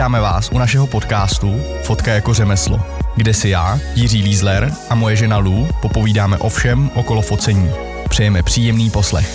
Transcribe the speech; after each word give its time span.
Vítáme 0.00 0.20
vás 0.20 0.50
u 0.52 0.58
našeho 0.58 0.86
podcastu 0.86 1.60
Fotka 1.82 2.12
jako 2.12 2.34
řemeslo, 2.34 2.80
kde 3.16 3.34
si 3.34 3.48
já, 3.48 3.78
Jiří 3.94 4.22
Lízler 4.22 4.72
a 4.90 4.94
moje 4.94 5.16
žena 5.16 5.38
Lou 5.38 5.68
popovídáme 5.82 6.38
o 6.38 6.48
všem 6.48 6.90
okolo 6.94 7.22
focení. 7.22 7.70
Přejeme 8.08 8.42
příjemný 8.42 8.90
poslech. 8.90 9.30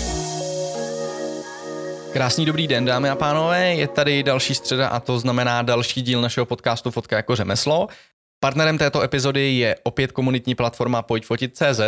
Krásný 2.12 2.46
dobrý 2.46 2.68
den, 2.68 2.84
dámy 2.84 3.10
a 3.10 3.16
pánové, 3.16 3.74
je 3.74 3.88
tady 3.88 4.22
další 4.22 4.54
středa 4.54 4.88
a 4.88 5.00
to 5.00 5.18
znamená 5.18 5.62
další 5.62 6.02
díl 6.02 6.20
našeho 6.20 6.46
podcastu 6.46 6.90
Fotka 6.90 7.16
jako 7.16 7.36
řemeslo. 7.36 7.88
Partnerem 8.40 8.78
této 8.78 9.02
epizody 9.02 9.56
je 9.56 9.76
opět 9.82 10.12
komunitní 10.12 10.54
platforma 10.54 11.02
Pojďfotit.cz, 11.02 11.80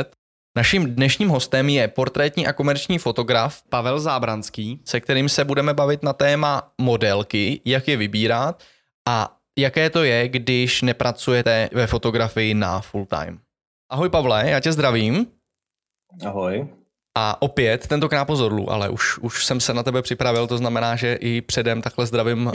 Naším 0.56 0.94
dnešním 0.94 1.28
hostem 1.28 1.68
je 1.68 1.88
portrétní 1.88 2.46
a 2.46 2.52
komerční 2.52 2.98
fotograf 2.98 3.62
Pavel 3.68 4.00
Zábranský, 4.00 4.80
se 4.84 5.00
kterým 5.00 5.28
se 5.28 5.44
budeme 5.44 5.74
bavit 5.74 6.02
na 6.02 6.12
téma 6.12 6.72
modelky, 6.80 7.60
jak 7.64 7.88
je 7.88 7.96
vybírat 7.96 8.62
a 9.08 9.36
jaké 9.58 9.90
to 9.90 10.04
je, 10.04 10.28
když 10.28 10.82
nepracujete 10.82 11.70
ve 11.72 11.86
fotografii 11.86 12.54
na 12.54 12.80
full 12.80 13.06
time. 13.06 13.38
Ahoj 13.90 14.08
Pavle, 14.08 14.50
já 14.50 14.60
tě 14.60 14.72
zdravím. 14.72 15.26
Ahoj. 16.26 16.68
A 17.18 17.42
opět, 17.42 17.86
tentokrát 17.86 18.24
pozorlu, 18.24 18.70
ale 18.70 18.88
už, 18.88 19.18
už 19.18 19.46
jsem 19.46 19.60
se 19.60 19.74
na 19.74 19.82
tebe 19.82 20.02
připravil, 20.02 20.46
to 20.46 20.58
znamená, 20.58 20.96
že 20.96 21.14
i 21.14 21.40
předem 21.40 21.82
takhle 21.82 22.06
zdravím 22.06 22.46
uh, 22.46 22.52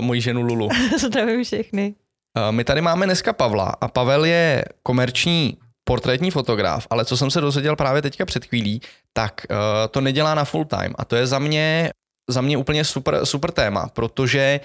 moji 0.00 0.20
ženu 0.20 0.42
Lulu. 0.42 0.68
zdravím 0.98 1.44
všechny. 1.44 1.94
Uh, 2.36 2.52
my 2.52 2.64
tady 2.64 2.80
máme 2.80 3.06
dneska 3.06 3.32
Pavla 3.32 3.76
a 3.80 3.88
Pavel 3.88 4.24
je 4.24 4.64
komerční 4.82 5.58
portrétní 5.90 6.30
fotograf, 6.30 6.86
ale 6.90 7.04
co 7.04 7.16
jsem 7.16 7.30
se 7.30 7.40
dozvěděl 7.40 7.76
právě 7.76 8.02
teďka 8.02 8.26
před 8.26 8.44
chvílí, 8.44 8.80
tak 9.12 9.46
uh, 9.50 9.56
to 9.90 10.00
nedělá 10.00 10.34
na 10.34 10.44
full 10.44 10.64
time 10.64 10.94
a 10.98 11.04
to 11.04 11.16
je 11.16 11.26
za 11.26 11.38
mě, 11.38 11.90
za 12.30 12.40
mě 12.40 12.56
úplně 12.56 12.84
super, 12.84 13.26
super 13.26 13.50
téma, 13.50 13.88
protože 13.88 14.60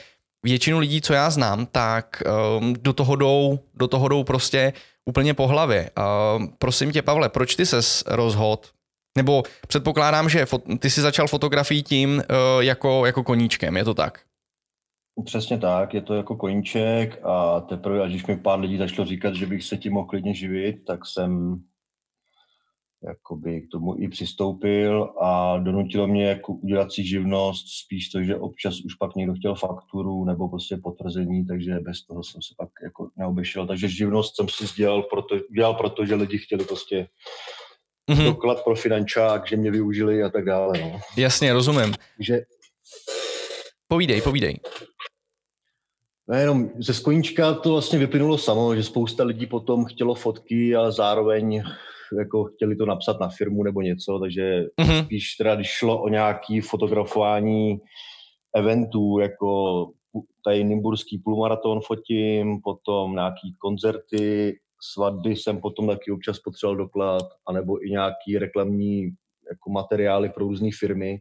většinu 0.46 0.80
lidí, 0.80 1.02
co 1.02 1.14
já 1.14 1.30
znám, 1.30 1.66
tak 1.66 2.24
um, 2.60 2.74
do 2.74 2.94
toho 2.94 3.16
jdou, 3.16 3.60
do 3.74 3.88
toho 3.88 4.08
jdou 4.08 4.24
prostě 4.24 4.74
úplně 5.10 5.34
po 5.34 5.48
hlavě. 5.48 5.90
Uh, 5.98 6.46
prosím 6.60 6.92
tě, 6.92 7.02
Pavle, 7.02 7.30
proč 7.30 7.56
ty 7.56 7.66
ses 7.66 8.04
rozhod? 8.08 8.70
Nebo 9.18 9.44
předpokládám, 9.68 10.30
že 10.30 10.46
fo- 10.46 10.78
ty 10.78 10.90
jsi 10.90 11.02
začal 11.02 11.28
fotografii 11.28 11.82
tím 11.82 12.18
uh, 12.18 12.64
jako, 12.64 13.06
jako 13.06 13.24
koníčkem, 13.24 13.78
je 13.78 13.84
to 13.84 13.94
tak? 13.94 14.20
Přesně 15.24 15.58
tak, 15.58 15.94
je 15.94 16.02
to 16.02 16.14
jako 16.14 16.36
koníček 16.36 17.20
a 17.24 17.60
teprve, 17.60 18.04
až 18.04 18.10
když 18.10 18.26
mi 18.26 18.38
pár 18.38 18.60
lidí 18.60 18.78
začalo 18.78 19.08
říkat, 19.08 19.36
že 19.36 19.46
bych 19.46 19.64
se 19.64 19.78
tím 19.78 19.94
mohl 19.94 20.08
klidně 20.08 20.34
živit, 20.34 20.86
tak 20.88 21.06
jsem 21.06 21.56
jakoby 23.08 23.62
k 23.62 23.72
tomu 23.72 24.00
i 24.00 24.08
přistoupil 24.08 25.14
a 25.22 25.58
donutilo 25.58 26.08
mě 26.08 26.28
jako 26.28 26.54
udělat 26.54 26.92
si 26.92 27.04
živnost, 27.04 27.66
spíš 27.86 28.10
to, 28.10 28.24
že 28.24 28.36
občas 28.36 28.82
už 28.86 28.94
pak 28.96 29.16
někdo 29.16 29.34
chtěl 29.34 29.56
fakturu 29.56 30.26
nebo 30.26 30.50
prostě 30.50 30.78
potvrzení, 30.84 31.46
takže 31.46 31.80
bez 31.80 32.06
toho 32.06 32.24
jsem 32.24 32.42
se 32.42 32.54
pak 32.58 32.70
jako 32.84 33.10
neobešel. 33.18 33.68
Takže 33.68 33.88
živnost 33.88 34.36
jsem 34.36 34.50
si 34.50 34.76
dělal 34.76 35.04
proto, 35.04 35.36
dělal 35.56 35.74
proto, 35.74 36.06
že 36.06 36.16
lidi 36.16 36.38
chtěli 36.38 36.66
prostě 36.66 37.08
mm-hmm. 38.12 38.26
doklad 38.26 38.64
pro 38.64 38.76
finančák, 38.76 39.48
že 39.48 39.58
mě 39.58 39.72
využili 39.72 40.24
a 40.24 40.30
tak 40.30 40.46
dále. 40.46 40.80
No. 40.82 41.00
Jasně, 41.18 41.54
rozumím. 41.54 41.94
Že... 42.20 42.40
Povídej, 43.88 44.22
povídej. 44.22 44.60
Nejenom 46.28 46.70
ze 46.80 46.94
skoníčka 46.94 47.54
to 47.54 47.72
vlastně 47.72 48.00
vyplynulo 48.00 48.38
samo, 48.38 48.76
že 48.76 48.84
spousta 48.84 49.24
lidí 49.24 49.46
potom 49.46 49.86
chtělo 49.86 50.16
fotky, 50.16 50.76
ale 50.76 50.92
zároveň 50.92 51.64
jako 52.18 52.44
chtěli 52.44 52.76
to 52.76 52.86
napsat 52.86 53.20
na 53.20 53.30
firmu 53.30 53.64
nebo 53.64 53.82
něco, 53.82 54.20
takže 54.20 54.64
mm-hmm. 54.82 55.06
spíš 55.06 55.36
teda 55.36 55.56
když 55.56 55.68
šlo 55.68 56.02
o 56.02 56.10
nějaký 56.10 56.62
fotografování 56.62 57.80
eventů, 58.56 59.20
jako 59.20 59.92
tady 60.46 60.64
Nymburský 60.64 61.18
půlmaraton 61.18 61.80
fotím, 61.82 62.62
potom 62.64 63.14
nějaký 63.14 63.56
koncerty, 63.58 64.58
svatby 64.94 65.36
jsem 65.36 65.62
potom 65.62 65.88
taky 65.88 66.12
občas 66.12 66.40
potřeboval 66.40 66.78
doklad, 66.78 67.24
anebo 67.48 67.86
i 67.86 67.90
nějaký 67.90 68.38
reklamní 68.38 69.02
jako 69.50 69.70
materiály 69.70 70.30
pro 70.30 70.46
různé 70.46 70.70
firmy 70.80 71.20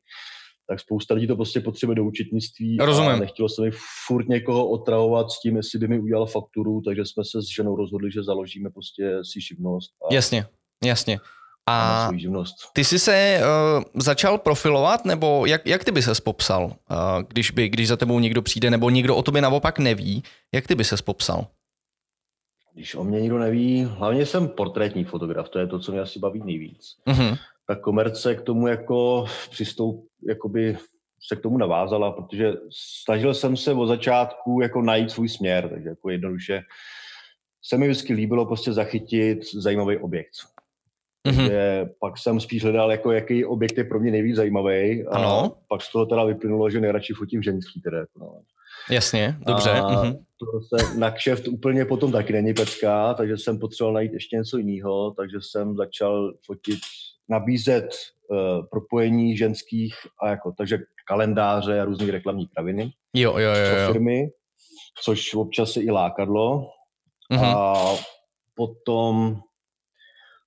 tak 0.68 0.80
spousta 0.80 1.14
lidí 1.14 1.26
to 1.26 1.36
prostě 1.36 1.60
potřebuje 1.60 1.96
do 1.96 2.04
účetnictví. 2.04 2.76
Rozumím. 2.80 3.10
A 3.10 3.16
nechtělo 3.16 3.48
se 3.48 3.62
mi 3.62 3.70
furt 4.06 4.28
někoho 4.28 4.68
otravovat 4.68 5.30
s 5.30 5.40
tím, 5.40 5.56
jestli 5.56 5.78
by 5.78 5.88
mi 5.88 6.00
udělal 6.00 6.26
fakturu, 6.26 6.80
takže 6.80 7.04
jsme 7.04 7.24
se 7.24 7.42
s 7.42 7.56
ženou 7.56 7.76
rozhodli, 7.76 8.12
že 8.12 8.22
založíme 8.22 8.70
prostě 8.70 9.18
si 9.32 9.40
živnost. 9.40 9.90
A 10.10 10.14
jasně, 10.14 10.46
jasně. 10.84 11.18
A 11.66 12.10
ty 12.72 12.84
jsi 12.84 12.98
se 12.98 13.40
uh, 13.40 13.82
začal 13.94 14.38
profilovat, 14.38 15.04
nebo 15.04 15.46
jak, 15.46 15.66
jak 15.66 15.84
ty 15.84 15.90
by 15.90 16.02
ses 16.02 16.20
popsal, 16.20 16.64
uh, 16.64 16.72
když, 17.28 17.50
by, 17.50 17.68
když 17.68 17.88
za 17.88 17.96
tebou 17.96 18.18
někdo 18.18 18.42
přijde, 18.42 18.70
nebo 18.70 18.90
někdo 18.90 19.16
o 19.16 19.22
tobě 19.22 19.42
naopak 19.42 19.78
neví, 19.78 20.22
jak 20.54 20.66
ty 20.66 20.74
by 20.74 20.84
ses 20.84 21.02
popsal? 21.02 21.46
Když 22.74 22.94
o 22.94 23.04
mě 23.04 23.20
nikdo 23.20 23.38
neví, 23.38 23.84
hlavně 23.84 24.26
jsem 24.26 24.48
portrétní 24.48 25.04
fotograf, 25.04 25.48
to 25.48 25.58
je 25.58 25.66
to, 25.66 25.78
co 25.78 25.92
mě 25.92 26.00
asi 26.00 26.18
baví 26.18 26.42
nejvíc. 26.44 26.96
Uh-huh 27.06 27.38
ta 27.66 27.76
komerce 27.76 28.34
k 28.34 28.42
tomu 28.42 28.66
jako 28.66 29.24
přistoup, 29.50 30.06
jakoby 30.28 30.76
se 31.28 31.36
k 31.36 31.40
tomu 31.40 31.58
navázala, 31.58 32.12
protože 32.12 32.52
snažil 33.02 33.34
jsem 33.34 33.56
se 33.56 33.72
od 33.72 33.86
začátku 33.86 34.60
jako 34.62 34.82
najít 34.82 35.10
svůj 35.10 35.28
směr, 35.28 35.68
takže 35.68 35.88
jako 35.88 36.10
jednoduše 36.10 36.62
se 37.66 37.78
mi 37.78 37.88
vždycky 37.88 38.12
líbilo 38.12 38.46
prostě 38.46 38.72
zachytit 38.72 39.38
zajímavý 39.54 39.96
objekt. 39.96 40.32
Mm-hmm. 41.28 41.88
Pak 42.00 42.18
jsem 42.18 42.40
spíš 42.40 42.62
hledal, 42.62 42.90
jako 42.90 43.12
jaký 43.12 43.44
objekt 43.44 43.78
je 43.78 43.84
pro 43.84 44.00
mě 44.00 44.10
nejvíc 44.10 44.36
zajímavý 44.36 45.06
a 45.06 45.16
ano. 45.16 45.56
pak 45.68 45.82
z 45.82 45.92
toho 45.92 46.06
teda 46.06 46.24
vyplynulo, 46.24 46.70
že 46.70 46.80
nejradši 46.80 47.12
fotím 47.12 47.42
ženský 47.42 47.80
teda. 47.80 47.98
No. 48.20 48.40
Jasně, 48.90 49.36
dobře. 49.46 49.70
A 49.70 49.82
mm-hmm. 49.82 50.18
to 50.38 50.60
se 50.60 50.98
na 50.98 51.10
kšeft 51.10 51.48
úplně 51.48 51.84
potom 51.84 52.12
taky 52.12 52.32
není 52.32 52.54
pecká, 52.54 53.14
takže 53.14 53.38
jsem 53.38 53.58
potřeboval 53.58 53.94
najít 53.94 54.12
ještě 54.12 54.36
něco 54.36 54.58
jiného, 54.58 55.10
takže 55.10 55.36
jsem 55.40 55.76
začal 55.76 56.32
fotit 56.46 56.78
nabízet 57.28 57.88
uh, 58.28 58.66
propojení 58.66 59.36
ženských 59.36 59.94
a 60.22 60.28
jako, 60.28 60.52
takže 60.58 60.78
kalendáře 61.06 61.80
a 61.80 61.84
různé 61.84 62.10
reklamní 62.10 62.46
kraviny. 62.46 62.92
Jo, 63.14 63.38
jo, 63.38 63.50
jo, 63.50 63.76
jo. 63.78 63.92
firmy, 63.92 64.30
což 65.04 65.34
občas 65.34 65.72
se 65.72 65.82
i 65.82 65.90
lákadlo. 65.90 66.70
Mm-hmm. 67.32 67.56
A 67.56 67.74
potom 68.54 69.40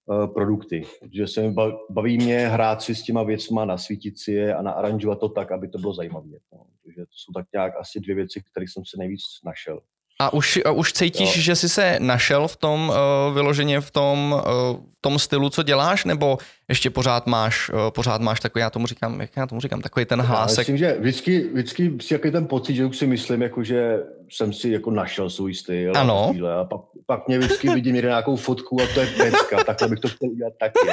uh, 0.05 0.27
produkty, 0.33 0.83
protože 0.99 1.27
se 1.27 1.41
mi 1.41 1.55
baví 1.89 2.17
mě 2.17 2.47
hrát 2.47 2.81
si 2.81 2.95
s 2.95 3.03
těma 3.03 3.23
věcma, 3.23 3.65
nasvítit 3.65 4.19
si 4.19 4.31
je 4.31 4.55
a 4.55 4.61
naaranžovat 4.61 5.19
to 5.19 5.29
tak, 5.29 5.51
aby 5.51 5.67
to 5.67 5.77
bylo 5.77 5.93
zajímavé. 5.93 6.27
No. 6.53 6.65
Takže 6.83 7.01
to 7.01 7.11
jsou 7.11 7.31
tak 7.33 7.45
nějak 7.53 7.73
asi 7.79 7.99
dvě 7.99 8.15
věci, 8.15 8.43
které 8.51 8.65
jsem 8.67 8.85
se 8.85 8.97
nejvíc 8.97 9.21
našel. 9.45 9.79
A 10.19 10.33
už, 10.33 10.59
a 10.65 10.71
už 10.71 10.93
cítíš, 10.93 11.35
jo. 11.35 11.41
že 11.41 11.55
jsi 11.55 11.69
se 11.69 11.97
našel 11.99 12.47
v 12.47 12.55
tom 12.55 12.89
uh, 12.89 13.33
vyloženě 13.33 13.81
v 13.81 13.91
tom, 13.91 14.41
uh, 14.47 14.79
tom 15.01 15.19
stylu, 15.19 15.49
co 15.49 15.63
děláš, 15.63 16.05
nebo 16.05 16.37
ještě 16.69 16.89
pořád 16.89 17.27
máš, 17.27 17.69
uh, 17.69 17.79
pořád 17.89 18.21
máš 18.21 18.39
takový, 18.39 18.61
já 18.61 18.69
tomu 18.69 18.87
říkám, 18.87 19.21
jak 19.21 19.29
já 19.37 19.47
tomu 19.47 19.61
říkám, 19.61 19.81
takový 19.81 20.05
ten 20.05 20.21
hlásek? 20.21 20.67
Já 20.67 20.73
myslím, 20.73 20.77
že 20.77 20.97
vždycky, 20.99 21.49
vždycky 21.53 21.93
si 22.01 22.13
jaký 22.13 22.31
ten 22.31 22.47
pocit, 22.47 22.75
že 22.75 22.85
už 22.85 22.97
si 22.97 23.07
myslím, 23.07 23.41
jako, 23.41 23.63
že 23.63 23.99
jsem 24.29 24.53
si 24.53 24.69
jako 24.69 24.91
našel 24.91 25.29
svůj 25.29 25.53
styl. 25.53 25.93
Ano. 25.95 26.33
A, 26.47 26.61
a 26.61 26.63
pak, 26.63 26.81
pak 27.05 27.27
mě 27.27 27.39
vždycky 27.39 27.69
vidím 27.73 27.93
někde 27.93 28.09
nějakou 28.09 28.35
fotku 28.35 28.81
a 28.81 28.85
to 28.93 28.99
je 28.99 29.07
pecka, 29.07 29.63
takhle 29.63 29.87
bych 29.87 29.99
to 29.99 30.07
chtěl 30.07 30.29
udělat 30.29 30.53
taky. 30.59 30.87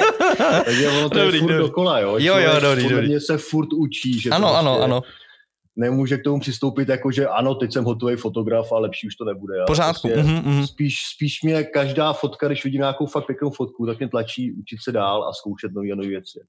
Takže 0.65 0.89
ono 0.89 1.09
to 1.09 1.19
dobrý, 1.19 1.37
je 1.37 1.41
furt 1.41 1.51
dobrý. 1.51 1.67
dokola, 1.67 1.99
jo. 1.99 2.15
Jo, 2.17 2.37
jo, 2.37 2.59
dobrý, 2.59 2.89
dobrý. 2.89 3.19
se 3.19 3.37
furt 3.37 3.73
učí, 3.73 4.19
že 4.21 4.29
ano, 4.29 4.55
ano, 4.55 4.81
ano 4.81 5.01
nemůže 5.75 6.17
k 6.17 6.23
tomu 6.23 6.39
přistoupit 6.39 6.89
jako, 6.89 7.11
že 7.11 7.27
ano, 7.27 7.55
teď 7.55 7.73
jsem 7.73 7.83
hotový 7.83 8.15
fotograf 8.15 8.71
a 8.71 8.79
lepší 8.79 9.07
už 9.07 9.15
to 9.15 9.25
nebude. 9.25 9.53
Pořádku. 9.67 10.09
Prostě 10.09 10.31
mm-hmm. 10.31 10.65
spíš, 10.65 10.95
spíš 11.15 11.43
mě 11.43 11.63
každá 11.63 12.13
fotka, 12.13 12.47
když 12.47 12.63
vidím 12.63 12.81
nějakou 12.81 13.05
fakt 13.05 13.25
pěknou 13.25 13.49
fotku, 13.49 13.85
tak 13.85 13.99
mě 13.99 14.07
tlačí 14.07 14.51
učit 14.51 14.77
se 14.83 14.91
dál 14.91 15.23
a 15.23 15.33
zkoušet 15.33 15.71
nové 15.73 15.91
a 15.91 15.95
nové 15.95 16.07
věci. 16.07 16.39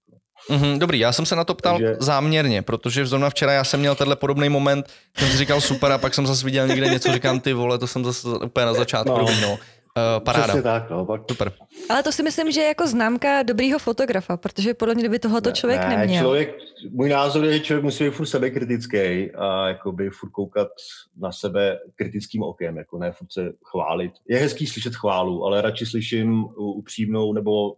Mm-hmm, 0.50 0.78
dobrý, 0.78 0.98
já 0.98 1.12
jsem 1.12 1.26
se 1.26 1.36
na 1.36 1.44
to 1.44 1.54
ptal 1.54 1.78
Takže... 1.78 1.96
záměrně, 2.00 2.62
protože 2.62 3.06
zrovna 3.06 3.30
včera 3.30 3.52
já 3.52 3.64
jsem 3.64 3.80
měl 3.80 3.94
tenhle 3.94 4.16
podobný 4.16 4.48
moment, 4.48 4.86
jsem 5.16 5.28
si 5.28 5.38
říkal 5.38 5.60
super 5.60 5.92
a 5.92 5.98
pak 5.98 6.14
jsem 6.14 6.26
zase 6.26 6.44
viděl 6.44 6.68
někde 6.68 6.88
něco, 6.88 7.12
říkám 7.12 7.40
ty 7.40 7.52
vole, 7.52 7.78
to 7.78 7.86
jsem 7.86 8.04
zase 8.04 8.28
úplně 8.28 8.66
na 8.66 8.74
začátku 8.74 9.18
no. 9.18 9.26
no. 9.42 9.58
Uh, 9.96 10.24
paráda. 10.24 10.44
Přesně 10.44 10.62
tak, 10.62 10.90
no, 10.90 11.06
pak... 11.06 11.22
Super. 11.30 11.52
Ale 11.90 12.02
to 12.02 12.12
si 12.12 12.22
myslím, 12.22 12.52
že 12.52 12.60
je 12.60 12.66
jako 12.66 12.86
známka 12.86 13.42
dobrýho 13.42 13.78
fotografa, 13.78 14.36
protože 14.36 14.74
podle 14.74 14.94
mě 14.94 15.08
by 15.08 15.18
tohoto 15.18 15.52
člověk 15.52 15.80
ne, 15.80 15.96
neměl. 15.96 16.22
Člověk, 16.22 16.56
můj 16.90 17.08
názor 17.08 17.44
je, 17.44 17.52
že 17.52 17.60
člověk 17.60 17.84
musí 17.84 18.04
být 18.04 18.10
furt 18.10 18.26
sebekritický 18.26 19.30
a 19.30 19.68
jakoby 19.68 20.10
furt 20.10 20.30
koukat 20.30 20.68
na 21.16 21.32
sebe 21.32 21.78
kritickým 21.94 22.42
okem, 22.42 22.76
jako 22.76 22.98
ne 22.98 23.12
furt 23.12 23.32
se 23.32 23.52
chválit. 23.64 24.12
Je 24.28 24.38
hezký 24.38 24.66
slyšet 24.66 24.96
chválu, 24.96 25.44
ale 25.44 25.62
radši 25.62 25.86
slyším 25.86 26.44
upřímnou 26.56 27.32
nebo 27.32 27.76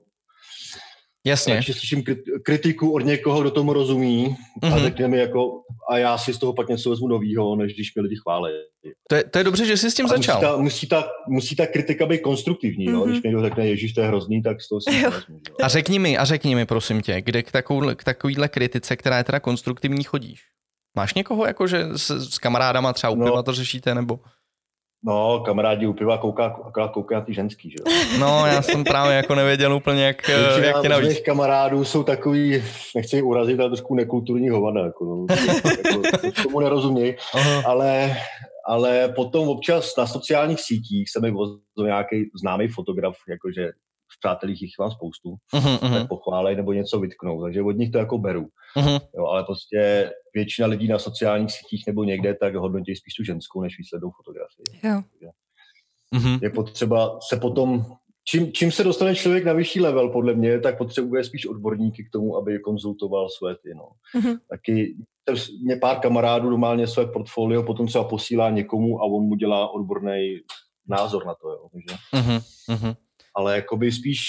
Jasně. 1.27 1.55
Takže 1.55 1.75
slyším 1.75 2.05
kritiku 2.43 2.93
od 2.93 3.05
někoho, 3.05 3.41
kdo 3.41 3.51
tomu 3.51 3.73
rozumí 3.73 4.27
mm-hmm. 4.29 4.73
a 4.73 4.77
mhm. 4.77 4.79
řekne 4.79 5.09
mi 5.09 5.19
jako, 5.19 5.63
a 5.91 5.99
já 5.99 6.19
si 6.19 6.35
z 6.35 6.39
toho 6.39 6.53
pak 6.53 6.69
něco 6.69 6.91
vezmu 6.91 7.09
novýho, 7.09 7.57
než 7.57 7.75
když 7.75 7.95
mě 7.95 8.03
lidi 8.03 8.17
chválí. 8.23 8.53
To 9.09 9.15
je, 9.15 9.25
to 9.25 9.39
je 9.39 9.45
dobře, 9.45 9.67
že 9.67 9.77
jsi 9.77 9.91
s 9.91 9.95
tím 9.95 10.07
a 10.07 10.09
začal. 10.09 10.37
Musí 10.37 10.47
ta, 10.47 10.57
musí, 10.57 10.87
ta, 10.87 11.09
musí 11.29 11.57
ta 11.57 11.67
kritika 11.67 12.07
být 12.07 12.21
konstruktivní, 12.21 12.87
mm-hmm. 12.87 12.93
no? 12.93 13.05
když 13.05 13.23
mi 13.23 13.29
někdo 13.29 13.43
řekne, 13.43 13.69
ježíš, 13.69 13.93
to 13.93 14.01
je 14.01 14.07
hrozný, 14.07 14.43
tak 14.43 14.61
z 14.63 14.69
toho 14.69 14.81
si 14.81 15.03
vezmu. 15.03 15.35
Jo. 15.49 15.57
A 15.63 15.69
řekni 15.69 15.99
mi, 15.99 16.19
a 16.19 16.25
řekni 16.25 16.55
mi, 16.55 16.67
prosím 16.67 17.03
tě, 17.03 17.21
kde 17.21 17.43
k, 17.43 17.53
takovou, 17.53 17.95
k 17.95 18.05
takovýhle 18.05 18.49
kritice, 18.49 18.97
která 18.97 19.19
je 19.19 19.25
teda 19.25 19.41
konstruktivní, 19.41 20.05
chodíš? 20.05 20.41
Máš 20.97 21.15
někoho, 21.15 21.47
jako 21.47 21.67
že 21.67 21.85
s, 21.97 22.11
s 22.11 22.39
kamarádama 22.39 22.93
třeba 22.93 23.11
u 23.11 23.17
no. 23.17 23.43
to 23.43 23.53
řešíte, 23.53 23.95
nebo? 23.95 24.21
No, 25.03 25.43
kamarádi 25.47 25.87
u 25.87 25.93
piva 25.93 26.19
kouká, 26.19 26.45
akorát 26.65 26.89
kouká 26.89 27.15
na 27.15 27.21
ty 27.21 27.35
ženský, 27.35 27.71
že 27.71 27.77
jo? 27.79 27.97
No, 28.21 28.47
já 28.47 28.63
jsem 28.63 28.85
právě 28.85 29.17
jako 29.17 29.35
nevěděl 29.35 29.75
úplně, 29.75 30.05
jak, 30.05 30.29
jak 30.63 30.83
tě 30.83 30.89
navíc. 30.89 31.21
kamarádů 31.21 31.85
jsou 31.85 32.03
takový, 32.03 32.63
nechci 32.97 33.17
je 33.17 33.23
urazit, 33.23 33.61
ale 33.61 33.69
trošku 33.69 33.95
nekulturní 33.95 34.49
hovada, 34.49 34.85
jako, 34.85 35.05
no. 35.05 35.27
jako 36.25 36.43
tomu 36.43 36.61
nerozumějí, 36.61 37.15
ale, 37.67 38.17
ale 38.67 39.09
potom 39.09 39.49
občas 39.49 39.97
na 39.99 40.07
sociálních 40.07 40.61
sítích 40.61 41.11
se 41.11 41.21
mi 41.21 41.31
vozil 41.31 41.61
nějaký 41.85 42.31
známý 42.41 42.69
fotograf, 42.69 43.17
jakože 43.29 43.71
přátelích 44.19 44.63
jich 44.63 44.73
mám 44.81 44.91
spoustu, 44.91 45.37
uh-huh, 45.55 45.79
uh-huh. 45.79 46.09
pochválej 46.09 46.57
nebo 46.57 46.73
něco 46.73 47.01
vytknou, 47.01 47.43
takže 47.43 47.63
od 47.63 47.77
nich 47.77 47.91
to 47.91 47.99
jako 47.99 48.19
beru. 48.19 48.49
Uh-huh. 48.77 49.01
Jo, 49.17 49.27
ale 49.27 49.45
prostě 49.45 50.11
většina 50.35 50.69
lidí 50.69 50.89
na 50.89 50.99
sociálních 50.99 51.53
sítích 51.53 51.87
nebo 51.87 52.05
někde 52.05 52.35
tak 52.35 52.55
hodnotí 52.55 52.97
spíš 52.97 53.15
tu 53.15 53.25
ženskou, 53.25 53.61
než 53.61 53.79
výslednou 53.79 54.11
fotografii. 54.11 54.65
Jo. 54.83 55.31
Uh-huh. 56.15 56.39
Je 56.43 56.51
potřeba 56.51 57.19
se 57.29 57.37
potom, 57.37 57.85
čím, 58.25 58.53
čím 58.53 58.73
se 58.73 58.85
dostane 58.85 59.15
člověk 59.15 59.45
na 59.45 59.53
vyšší 59.53 59.81
level, 59.81 60.09
podle 60.09 60.35
mě, 60.35 60.61
tak 60.61 60.79
potřebuje 60.79 61.25
spíš 61.25 61.47
odborníky 61.47 62.05
k 62.05 62.11
tomu, 62.13 62.37
aby 62.37 62.59
konzultoval 62.59 63.29
své 63.29 63.55
ty. 63.55 63.75
No. 63.75 63.89
Uh-huh. 64.21 64.39
Taky 64.51 64.97
mě 65.65 65.77
pár 65.77 66.01
kamarádů 66.01 66.51
normálně 66.51 66.87
své 66.87 67.07
portfolio 67.07 67.63
potom 67.63 67.87
třeba 67.87 68.05
posílá 68.05 68.51
někomu 68.51 69.01
a 69.01 69.05
on 69.05 69.23
mu 69.23 69.35
dělá 69.35 69.71
odborný 69.71 70.39
názor 70.89 71.27
na 71.27 71.35
to. 71.35 71.49
Jo. 71.49 71.69
Takže, 71.73 71.97
uh-huh. 72.15 72.97
Ale 73.39 73.57
jakoby 73.57 73.93
spíš 73.93 74.21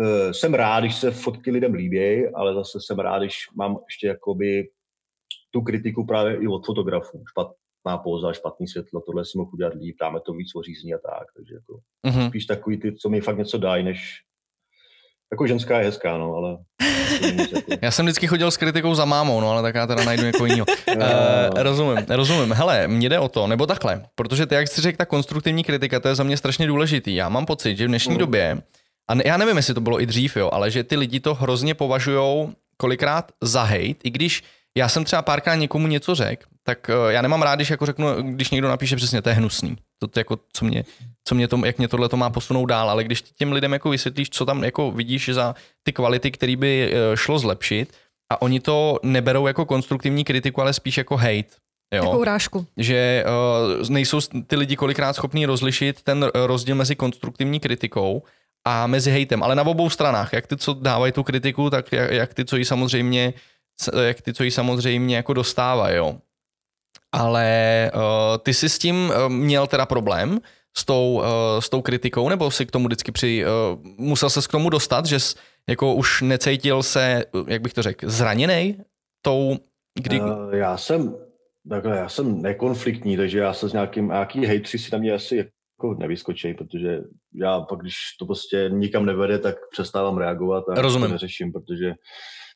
uh, 0.00 0.30
jsem 0.30 0.54
rád, 0.54 0.80
když 0.80 0.94
se 0.94 1.10
fotky 1.10 1.50
lidem 1.50 1.74
líbí, 1.74 2.26
ale 2.34 2.54
zase 2.54 2.78
jsem 2.80 2.98
rád, 2.98 3.18
když 3.18 3.36
mám 3.56 3.78
ještě 3.88 4.06
jakoby 4.06 4.68
tu 5.50 5.60
kritiku 5.62 6.06
právě 6.06 6.36
i 6.36 6.46
od 6.46 6.66
fotografů. 6.66 7.24
Špatná 7.30 7.98
póza, 8.02 8.32
špatný 8.32 8.68
světlo, 8.68 9.00
tohle 9.00 9.24
si 9.24 9.38
mohu 9.38 9.50
udělat 9.50 9.74
líp, 9.74 9.96
dáme 10.00 10.20
to 10.20 10.32
víc 10.32 10.54
ořízní 10.54 10.94
a 10.94 10.98
tak. 10.98 11.26
Takže 11.36 11.54
jako 11.54 11.80
mm-hmm. 12.06 12.28
spíš 12.28 12.46
takový 12.46 12.80
ty, 12.80 12.96
co 12.96 13.08
mi 13.08 13.20
fakt 13.20 13.38
něco 13.38 13.58
dají, 13.58 13.84
než 13.84 14.27
jako 15.32 15.46
ženská 15.46 15.78
je 15.78 15.84
hezká, 15.84 16.18
no, 16.18 16.34
ale... 16.34 16.56
já 17.82 17.90
jsem 17.90 18.06
vždycky 18.06 18.26
chodil 18.26 18.50
s 18.50 18.56
kritikou 18.56 18.94
za 18.94 19.04
mámou, 19.04 19.40
no, 19.40 19.50
ale 19.50 19.62
tak 19.62 19.74
já 19.74 19.86
teda 19.86 20.04
najdu 20.04 20.24
někoho 20.24 20.46
jiného. 20.46 20.66
uh, 20.96 21.02
rozumím, 21.62 22.06
rozumím. 22.08 22.52
Hele, 22.52 22.88
mně 22.88 23.08
jde 23.08 23.18
o 23.18 23.28
to, 23.28 23.46
nebo 23.46 23.66
takhle, 23.66 24.02
protože 24.14 24.46
ty, 24.46 24.54
jak 24.54 24.68
jsi 24.68 24.80
řekl, 24.80 24.96
ta 24.96 25.04
konstruktivní 25.04 25.64
kritika, 25.64 26.00
to 26.00 26.08
je 26.08 26.14
za 26.14 26.24
mě 26.24 26.36
strašně 26.36 26.66
důležitý. 26.66 27.14
Já 27.14 27.28
mám 27.28 27.46
pocit, 27.46 27.76
že 27.76 27.84
v 27.84 27.88
dnešní 27.88 28.12
mm. 28.12 28.18
době, 28.18 28.62
a 29.10 29.14
já 29.24 29.36
nevím, 29.36 29.56
jestli 29.56 29.74
to 29.74 29.80
bylo 29.80 30.02
i 30.02 30.06
dřív, 30.06 30.36
jo, 30.36 30.50
ale 30.52 30.70
že 30.70 30.84
ty 30.84 30.96
lidi 30.96 31.20
to 31.20 31.34
hrozně 31.34 31.74
považují 31.74 32.48
kolikrát 32.76 33.32
za 33.42 33.62
hate, 33.62 34.00
i 34.04 34.10
když 34.10 34.42
já 34.76 34.88
jsem 34.88 35.04
třeba 35.04 35.22
párkrát 35.22 35.54
někomu 35.54 35.86
něco 35.86 36.14
řekl, 36.14 36.46
tak 36.68 36.90
uh, 37.04 37.10
já 37.10 37.22
nemám 37.22 37.42
rád, 37.42 37.54
když 37.54 37.70
jako 37.70 37.86
řeknu, 37.86 38.06
když 38.22 38.50
někdo 38.50 38.68
napíše 38.68 38.96
přesně, 38.96 39.22
to 39.22 39.28
je 39.28 39.34
hnusný. 39.34 39.76
To, 39.98 40.06
je 40.06 40.20
jako, 40.20 40.38
co 40.52 40.64
mě, 40.64 40.84
co 41.24 41.34
mě 41.34 41.48
to, 41.48 41.66
jak 41.66 41.78
mě 41.78 41.88
tohle 41.88 42.08
to 42.08 42.16
má 42.16 42.30
posunout 42.30 42.66
dál, 42.66 42.90
ale 42.90 43.04
když 43.04 43.22
těm 43.22 43.52
lidem 43.52 43.72
jako 43.72 43.90
vysvětlíš, 43.90 44.30
co 44.30 44.46
tam 44.46 44.64
jako 44.64 44.90
vidíš 44.90 45.28
za 45.28 45.54
ty 45.82 45.92
kvality, 45.92 46.30
které 46.30 46.56
by 46.56 46.92
uh, 46.92 47.16
šlo 47.16 47.38
zlepšit, 47.38 47.92
a 48.32 48.42
oni 48.42 48.60
to 48.60 48.98
neberou 49.02 49.46
jako 49.46 49.66
konstruktivní 49.66 50.24
kritiku, 50.24 50.60
ale 50.60 50.72
spíš 50.72 50.98
jako 50.98 51.16
hate. 51.16 51.56
Jo? 51.94 52.04
Jako 52.04 52.18
urážku. 52.18 52.66
Že 52.76 53.24
uh, 53.80 53.88
nejsou 53.88 54.20
ty 54.46 54.56
lidi 54.56 54.76
kolikrát 54.76 55.12
schopní 55.12 55.46
rozlišit 55.46 56.02
ten 56.02 56.30
rozdíl 56.34 56.74
mezi 56.76 56.96
konstruktivní 56.96 57.60
kritikou 57.60 58.22
a 58.66 58.86
mezi 58.86 59.10
hejtem, 59.10 59.42
ale 59.42 59.54
na 59.54 59.62
obou 59.62 59.90
stranách, 59.90 60.32
jak 60.32 60.46
ty, 60.46 60.56
co 60.56 60.74
dávají 60.74 61.12
tu 61.12 61.22
kritiku, 61.22 61.70
tak 61.70 61.92
jak, 61.92 62.10
jak 62.10 62.34
ty, 62.34 62.44
co 62.44 62.56
ji 62.56 62.64
samozřejmě 62.64 63.34
jak 64.06 64.20
ty, 64.20 64.34
co 64.34 64.44
ji 64.44 64.50
samozřejmě 64.50 65.16
jako 65.16 65.32
dostávají, 65.32 65.96
jo. 65.96 66.18
Ale 67.12 67.90
uh, 67.94 68.00
ty 68.42 68.54
jsi 68.54 68.68
s 68.68 68.78
tím 68.78 68.96
uh, 69.10 69.28
měl 69.28 69.66
teda 69.66 69.86
problém 69.86 70.38
s 70.76 70.84
tou, 70.84 71.14
uh, 71.14 71.24
s 71.60 71.68
tou 71.68 71.82
kritikou, 71.82 72.28
nebo 72.28 72.50
si 72.50 72.66
k 72.66 72.70
tomu 72.70 72.86
vždycky 72.86 73.12
při, 73.12 73.44
uh, 73.44 73.82
musel 73.98 74.30
se 74.30 74.40
k 74.48 74.52
tomu 74.52 74.70
dostat, 74.70 75.06
že 75.06 75.20
jsi 75.20 75.34
jako 75.68 75.94
už 75.94 76.22
necítil 76.22 76.82
se, 76.82 77.24
jak 77.46 77.62
bych 77.62 77.74
to 77.74 77.82
řekl, 77.82 78.10
zraněný 78.10 78.78
tou, 79.22 79.56
kdy... 80.00 80.20
Uh, 80.20 80.54
já 80.54 80.76
jsem, 80.76 81.16
takhle, 81.70 81.96
já 81.96 82.08
jsem 82.08 82.42
nekonfliktní, 82.42 83.16
takže 83.16 83.38
já 83.38 83.52
se 83.52 83.68
s 83.68 83.72
nějakým, 83.72 84.08
nějaký 84.08 84.46
hejtři 84.46 84.78
si 84.78 84.88
na 84.92 84.98
mě 84.98 85.12
asi 85.12 85.36
jako 85.36 85.94
nevyskočí, 85.94 86.54
protože 86.54 87.00
já 87.34 87.60
pak, 87.60 87.80
když 87.80 87.94
to 88.18 88.26
prostě 88.26 88.70
nikam 88.72 89.06
nevede, 89.06 89.38
tak 89.38 89.56
přestávám 89.70 90.18
reagovat 90.18 90.64
a 90.68 90.74
Rozumím. 90.74 91.06
to 91.06 91.12
neřeším, 91.12 91.52
protože 91.52 91.94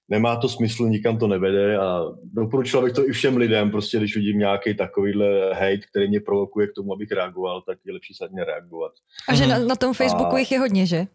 nemá 0.08 0.37
to 0.37 0.49
smysl, 0.49 0.88
nikam 0.88 1.19
to 1.19 1.26
nevede 1.26 1.78
a 1.78 2.04
doporučil 2.25 2.82
bych 2.82 2.93
to 2.93 3.08
i 3.08 3.12
všem 3.12 3.37
lidem, 3.37 3.70
prostě 3.70 3.99
když 3.99 4.16
vidím 4.16 4.38
nějaký 4.38 4.75
takovýhle 4.75 5.54
hate, 5.54 5.87
který 5.90 6.08
mě 6.08 6.20
provokuje 6.20 6.66
k 6.66 6.72
tomu, 6.76 6.93
abych 6.93 7.12
reagoval, 7.12 7.62
tak 7.62 7.78
je 7.84 7.93
lepší 7.93 8.14
se 8.14 8.44
reagovat. 8.44 8.93
A 9.28 9.34
že 9.34 9.46
na, 9.46 9.58
na 9.58 9.76
tom 9.76 9.94
Facebooku 9.94 10.34
a 10.34 10.38
jich 10.38 10.52
je 10.52 10.58
hodně, 10.58 10.87
že? 10.87 11.06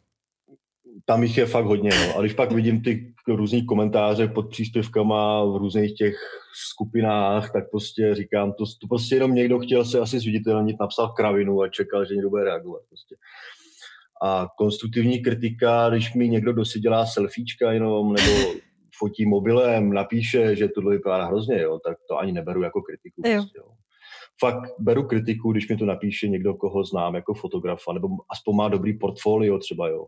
Tam 1.06 1.24
jich 1.24 1.38
je 1.38 1.46
fakt 1.46 1.66
hodně, 1.66 1.90
no. 1.90 2.18
A 2.18 2.22
když 2.22 2.34
pak 2.34 2.52
vidím 2.52 2.82
ty 2.82 3.14
různý 3.28 3.66
komentáře 3.66 4.28
pod 4.28 4.50
příspěvkama 4.50 5.46
v 5.46 5.58
různých 5.58 5.94
těch 5.94 6.16
skupinách, 6.70 7.52
tak 7.52 7.70
prostě 7.72 8.16
říkám, 8.16 8.54
to, 8.54 8.66
to 8.66 8.88
prostě 8.90 9.16
jenom 9.16 9.36
někdo 9.36 9.60
chtěl 9.60 9.86
se 9.86 10.00
asi 10.00 10.20
zviditelnit, 10.20 10.78
napsal 10.80 11.10
kravinu 11.10 11.62
a 11.62 11.70
čekal, 11.70 12.06
že 12.06 12.14
někdo 12.14 12.30
bude 12.30 12.44
reagovat. 12.44 12.82
Prostě. 12.90 13.16
A 14.24 14.48
konstruktivní 14.58 15.20
kritika, 15.20 15.90
když 15.90 16.14
mi 16.14 16.30
někdo 16.30 16.54
dosi 16.54 16.80
dělá 16.80 17.06
selfiečka 17.06 17.72
jenom, 17.72 18.14
nebo 18.14 18.54
fotí 19.00 19.26
mobilem, 19.26 19.94
napíše, 19.94 20.56
že 20.56 20.68
tohle 20.68 20.96
vypadá 20.96 21.26
hrozně, 21.26 21.62
jo, 21.62 21.80
tak 21.80 21.98
to 22.10 22.18
ani 22.18 22.32
neberu 22.32 22.64
jako 22.64 22.82
kritiku. 22.82 23.22
Jo. 23.26 23.34
Prostě, 23.34 23.58
jo. 23.58 23.72
Fakt 24.40 24.74
beru 24.80 25.04
kritiku, 25.04 25.52
když 25.52 25.70
mi 25.70 25.78
to 25.78 25.86
napíše 25.86 26.28
někdo, 26.28 26.54
koho 26.54 26.84
znám 26.84 27.16
jako 27.16 27.34
fotografa, 27.34 27.94
nebo 27.94 28.08
aspoň 28.32 28.56
má 28.56 28.70
dobrý 28.70 29.00
portfolio 29.00 29.60
třeba, 29.60 29.88
jo. 29.88 30.06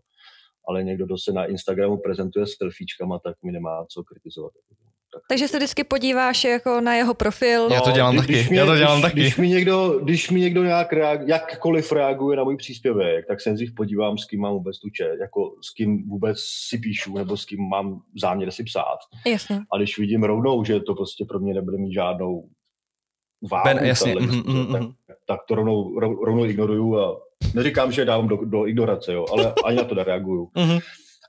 Ale 0.67 0.83
někdo, 0.83 1.05
kdo 1.05 1.17
se 1.17 1.33
na 1.33 1.45
Instagramu 1.45 1.97
prezentuje 1.97 2.45
s 2.45 2.51
selfiečkama, 2.57 3.19
tak 3.19 3.43
mi 3.43 3.51
nemá 3.51 3.85
co 3.85 4.03
kritizovat. 4.03 4.53
Tak. 4.69 4.88
Takže 5.29 5.47
se 5.47 5.57
vždycky 5.57 5.83
podíváš 5.83 6.43
jako 6.43 6.81
na 6.81 6.95
jeho 6.95 7.13
profil. 7.13 7.69
No, 7.69 7.75
já 7.75 7.81
to 7.81 7.91
dělám 7.91 8.13
když, 8.13 8.21
taky. 8.21 8.33
Když 8.33 8.49
mě, 8.49 8.59
já 8.59 8.65
to 8.65 8.77
dělám 8.77 8.99
když, 8.99 9.11
taky. 9.11 9.21
Když 9.21 9.37
mi 9.37 9.49
někdo, 9.49 9.99
když 10.03 10.29
mi 10.29 10.39
někdo 10.39 10.63
nějak 10.63 10.93
reag, 10.93 11.27
jakkoliv 11.27 11.91
reaguje 11.91 12.37
na 12.37 12.43
můj 12.43 12.57
příspěvek, 12.57 13.25
tak 13.27 13.41
se 13.41 13.49
nejdřív 13.49 13.75
podívám, 13.75 14.17
s 14.17 14.25
kým 14.25 14.41
mám 14.41 14.53
vůbec 14.53 14.79
tu 14.79 14.89
čet, 14.89 15.17
jako 15.21 15.55
s 15.61 15.73
kým 15.73 16.09
vůbec 16.09 16.37
si 16.69 16.77
píšu, 16.77 17.17
nebo 17.17 17.37
s 17.37 17.45
kým 17.45 17.69
mám 17.69 18.01
záměr 18.21 18.51
si 18.51 18.63
psát. 18.63 18.97
Jasně. 19.27 19.59
A 19.73 19.77
když 19.77 19.97
vidím 19.97 20.23
rovnou, 20.23 20.63
že 20.63 20.79
to 20.79 20.95
prostě 20.95 21.25
pro 21.25 21.39
mě 21.39 21.53
nebude 21.53 21.77
mít 21.77 21.93
žádnou 21.93 22.49
váhu, 23.51 23.63
ben, 23.65 23.85
jasně. 23.85 24.15
mm, 24.19 24.43
mm, 24.45 24.73
tak, 24.73 25.17
tak, 25.27 25.39
to 25.47 25.55
rovnou, 25.55 25.99
rovnou 25.99 26.45
ignoruju 26.45 26.99
a 26.99 27.19
neříkám, 27.53 27.91
že 27.91 28.05
dávám 28.05 28.27
do, 28.27 28.37
do 28.45 28.67
ignorace, 28.67 29.13
jo, 29.13 29.25
ale 29.31 29.53
ani 29.65 29.77
na 29.77 29.83
to 29.83 29.95
nereaguju. 29.95 30.51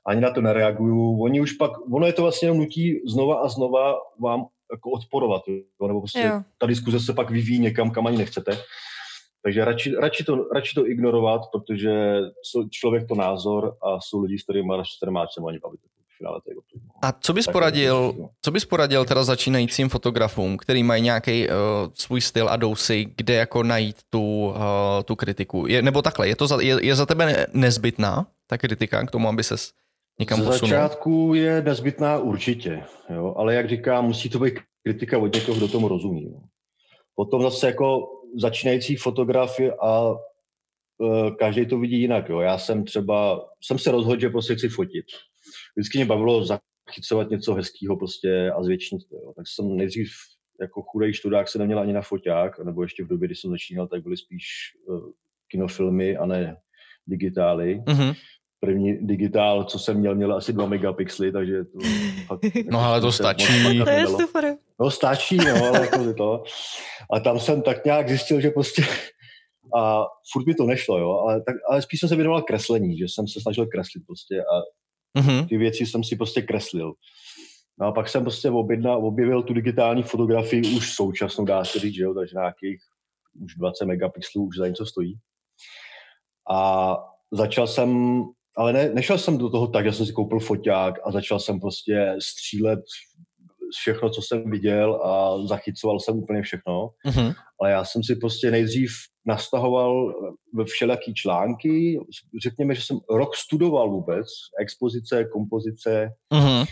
Ani 0.05 0.21
na 0.21 0.31
to 0.31 0.41
nereagují. 0.41 1.21
Oni 1.21 1.41
už 1.41 1.51
pak, 1.51 1.71
ono 1.93 2.07
je 2.07 2.13
to 2.13 2.21
vlastně 2.21 2.53
nutí 2.53 2.99
znova 3.07 3.35
a 3.35 3.47
znova 3.47 3.93
vám 4.19 4.45
jako 4.71 4.91
odporovat, 4.91 5.41
jo? 5.47 5.87
nebo 5.87 6.01
prostě 6.01 6.21
jo. 6.21 6.41
ta 6.57 6.65
diskuze 6.65 6.99
se 6.99 7.13
pak 7.13 7.29
vyvíjí 7.29 7.59
někam, 7.59 7.91
kam 7.91 8.07
ani 8.07 8.17
nechcete. 8.17 8.57
Takže 9.43 9.65
radši, 9.65 9.95
radši, 9.95 10.23
to, 10.23 10.47
radši 10.53 10.75
to 10.75 10.87
ignorovat, 10.87 11.41
protože 11.51 12.19
člověk 12.69 13.07
to 13.07 13.15
názor 13.15 13.77
a 13.81 14.01
jsou 14.01 14.21
lidi, 14.21 14.39
s 14.39 14.43
kterými 14.43 14.67
má 14.67 14.83
se 15.27 15.41
ani 15.47 15.59
bavit. 15.59 15.79
A 17.01 17.11
co 17.11 17.33
bys 17.33 17.47
poradil, 17.47 18.13
co 18.41 18.51
bys 18.51 18.65
poradil 18.65 19.05
teda 19.05 19.23
začínajícím 19.23 19.89
fotografům, 19.89 20.57
který 20.57 20.83
mají 20.83 21.01
nějaký 21.03 21.47
uh, 21.47 21.53
svůj 21.93 22.21
styl 22.21 22.49
a 22.49 22.55
dousy, 22.55 23.07
kde 23.15 23.33
jako 23.33 23.63
najít 23.63 23.97
tu, 24.09 24.47
uh, 24.47 24.55
tu 25.05 25.15
kritiku? 25.15 25.67
Je, 25.67 25.81
nebo 25.81 26.01
takhle, 26.01 26.27
je, 26.27 26.35
to 26.35 26.47
za, 26.47 26.61
je, 26.61 26.85
je 26.85 26.95
za 26.95 27.05
tebe 27.05 27.47
nezbytná 27.53 28.25
ta 28.47 28.57
kritika 28.57 29.05
k 29.05 29.11
tomu, 29.11 29.29
aby 29.29 29.43
ses 29.43 29.71
někam 30.21 30.39
Ze 30.39 30.45
posunul? 30.45 30.69
začátku 30.69 31.33
je 31.33 31.61
nezbytná 31.61 32.19
určitě, 32.19 32.83
jo, 33.09 33.33
ale 33.37 33.55
jak 33.55 33.69
říkám, 33.69 34.05
musí 34.05 34.29
to 34.29 34.39
být 34.39 34.53
kritika 34.83 35.17
od 35.17 35.35
někoho, 35.35 35.57
kdo 35.57 35.67
tomu 35.67 35.87
rozumí. 35.87 36.23
Jo. 36.23 36.39
Potom 37.15 37.41
zase 37.41 37.67
jako 37.67 38.07
začínající 38.37 38.95
fotografie 38.95 39.73
a 39.73 40.11
uh, 40.11 41.35
každý 41.39 41.65
to 41.65 41.79
vidí 41.79 42.01
jinak. 42.01 42.29
Jo. 42.29 42.39
Já 42.39 42.57
jsem 42.57 42.83
třeba, 42.83 43.49
jsem 43.63 43.79
se 43.79 43.91
rozhodl, 43.91 44.21
že 44.21 44.29
prostě 44.29 44.55
chci 44.55 44.69
fotit. 44.69 45.05
Vždycky 45.75 45.97
mě 45.97 46.05
bavilo 46.05 46.45
zachycovat 46.45 47.29
něco 47.29 47.53
hezkého 47.53 47.97
prostě 47.97 48.51
a 48.51 48.63
zvětšit 48.63 49.09
to. 49.09 49.15
Jo. 49.15 49.33
Tak 49.35 49.45
jsem 49.47 49.75
nejdřív 49.77 50.09
jako 50.61 50.81
chudej 50.81 51.13
študák 51.13 51.49
se 51.49 51.59
neměl 51.59 51.79
ani 51.79 51.93
na 51.93 52.01
foťák, 52.01 52.59
nebo 52.59 52.83
ještě 52.83 53.03
v 53.03 53.07
době, 53.07 53.27
kdy 53.27 53.35
jsem 53.35 53.51
začínal, 53.51 53.87
tak 53.87 54.03
byly 54.03 54.17
spíš 54.17 54.45
uh, 54.87 55.09
kinofilmy 55.47 56.17
a 56.17 56.25
ne 56.25 56.57
digitály. 57.07 57.81
Mm-hmm 57.85 58.15
první 58.61 59.07
digitál, 59.07 59.63
co 59.63 59.79
jsem 59.79 59.97
měl, 59.97 60.15
měl 60.15 60.35
asi 60.35 60.53
2 60.53 60.65
megapixely, 60.65 61.31
takže 61.31 61.63
to 61.63 61.79
fakt, 62.27 62.41
No 62.71 62.79
ale 62.79 63.01
to 63.01 63.11
stačí. 63.11 63.77
To 63.83 63.89
je 63.89 64.07
super. 64.07 64.55
No 64.79 64.91
stačí, 64.91 65.37
no, 65.37 65.65
ale 65.65 65.81
jako 65.81 66.13
to. 66.13 66.43
A 67.11 67.19
tam 67.19 67.39
jsem 67.39 67.61
tak 67.61 67.85
nějak 67.85 68.09
zjistil, 68.09 68.41
že 68.41 68.49
prostě 68.49 68.83
a 69.77 70.05
furt 70.33 70.45
mi 70.47 70.55
to 70.55 70.65
nešlo, 70.65 70.99
jo, 70.99 71.11
ale, 71.11 71.41
tak, 71.41 71.55
ale 71.69 71.81
spíš 71.81 71.99
jsem 71.99 72.09
se 72.09 72.15
věnoval 72.15 72.41
kreslení, 72.41 72.97
že 72.97 73.05
jsem 73.05 73.27
se 73.27 73.41
snažil 73.41 73.65
kreslit 73.65 74.03
prostě 74.05 74.41
a 74.41 74.55
mm-hmm. 75.19 75.47
ty 75.47 75.57
věci 75.57 75.85
jsem 75.85 76.03
si 76.03 76.15
prostě 76.15 76.41
kreslil. 76.41 76.93
No 77.79 77.87
a 77.87 77.91
pak 77.91 78.09
jsem 78.09 78.23
prostě 78.23 78.49
objedna, 78.49 78.95
objevil 78.97 79.43
tu 79.43 79.53
digitální 79.53 80.03
fotografii 80.03 80.77
už 80.77 80.93
současnou, 80.93 81.45
dá 81.45 81.65
se 81.65 81.79
říct, 81.79 81.95
že 81.95 82.03
jo, 82.03 82.13
takže 82.13 82.35
nějakých 82.35 82.79
už 83.43 83.55
20 83.55 83.85
megapixelů 83.85 84.45
už 84.45 84.57
za 84.57 84.67
něco 84.67 84.85
stojí. 84.85 85.17
A 86.51 86.97
začal 87.31 87.67
jsem, 87.67 88.21
ale 88.57 88.73
ne, 88.73 88.89
nešel 88.93 89.17
jsem 89.17 89.37
do 89.37 89.49
toho 89.49 89.67
tak, 89.67 89.85
že 89.85 89.93
jsem 89.93 90.05
si 90.05 90.13
koupil 90.13 90.39
foťák 90.39 90.95
a 91.03 91.11
začal 91.11 91.39
jsem 91.39 91.59
prostě 91.59 92.15
střílet 92.21 92.79
všechno, 93.79 94.09
co 94.09 94.21
jsem 94.21 94.51
viděl 94.51 94.95
a 95.05 95.37
zachycoval 95.47 95.99
jsem 95.99 96.17
úplně 96.17 96.41
všechno. 96.41 96.89
Mm-hmm. 97.07 97.33
Ale 97.61 97.71
já 97.71 97.85
jsem 97.85 98.03
si 98.03 98.15
prostě 98.15 98.51
nejdřív 98.51 98.91
nastahoval 99.25 100.13
ve 100.53 100.65
všelijaký 100.65 101.13
články. 101.13 101.99
Řekněme, 102.43 102.75
že 102.75 102.81
jsem 102.81 102.97
rok 103.09 103.35
studoval 103.35 103.89
vůbec 103.89 104.27
expozice, 104.61 105.25
kompozice. 105.33 106.09
Mm-hmm. 106.33 106.65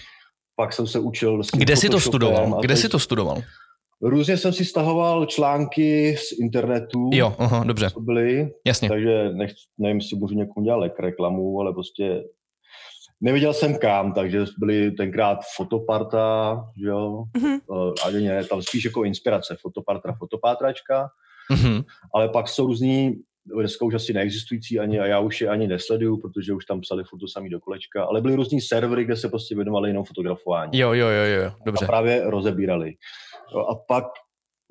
Pak 0.56 0.74
jsem 0.74 0.88
se 0.88 1.00
učil... 1.00 1.44
S 1.44 1.48
Kde 1.52 1.78
jsi 1.78 1.90
to 1.90 2.00
studoval? 2.00 2.60
Kde 2.62 2.76
jsi 2.76 2.90
to 2.90 3.00
studoval? 3.00 3.42
Různě 4.02 4.38
jsem 4.38 4.54
si 4.54 4.66
stahoval 4.66 5.26
články 5.26 6.18
z 6.18 6.40
internetu. 6.40 7.10
Jo, 7.14 7.36
aha, 7.40 7.64
dobře. 7.64 7.90
To 7.90 8.00
byly. 8.00 8.52
Jasně. 8.66 8.90
Takže 8.90 9.30
nech, 9.34 9.52
nevím, 9.78 9.98
jestli 9.98 10.18
můžu 10.18 10.36
někomu 10.36 10.66
dělat 10.66 11.00
reklamu, 11.00 11.60
ale 11.62 11.74
prostě 11.74 12.24
neviděl 13.22 13.54
jsem 13.54 13.78
kam, 13.78 14.14
takže 14.14 14.46
byly 14.60 14.92
tenkrát 14.92 15.40
fotoparta, 15.56 16.58
že 16.82 16.88
jo, 16.88 17.24
mm-hmm. 17.38 17.94
ani 18.06 18.28
ne, 18.28 18.44
tam 18.44 18.62
spíš 18.62 18.86
jako 18.86 19.04
inspirace, 19.04 19.56
fotoparta, 19.62 20.14
fotopátračka, 20.20 21.10
mm-hmm. 21.52 21.84
ale 22.16 22.30
pak 22.30 22.48
jsou 22.48 22.68
různý, 22.68 23.16
dneska 23.60 23.86
už 23.86 23.94
asi 23.94 24.14
neexistující 24.14 24.80
ani 24.80 25.00
a 25.00 25.06
já 25.06 25.20
už 25.20 25.42
je 25.42 25.50
ani 25.50 25.68
nesleduju, 25.68 26.18
protože 26.18 26.54
už 26.54 26.66
tam 26.66 26.82
psali 26.82 27.04
foto 27.04 27.28
samý 27.28 27.50
do 27.50 27.60
kolečka, 27.60 28.04
ale 28.04 28.22
byly 28.22 28.36
různý 28.36 28.62
servery, 28.62 29.06
kde 29.06 29.16
se 29.16 29.30
prostě 29.30 29.56
věnovali 29.56 29.90
jenom 29.90 30.04
fotografování. 30.04 30.80
Jo, 30.80 30.94
jo, 30.94 31.08
jo, 31.08 31.42
jo, 31.44 31.52
dobře. 31.66 31.86
A 31.86 31.88
právě 31.88 32.22
rozebírali. 32.26 32.94
A 33.70 33.76
pak 33.88 34.06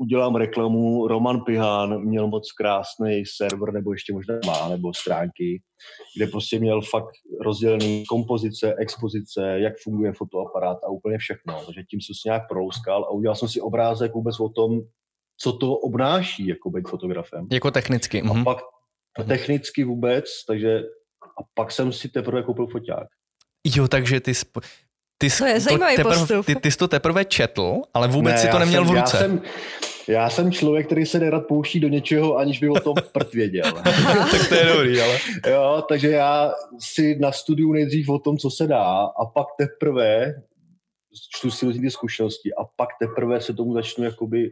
udělám 0.00 0.36
reklamu, 0.36 1.08
Roman 1.08 1.40
Pihán 1.44 2.00
měl 2.00 2.28
moc 2.28 2.52
krásný 2.52 3.22
server, 3.36 3.72
nebo 3.72 3.92
ještě 3.92 4.12
možná 4.12 4.38
má, 4.46 4.68
nebo 4.68 4.94
stránky, 4.94 5.62
kde 6.16 6.26
prostě 6.26 6.58
měl 6.58 6.80
fakt 6.82 7.10
rozdělený 7.40 8.04
kompozice, 8.08 8.74
expozice, 8.78 9.60
jak 9.60 9.74
funguje 9.84 10.12
fotoaparát 10.12 10.78
a 10.84 10.88
úplně 10.88 11.18
všechno. 11.18 11.64
Takže 11.66 11.82
tím 11.90 12.00
jsem 12.00 12.14
se 12.14 12.28
nějak 12.28 12.48
prolouskal 12.48 13.04
a 13.04 13.10
udělal 13.10 13.34
jsem 13.36 13.48
si 13.48 13.60
obrázek 13.60 14.14
vůbec 14.14 14.40
o 14.40 14.48
tom, 14.48 14.80
co 15.40 15.52
to 15.52 15.72
obnáší, 15.74 16.46
jako 16.46 16.70
být 16.70 16.88
fotografem. 16.88 17.46
Jako 17.52 17.70
technicky. 17.70 18.22
A 18.22 18.24
mm-hmm. 18.24 18.44
pak 18.44 18.58
technicky 19.28 19.84
vůbec, 19.84 20.24
takže 20.48 20.78
a 21.40 21.42
pak 21.54 21.72
jsem 21.72 21.92
si 21.92 22.08
teprve 22.08 22.42
koupil 22.42 22.66
foťák. 22.66 23.06
Jo, 23.76 23.88
takže 23.88 24.20
ty, 24.20 24.30
sp- 24.30 24.64
ty 25.18 25.28
to 25.38 25.46
je 25.46 25.60
zajímavý 25.60 25.96
teprv, 25.96 26.18
postup. 26.18 26.46
Ty, 26.46 26.56
ty 26.56 26.70
jsi 26.70 26.78
to 26.78 26.88
teprve 26.88 27.24
četl, 27.24 27.82
ale 27.94 28.08
vůbec 28.08 28.34
ne, 28.34 28.38
si 28.38 28.48
to 28.48 28.58
neměl 28.58 28.84
jsem, 28.84 28.94
v 28.94 28.98
ruce. 28.98 29.16
Já 29.16 29.22
jsem, 29.22 29.42
já 30.08 30.30
jsem 30.30 30.52
člověk, 30.52 30.86
který 30.86 31.06
se 31.06 31.18
nerad 31.18 31.46
pouští 31.46 31.80
do 31.80 31.88
něčeho, 31.88 32.36
aniž 32.36 32.58
by 32.58 32.68
o 32.68 32.80
tom 32.80 32.94
prd 33.12 33.34
věděl. 33.34 33.72
tak 34.30 34.48
to 34.48 34.54
je 34.54 34.64
dobrý, 34.64 35.00
ale... 35.00 35.18
Jo, 35.48 35.84
takže 35.88 36.10
já 36.10 36.52
si 36.78 37.18
na 37.18 37.32
studiu 37.32 37.72
nejdřív 37.72 38.08
o 38.08 38.18
tom, 38.18 38.38
co 38.38 38.50
se 38.50 38.66
dá 38.66 38.84
a 39.20 39.26
pak 39.34 39.46
teprve 39.58 40.34
čtu 41.36 41.50
si 41.50 41.66
různé 41.66 41.80
ty 41.80 41.90
zkušenosti 41.90 42.54
a 42.54 42.64
pak 42.76 42.88
teprve 43.00 43.40
se 43.40 43.54
tomu 43.54 43.74
začnu 43.74 44.04
jakoby 44.04 44.50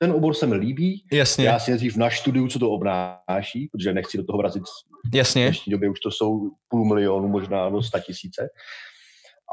ten 0.00 0.12
obor 0.12 0.34
se 0.34 0.46
mi 0.46 0.56
líbí. 0.56 1.04
Jasně. 1.12 1.46
Já 1.46 1.58
si 1.58 1.70
nejdřív 1.70 1.96
na 1.96 2.10
studiu, 2.10 2.48
co 2.48 2.58
to 2.58 2.70
obnáší, 2.70 3.68
protože 3.72 3.92
nechci 3.92 4.16
do 4.16 4.24
toho 4.24 4.38
vrazit. 4.38 4.62
Jasně. 5.14 5.42
V 5.42 5.46
dnešní 5.46 5.70
době 5.70 5.90
už 5.90 6.00
to 6.00 6.10
jsou 6.10 6.50
půl 6.68 6.84
milionu, 6.84 7.28
možná 7.28 7.68
do 7.68 7.82
sta 7.82 8.00
tisíce 8.00 8.48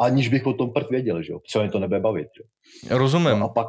aniž 0.02 0.30
bych 0.30 0.46
o 0.46 0.54
tom 0.54 0.74
prd 0.74 0.90
věděl, 0.90 1.24
že 1.24 1.32
jo. 1.32 1.40
Co 1.48 1.60
mě 1.60 1.72
to 1.72 1.80
nebude 1.80 2.00
bavit, 2.00 2.28
že 2.38 2.96
Rozumím. 2.98 3.40
No 3.40 3.46
a 3.46 3.54
pak, 3.54 3.68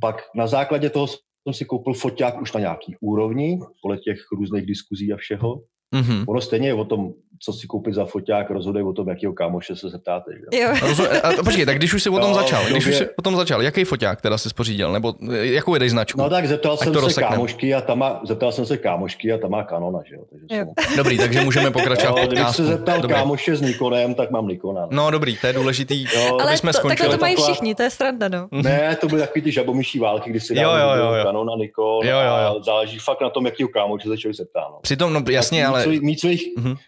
pak 0.00 0.22
na 0.34 0.46
základě 0.46 0.90
toho 0.90 1.06
jsem 1.06 1.54
si 1.54 1.64
koupil 1.64 1.94
foťák 1.94 2.40
už 2.40 2.52
na 2.52 2.60
nějaký 2.60 2.96
úrovni, 3.00 3.58
podle 3.82 3.98
těch 3.98 4.18
různých 4.32 4.66
diskuzí 4.66 5.12
a 5.12 5.16
všeho. 5.16 5.62
Mm-hmm. 5.94 6.24
Ono 6.28 6.40
stejně 6.40 6.68
je 6.68 6.74
o 6.74 6.84
tom, 6.84 7.12
co 7.40 7.52
si 7.52 7.66
koupit 7.66 7.94
za 7.94 8.04
foťák, 8.04 8.50
rozhoduje 8.50 8.84
o 8.84 8.92
tom, 8.92 9.08
jakýho 9.08 9.32
kámoše 9.32 9.76
se 9.76 9.88
zeptáte. 9.88 10.30
Že? 10.32 10.60
Jo. 10.60 10.68
Rozum- 10.74 11.08
a, 11.22 11.42
počkej, 11.42 11.66
tak 11.66 11.76
když 11.76 11.94
už 11.94 12.02
si 12.02 12.08
o 12.08 12.18
tom 12.18 12.30
no, 12.30 12.34
začal, 12.34 12.64
když 12.70 12.86
už 12.86 12.96
si 12.96 13.08
o 13.18 13.22
tom 13.22 13.36
začal, 13.36 13.62
jaký 13.62 13.84
foťák 13.84 14.20
teda 14.20 14.38
si 14.38 14.48
spořídil, 14.50 14.92
nebo 14.92 15.14
jakou 15.30 15.74
jedeš 15.74 15.90
značku? 15.90 16.20
No 16.20 16.30
tak 16.30 16.46
zeptal 16.46 16.76
jsem 16.76 16.94
se 16.94 17.00
rozseknem. 17.00 17.32
kámošky 17.32 17.74
a 17.74 17.80
tam 17.80 17.98
má, 17.98 18.20
zeptal 18.24 18.52
jsem 18.52 18.66
se 18.66 18.76
kámošky 18.76 19.32
a 19.32 19.38
tam 19.38 19.50
má 19.50 19.64
Canona, 19.64 19.98
že 20.08 20.14
jo. 20.14 20.22
Takže 20.30 20.46
jo. 20.50 20.66
Jsem... 20.80 20.96
Dobrý, 20.96 21.18
takže 21.18 21.40
můžeme 21.40 21.70
pokračovat 21.70 22.20
no, 22.20 22.26
Když 22.26 22.56
se 22.56 22.64
zeptal 22.64 23.00
dobrý. 23.00 23.16
kámoše 23.16 23.56
s 23.56 23.60
Nikonem, 23.60 24.14
tak 24.14 24.30
mám 24.30 24.48
Nikona. 24.48 24.80
No, 24.80 24.88
no 24.90 25.10
dobrý, 25.10 25.36
to 25.36 25.46
je 25.46 25.52
důležitý. 25.52 26.04
Jo, 26.16 26.38
Ale 26.40 26.56
jsme 26.56 26.72
to, 26.72 26.88
takhle 26.88 27.08
to 27.08 27.18
mají 27.18 27.34
taková... 27.34 27.52
všichni, 27.52 27.74
to 27.74 27.82
je 27.82 27.90
sranda, 27.90 28.28
no. 28.28 28.48
Ne, 28.52 28.96
to 29.00 29.08
byly 29.08 29.20
takový 29.20 29.42
ty 29.42 29.52
žabomyší 29.52 29.98
války, 29.98 30.30
kdy 30.30 30.40
si 30.40 30.58
jo, 30.58 30.70
jo, 30.70 30.96
jo, 30.96 31.14
jo. 31.14 31.24
Canona, 31.24 31.52
Nikon 31.56 32.06
jo, 32.06 32.16
jo, 32.18 32.54
jo. 32.54 32.62
záleží 32.62 32.98
fakt 32.98 33.20
na 33.20 33.30
tom, 33.30 33.46
jakýho 33.46 33.68
kámoše 33.68 34.08
se 34.08 34.18
člověk 34.18 34.36
zeptá. 34.36 34.60
No. 34.60 34.78
Přitom, 34.82 35.12
no 35.12 35.22
jasně, 35.30 35.66
ale... 35.66 35.86
Mít 35.86 36.20
svých, 36.20 36.44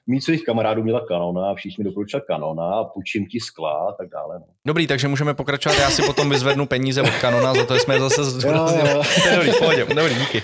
mít 0.07 0.21
svých 0.21 0.40
kamarádů 0.43 0.83
měla 0.83 1.01
Canona 1.09 1.51
a 1.51 1.55
všichni 1.55 1.85
doporučili 1.85 2.23
Canona 2.27 2.75
a 2.75 2.85
půjčím 2.85 3.27
ti 3.27 3.41
skla 3.41 3.73
a 3.73 3.93
tak 3.93 4.09
dále. 4.09 4.39
No. 4.39 4.47
Dobrý, 4.67 4.87
takže 4.87 5.09
můžeme 5.09 5.35
pokračovat. 5.35 5.79
Já 5.79 5.91
si 5.91 6.03
potom 6.03 6.31
vyzvednu 6.31 6.67
peníze 6.67 7.03
od 7.03 7.15
Canona, 7.21 7.55
za 7.55 7.65
to 7.65 7.75
jsme 7.75 7.99
zase 7.99 8.25
zdůraznili. 8.25 8.89
Dobrý, 9.35 9.51
pohodě, 9.59 9.87
dobrý, 9.95 10.15
díky. 10.15 10.43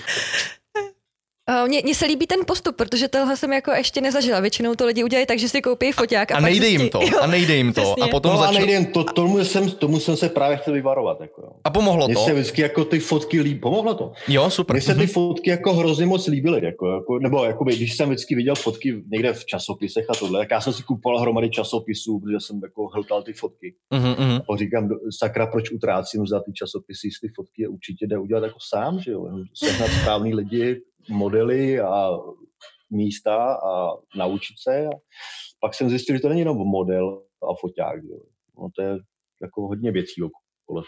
Mně 1.67 1.95
se 1.95 2.05
líbí 2.05 2.27
ten 2.27 2.39
postup, 2.47 2.75
protože 2.75 3.07
tohle 3.07 3.37
jsem 3.37 3.53
jako 3.53 3.71
ještě 3.71 4.01
nezažila. 4.01 4.39
Většinou 4.39 4.75
to 4.75 4.85
lidi 4.85 5.03
udělají 5.03 5.25
tak, 5.25 5.39
že 5.39 5.49
si 5.49 5.61
koupí 5.61 5.91
foťák. 5.91 6.31
A, 6.31 6.35
a 6.35 6.39
nejde 6.39 6.67
jim 6.67 6.89
to. 6.89 7.01
Jo, 7.01 7.19
a 7.21 7.27
nejde 7.27 7.55
jim 7.55 7.73
to. 7.73 7.81
Přesně. 7.81 8.03
A 8.03 8.07
potom 8.07 8.31
no, 8.31 8.37
začal... 8.37 8.55
a 8.55 8.57
nejde 8.57 8.73
jim 8.73 8.85
to. 8.85 9.03
Tomu 9.03 9.39
jsem, 9.39 9.71
tomu 9.71 9.99
jsem 9.99 10.17
se 10.17 10.29
právě 10.29 10.57
chtěl 10.57 10.73
vyvarovat. 10.73 11.21
Jako, 11.21 11.41
jo. 11.41 11.49
A 11.63 11.69
pomohlo 11.69 12.07
Mně 12.07 12.15
to? 12.15 12.25
se 12.25 12.33
vždycky 12.33 12.61
jako 12.61 12.85
ty 12.85 12.99
fotky 12.99 13.41
líbí. 13.41 13.59
Pomohlo 13.59 13.93
to. 13.93 14.11
Jo, 14.27 14.49
super. 14.49 14.73
Mně 14.73 14.81
se 14.81 14.95
ty 14.95 15.07
fotky 15.07 15.49
jako 15.49 15.73
hrozně 15.73 16.05
moc 16.05 16.27
líbily. 16.27 16.65
Jako, 16.65 16.87
jako, 16.87 17.19
nebo 17.19 17.45
jakoby, 17.45 17.75
když 17.75 17.97
jsem 17.97 18.09
vždycky 18.09 18.35
viděl 18.35 18.55
fotky 18.55 19.03
někde 19.11 19.33
v 19.33 19.45
časopisech 19.45 20.05
a 20.09 20.13
tohle, 20.13 20.39
tak 20.39 20.51
já 20.51 20.61
jsem 20.61 20.73
si 20.73 20.83
kupoval 20.83 21.19
hromady 21.19 21.49
časopisů, 21.49 22.19
protože 22.19 22.37
jsem 22.39 22.59
jako 22.63 22.87
hltal 22.87 23.23
ty 23.23 23.33
fotky. 23.33 23.75
Mm-hmm. 23.93 24.41
A 24.53 24.57
říkám, 24.57 24.89
sakra, 25.19 25.47
proč 25.47 25.71
utrácím 25.71 26.27
za 26.27 26.39
ty 26.39 26.53
časopisy, 26.53 27.07
ty 27.21 27.27
fotky 27.35 27.61
je 27.61 27.67
určitě 27.67 28.07
jde 28.07 28.17
udělat 28.17 28.43
jako 28.43 28.59
sám, 28.69 28.99
že 28.99 29.11
jo. 29.11 29.27
Sehnat 29.53 29.89
správný 30.01 30.33
lidi, 30.33 30.81
modely 31.09 31.79
a 31.79 32.09
místa 32.91 33.53
a 33.53 33.91
naučit 34.15 34.55
se. 34.63 34.85
A 34.85 34.89
pak 35.59 35.73
jsem 35.73 35.89
zjistil, 35.89 36.15
že 36.15 36.21
to 36.21 36.29
není 36.29 36.41
jenom 36.41 36.57
model 36.57 37.23
a 37.43 37.55
foťák. 37.59 38.03
Jo. 38.03 38.19
No, 38.57 38.69
to 38.75 38.81
je 38.81 38.97
jako 39.41 39.67
hodně 39.67 39.91
věcí 39.91 40.21
okolo. 40.23 40.83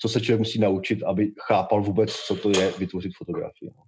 Co 0.00 0.08
se 0.08 0.20
člověk 0.20 0.38
musí 0.38 0.58
naučit, 0.58 1.02
aby 1.02 1.32
chápal 1.46 1.82
vůbec, 1.82 2.12
co 2.12 2.36
to 2.36 2.50
je 2.50 2.72
vytvořit 2.78 3.12
fotografii. 3.18 3.70
No. 3.76 3.82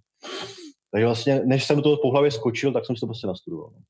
Takže 0.91 1.05
vlastně, 1.05 1.41
než 1.45 1.65
jsem 1.65 1.75
do 1.75 1.81
toho 1.81 1.97
po 1.97 2.11
hlavě 2.11 2.31
skočil, 2.31 2.73
tak 2.73 2.85
jsem 2.85 2.95
si 2.95 2.99
to 2.99 3.05
prostě 3.07 3.27
nastudoval. 3.27 3.69
No. 3.73 3.81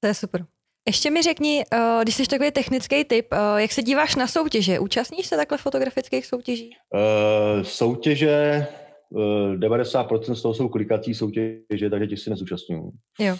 To 0.00 0.06
je 0.06 0.14
super. 0.14 0.46
Ještě 0.86 1.10
mi 1.10 1.22
řekni, 1.22 1.64
eh, 1.72 1.98
když 2.02 2.14
jsi 2.14 2.26
takový 2.26 2.50
technický 2.50 3.04
typ, 3.04 3.26
eh, 3.32 3.62
jak 3.62 3.72
se 3.72 3.82
díváš 3.82 4.16
na 4.16 4.26
soutěže? 4.26 4.78
Účastníš 4.78 5.26
se 5.26 5.36
takhle 5.36 5.58
fotografických 5.58 6.26
soutěží? 6.26 6.70
Uh, 6.94 7.62
soutěže 7.62 8.66
90% 9.12 10.32
z 10.32 10.42
toho 10.42 10.54
jsou 10.54 10.68
klikací 10.68 11.14
soutěže, 11.14 11.90
takže 11.90 12.06
těch 12.06 12.18
si 12.18 12.30
nezúčastňují. 12.30 12.82
Jo. 13.20 13.36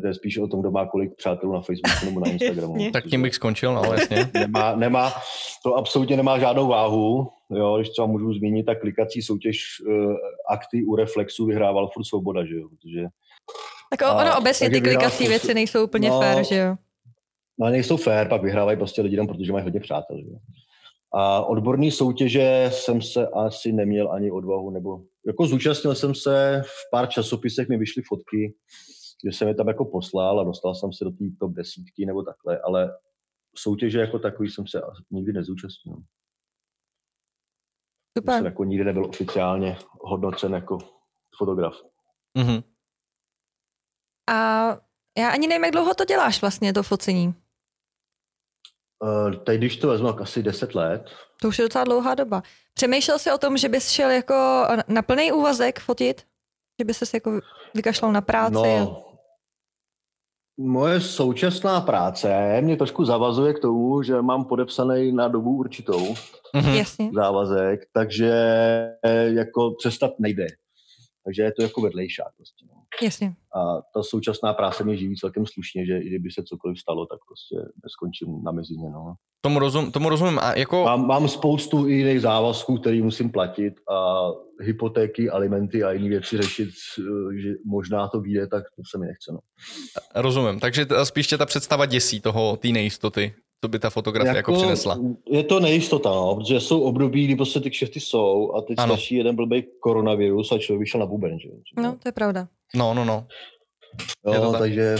To 0.00 0.06
je 0.06 0.14
spíš 0.14 0.38
o 0.38 0.46
tom, 0.48 0.60
kdo 0.60 0.70
má 0.70 0.86
kolik 0.86 1.16
přátelů 1.16 1.52
na 1.52 1.60
Facebooku 1.60 2.04
nebo 2.04 2.20
na 2.20 2.30
Instagramu. 2.32 2.90
tak 2.92 3.04
tím 3.04 3.22
bych 3.22 3.34
skončil, 3.34 3.74
no 3.74 3.82
jasně. 3.92 4.30
nemá, 4.34 4.76
nemá, 4.76 5.12
to 5.64 5.74
absolutně 5.74 6.16
nemá 6.16 6.38
žádnou 6.38 6.68
váhu. 6.68 7.28
Jo, 7.50 7.76
když 7.76 7.90
třeba 7.90 8.06
můžu 8.06 8.34
zmínit, 8.34 8.66
tak 8.66 8.80
klikací 8.80 9.22
soutěž 9.22 9.58
uh, 9.86 10.14
akty 10.50 10.84
u 10.84 10.96
Reflexu 10.96 11.46
vyhrával 11.46 11.88
furt 11.92 12.04
Svoboda, 12.04 12.44
že 12.44 12.54
jo? 12.54 12.68
Protože, 12.68 13.06
tak 13.90 14.20
ono 14.20 14.38
obecně 14.38 14.70
ty 14.70 14.80
klikací 14.80 15.28
věci 15.28 15.54
nejsou 15.54 15.84
úplně 15.84 16.08
no, 16.08 16.20
fér, 16.20 16.44
že 16.44 16.56
jo? 16.56 16.74
No, 17.58 17.70
nejsou 17.70 17.96
fér, 17.96 18.28
pak 18.28 18.42
vyhrávají 18.42 18.78
prostě 18.78 19.02
lidi 19.02 19.26
protože 19.26 19.52
mají 19.52 19.64
hodně 19.64 19.80
přátel, 19.80 20.16
že 20.16 20.30
jo? 20.30 20.36
A 21.14 21.44
odborné 21.44 21.90
soutěže 21.90 22.66
jsem 22.72 23.02
se 23.02 23.28
asi 23.28 23.72
neměl 23.72 24.12
ani 24.12 24.30
odvahu, 24.30 24.70
nebo 24.70 25.00
jako 25.26 25.46
zúčastnil 25.46 25.94
jsem 25.94 26.14
se, 26.14 26.62
v 26.64 26.90
pár 26.90 27.08
časopisech 27.08 27.68
mi 27.68 27.76
vyšly 27.76 28.02
fotky, 28.02 28.54
že 29.24 29.36
jsem 29.36 29.48
je 29.48 29.54
tam 29.54 29.68
jako 29.68 29.84
poslal 29.84 30.40
a 30.40 30.44
dostal 30.44 30.74
jsem 30.74 30.92
se 30.92 31.04
do 31.04 31.10
té 31.10 31.24
top 31.40 31.52
desítky 31.52 32.06
nebo 32.06 32.22
takhle, 32.22 32.60
ale 32.60 32.98
soutěže 33.56 34.00
jako 34.00 34.18
takový 34.18 34.50
jsem 34.50 34.66
se 34.66 34.80
nikdy 35.10 35.32
nezúčastnil. 35.32 35.96
Super. 38.18 38.34
Jsem 38.36 38.44
jako 38.44 38.64
nikdy 38.64 38.84
nebyl 38.84 39.04
oficiálně 39.04 39.76
hodnocen 40.00 40.54
jako 40.54 40.78
fotograf. 41.38 41.74
Mm-hmm. 42.38 42.62
A 44.30 44.68
já 45.18 45.30
ani 45.30 45.48
nevím, 45.48 45.64
jak 45.64 45.72
dlouho 45.72 45.94
to 45.94 46.04
děláš 46.04 46.40
vlastně, 46.40 46.72
to 46.72 46.82
focení. 46.82 47.34
Uh, 49.02 49.34
teď, 49.44 49.58
když 49.58 49.76
to 49.76 49.88
vezmu, 49.88 50.20
asi 50.20 50.42
10 50.42 50.74
let. 50.74 51.04
To 51.40 51.48
už 51.48 51.58
je 51.58 51.64
docela 51.64 51.84
dlouhá 51.84 52.14
doba. 52.14 52.42
Přemýšlel 52.74 53.18
jsi 53.18 53.32
o 53.32 53.38
tom, 53.38 53.56
že 53.56 53.68
bys 53.68 53.90
šel 53.90 54.10
jako 54.10 54.66
na 54.88 55.02
plný 55.02 55.32
úvazek 55.32 55.80
fotit? 55.80 56.22
Že 56.80 56.84
bys 56.84 56.98
se 56.98 57.16
jako 57.16 57.40
vykašlal 57.74 58.12
na 58.12 58.20
práci? 58.20 58.54
No, 58.54 59.10
Moje 60.62 61.00
současná 61.00 61.80
práce 61.80 62.60
mě 62.60 62.76
trošku 62.76 63.04
zavazuje 63.04 63.54
k 63.54 63.58
tomu, 63.58 64.02
že 64.02 64.22
mám 64.22 64.44
podepsaný 64.44 65.12
na 65.12 65.28
dobu 65.28 65.50
určitou 65.50 66.14
mm-hmm. 66.54 67.14
závazek, 67.14 67.80
takže 67.92 68.32
jako 69.26 69.74
přestat 69.78 70.10
nejde. 70.18 70.46
Takže 71.24 71.42
je 71.42 71.52
to 71.52 71.62
jako 71.62 71.80
vedlejšák. 71.80 72.32
Prostě, 72.36 72.66
no. 72.68 72.79
Jasně. 73.02 73.34
A 73.54 73.82
ta 73.94 74.02
současná 74.02 74.52
práce 74.52 74.84
mě 74.84 74.96
živí 74.96 75.16
celkem 75.16 75.46
slušně, 75.46 75.86
že 75.86 75.98
i 75.98 76.08
kdyby 76.08 76.30
se 76.30 76.42
cokoliv 76.42 76.78
stalo, 76.78 77.06
tak 77.06 77.18
prostě 77.28 77.56
neskončím 77.84 78.44
na 78.44 78.52
mezině. 78.52 78.90
No. 78.90 79.14
Tomu, 79.40 79.58
rozum, 79.58 79.92
tomu 79.92 80.08
rozumím. 80.08 80.38
A 80.38 80.58
jako... 80.58 80.84
mám, 80.84 81.06
mám 81.06 81.28
spoustu 81.28 81.86
jiných 81.86 82.20
závazků, 82.20 82.78
který 82.78 83.02
musím 83.02 83.30
platit 83.30 83.74
a 83.90 84.28
hypotéky, 84.60 85.30
alimenty 85.30 85.84
a 85.84 85.92
jiné 85.92 86.08
věci 86.08 86.36
řešit, 86.36 86.68
že 87.42 87.48
možná 87.66 88.08
to 88.08 88.20
vyjde, 88.20 88.46
tak 88.46 88.64
to 88.76 88.82
se 88.90 88.98
mi 88.98 89.06
nechce. 89.06 89.32
No. 89.32 89.38
Rozumím. 90.14 90.60
Takže 90.60 90.86
spíš 91.04 91.26
tě 91.26 91.38
ta 91.38 91.46
představa 91.46 91.86
děsí 91.86 92.20
toho, 92.20 92.56
té 92.56 92.68
nejistoty 92.68 93.34
co 93.64 93.68
by 93.68 93.78
ta 93.78 93.90
fotografie 93.90 94.36
jako, 94.36 94.52
jako 94.52 94.62
přinesla? 94.62 94.98
Je 95.30 95.44
to 95.44 95.60
nejistota, 95.60 96.10
no, 96.10 96.36
protože 96.36 96.60
jsou 96.60 96.80
období, 96.80 97.24
kdy 97.24 97.36
prostě 97.36 97.60
ty 97.60 97.70
kšefty 97.70 98.00
jsou 98.00 98.52
a 98.54 98.60
teď 98.60 98.78
ano. 98.78 98.96
stačí 98.96 99.14
jeden 99.14 99.36
blbý 99.36 99.64
koronavirus 99.80 100.52
a 100.52 100.58
člověk 100.58 100.80
vyšel 100.80 101.00
na 101.00 101.06
buben. 101.06 101.38
Že? 101.40 101.48
No, 101.82 101.92
to 101.92 102.08
je 102.08 102.12
pravda. 102.12 102.48
No, 102.74 102.94
no, 102.94 103.04
no. 103.04 103.26
Jo, 104.34 104.52
tak. 104.52 104.60
takže 104.60 104.96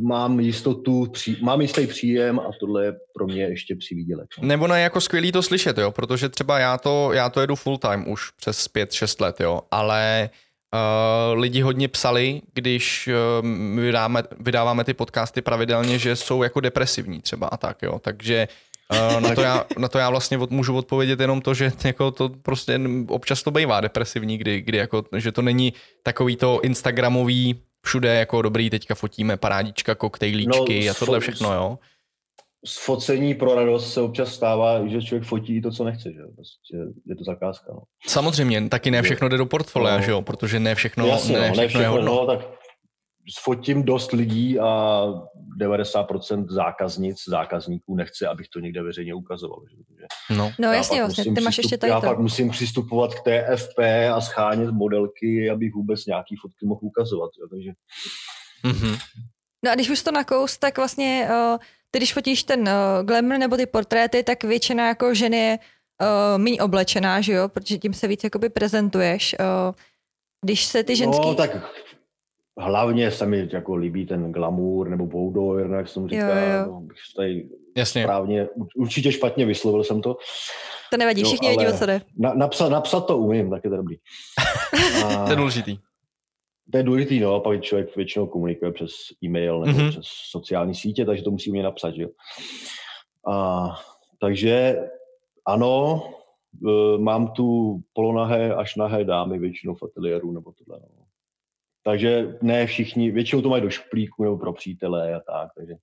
mám 0.00 0.40
jistotu, 0.40 1.06
pří, 1.12 1.36
mám 1.42 1.60
jistý 1.60 1.86
příjem 1.86 2.40
a 2.40 2.50
tohle 2.60 2.84
je 2.84 2.92
pro 3.14 3.26
mě 3.26 3.42
ještě 3.42 3.76
přivídělek. 3.76 4.28
No. 4.42 4.48
Nebo 4.48 4.66
ne, 4.66 4.80
jako 4.80 5.00
skvělý 5.00 5.32
to 5.32 5.42
slyšet, 5.42 5.78
jo, 5.78 5.90
protože 5.90 6.28
třeba 6.28 6.58
já 6.58 6.78
to, 6.78 7.12
já 7.12 7.30
to 7.30 7.40
jedu 7.40 7.54
full 7.54 7.78
time 7.78 8.08
už 8.08 8.30
přes 8.30 8.66
5-6 8.66 9.22
let, 9.22 9.40
jo, 9.40 9.60
ale 9.70 10.30
Uh, 10.74 11.38
lidi 11.38 11.60
hodně 11.60 11.88
psali, 11.88 12.40
když 12.54 13.08
uh, 13.42 13.80
vydáme, 13.80 14.22
vydáváme 14.40 14.84
ty 14.84 14.94
podcasty 14.94 15.42
pravidelně, 15.42 15.98
že 15.98 16.16
jsou 16.16 16.42
jako 16.42 16.60
depresivní 16.60 17.20
třeba 17.20 17.46
a 17.46 17.56
tak, 17.56 17.82
jo. 17.82 17.98
Takže 17.98 18.48
uh, 19.14 19.20
na, 19.20 19.34
to 19.34 19.40
já, 19.40 19.64
na 19.78 19.88
to 19.88 19.98
já 19.98 20.10
vlastně 20.10 20.38
od, 20.38 20.50
můžu 20.50 20.76
odpovědět 20.76 21.20
jenom 21.20 21.40
to, 21.40 21.54
že 21.54 21.72
jako 21.84 22.10
to 22.10 22.28
prostě 22.28 22.80
občas 23.08 23.42
to 23.42 23.50
bývá 23.50 23.80
depresivní, 23.80 24.38
kdy, 24.38 24.60
kdy 24.60 24.78
jako, 24.78 25.04
že 25.16 25.32
to 25.32 25.42
není 25.42 25.72
takový 26.02 26.36
to 26.36 26.60
instagramový 26.60 27.60
všude 27.82 28.14
jako 28.14 28.42
dobrý, 28.42 28.70
teďka 28.70 28.94
fotíme 28.94 29.36
parádička, 29.36 29.94
koktejlíčky 29.94 30.84
no, 30.84 30.90
a 30.90 30.94
tohle 30.94 31.20
všechno, 31.20 31.54
jo 31.54 31.78
z 32.66 32.84
focení 32.84 33.34
pro 33.34 33.54
radost 33.54 33.92
se 33.92 34.00
občas 34.00 34.34
stává, 34.34 34.86
že 34.86 35.02
člověk 35.02 35.28
fotí 35.28 35.62
to, 35.62 35.70
co 35.70 35.84
nechce, 35.84 36.12
že 36.12 36.20
prostě 36.34 36.76
je 37.06 37.16
to 37.16 37.24
zakázka. 37.24 37.72
No. 37.72 37.80
Samozřejmě, 38.06 38.68
taky 38.68 38.90
ne 38.90 39.02
všechno 39.02 39.28
jde 39.28 39.36
do 39.36 39.46
portfolia, 39.46 39.96
no. 39.96 40.02
že 40.02 40.10
jo, 40.10 40.22
protože 40.22 40.60
ne 40.60 40.74
všechno, 40.74 41.06
Jasně, 41.06 41.38
ne, 41.38 41.38
no, 41.38 41.44
všechno, 41.44 41.62
ne 41.62 41.68
všechno 41.68 41.82
je 41.82 41.88
hodno. 41.88 42.14
No, 42.14 42.26
tak 42.26 42.58
fotím 43.44 43.82
dost 43.82 44.12
lidí 44.12 44.58
a 44.58 45.04
90% 45.60 46.46
zákaznic, 46.50 47.16
zákazníků 47.28 47.96
nechce, 47.96 48.26
abych 48.26 48.48
to 48.48 48.60
někde 48.60 48.82
veřejně 48.82 49.14
ukazoval. 49.14 49.60
Že? 49.70 50.36
No, 50.36 50.52
no 50.58 50.72
jasně, 50.72 51.00
vlastně, 51.00 51.34
ty 51.34 51.40
máš 51.40 51.58
ještě 51.58 51.78
tady 51.78 51.90
Já 51.90 52.00
to. 52.00 52.06
pak 52.06 52.18
musím 52.18 52.50
přistupovat 52.50 53.14
k 53.14 53.18
TFP 53.18 53.78
a 54.14 54.20
schánět 54.20 54.70
modelky, 54.70 55.50
abych 55.50 55.74
vůbec 55.74 56.06
nějaký 56.06 56.36
fotky 56.42 56.66
mohl 56.66 56.80
ukazovat. 56.82 57.30
Jo? 57.40 57.48
Takže... 57.50 57.70
Mm-hmm. 58.64 58.98
No 59.64 59.70
a 59.70 59.74
když 59.74 59.90
už 59.90 60.02
to 60.02 60.12
nakous, 60.12 60.58
tak 60.58 60.76
vlastně 60.76 61.28
uh, 61.30 61.58
ty 61.90 61.98
když 61.98 62.14
fotíš 62.14 62.44
ten 62.44 62.60
uh, 62.60 63.06
glamour 63.06 63.38
nebo 63.38 63.56
ty 63.56 63.66
portréty, 63.66 64.22
tak 64.22 64.44
většina 64.44 64.88
jako 64.88 65.14
ženy 65.14 65.36
je 65.36 65.58
uh, 65.58 66.42
méně 66.42 66.62
oblečená, 66.62 67.20
že 67.20 67.32
jo, 67.32 67.48
protože 67.48 67.78
tím 67.78 67.94
se 67.94 68.08
víc 68.08 68.24
jakoby 68.24 68.48
prezentuješ. 68.48 69.36
Uh, 69.40 69.74
když 70.44 70.64
se 70.64 70.84
ty 70.84 70.96
ženský... 70.96 71.26
No, 71.26 71.34
tak 71.34 71.50
hlavně 72.58 73.10
se 73.10 73.26
mi 73.26 73.48
jako 73.52 73.74
líbí 73.74 74.06
ten 74.06 74.32
glamour 74.32 74.88
nebo 74.88 75.06
boudoir, 75.06 75.70
jak 75.70 75.88
jsem 75.88 76.08
říkal, 76.08 76.28
jo, 76.28 76.36
jo. 76.36 76.66
No, 76.66 76.80
bych 76.80 76.96
tady 77.16 77.48
Jasně. 77.76 78.02
správně, 78.02 78.48
určitě 78.76 79.12
špatně 79.12 79.46
vyslovil 79.46 79.84
jsem 79.84 80.02
to. 80.02 80.16
To 80.90 80.96
nevadí, 80.96 81.24
všichni 81.24 81.48
vědí, 81.48 81.66
o 81.66 81.78
co 81.78 81.86
jde. 81.86 82.00
Na, 82.18 82.34
napsat, 82.34 82.68
napsat 82.68 83.00
to 83.06 83.18
umím, 83.18 83.50
tak 83.50 83.64
je 83.64 83.70
to 83.70 83.76
dobrý. 83.76 83.96
A... 85.04 85.24
to 85.24 85.30
je 85.30 85.36
důležitý. 85.36 85.78
To 86.72 86.76
je 86.76 86.82
důležitý, 86.82 87.20
no, 87.20 87.40
pak 87.40 87.62
člověk 87.62 87.96
většinou 87.96 88.26
komunikuje 88.26 88.72
přes 88.72 88.90
e-mail 89.24 89.60
nebo 89.60 89.78
mm-hmm. 89.78 89.90
přes 89.90 90.06
sociální 90.06 90.74
sítě, 90.74 91.04
takže 91.04 91.22
to 91.22 91.30
musí 91.30 91.52
mě 91.52 91.62
napsat, 91.62 91.94
jo. 91.96 92.08
A, 93.28 93.68
takže 94.20 94.78
ano, 95.46 96.02
e, 96.68 96.98
mám 96.98 97.28
tu 97.28 97.80
polonahé 97.92 98.54
až 98.54 98.76
nahé 98.76 99.04
dámy 99.04 99.38
většinou 99.38 99.74
v 99.74 99.82
ateliéru 99.82 100.32
nebo 100.32 100.52
tohle. 100.52 100.80
No. 100.96 101.04
Takže 101.82 102.38
ne 102.42 102.66
všichni, 102.66 103.10
většinou 103.10 103.42
to 103.42 103.48
mají 103.48 103.62
do 103.62 103.70
šuplíku 103.70 104.22
nebo 104.22 104.38
pro 104.38 104.52
přítele 104.52 105.14
a 105.14 105.20
tak, 105.20 105.48
takže 105.56 105.74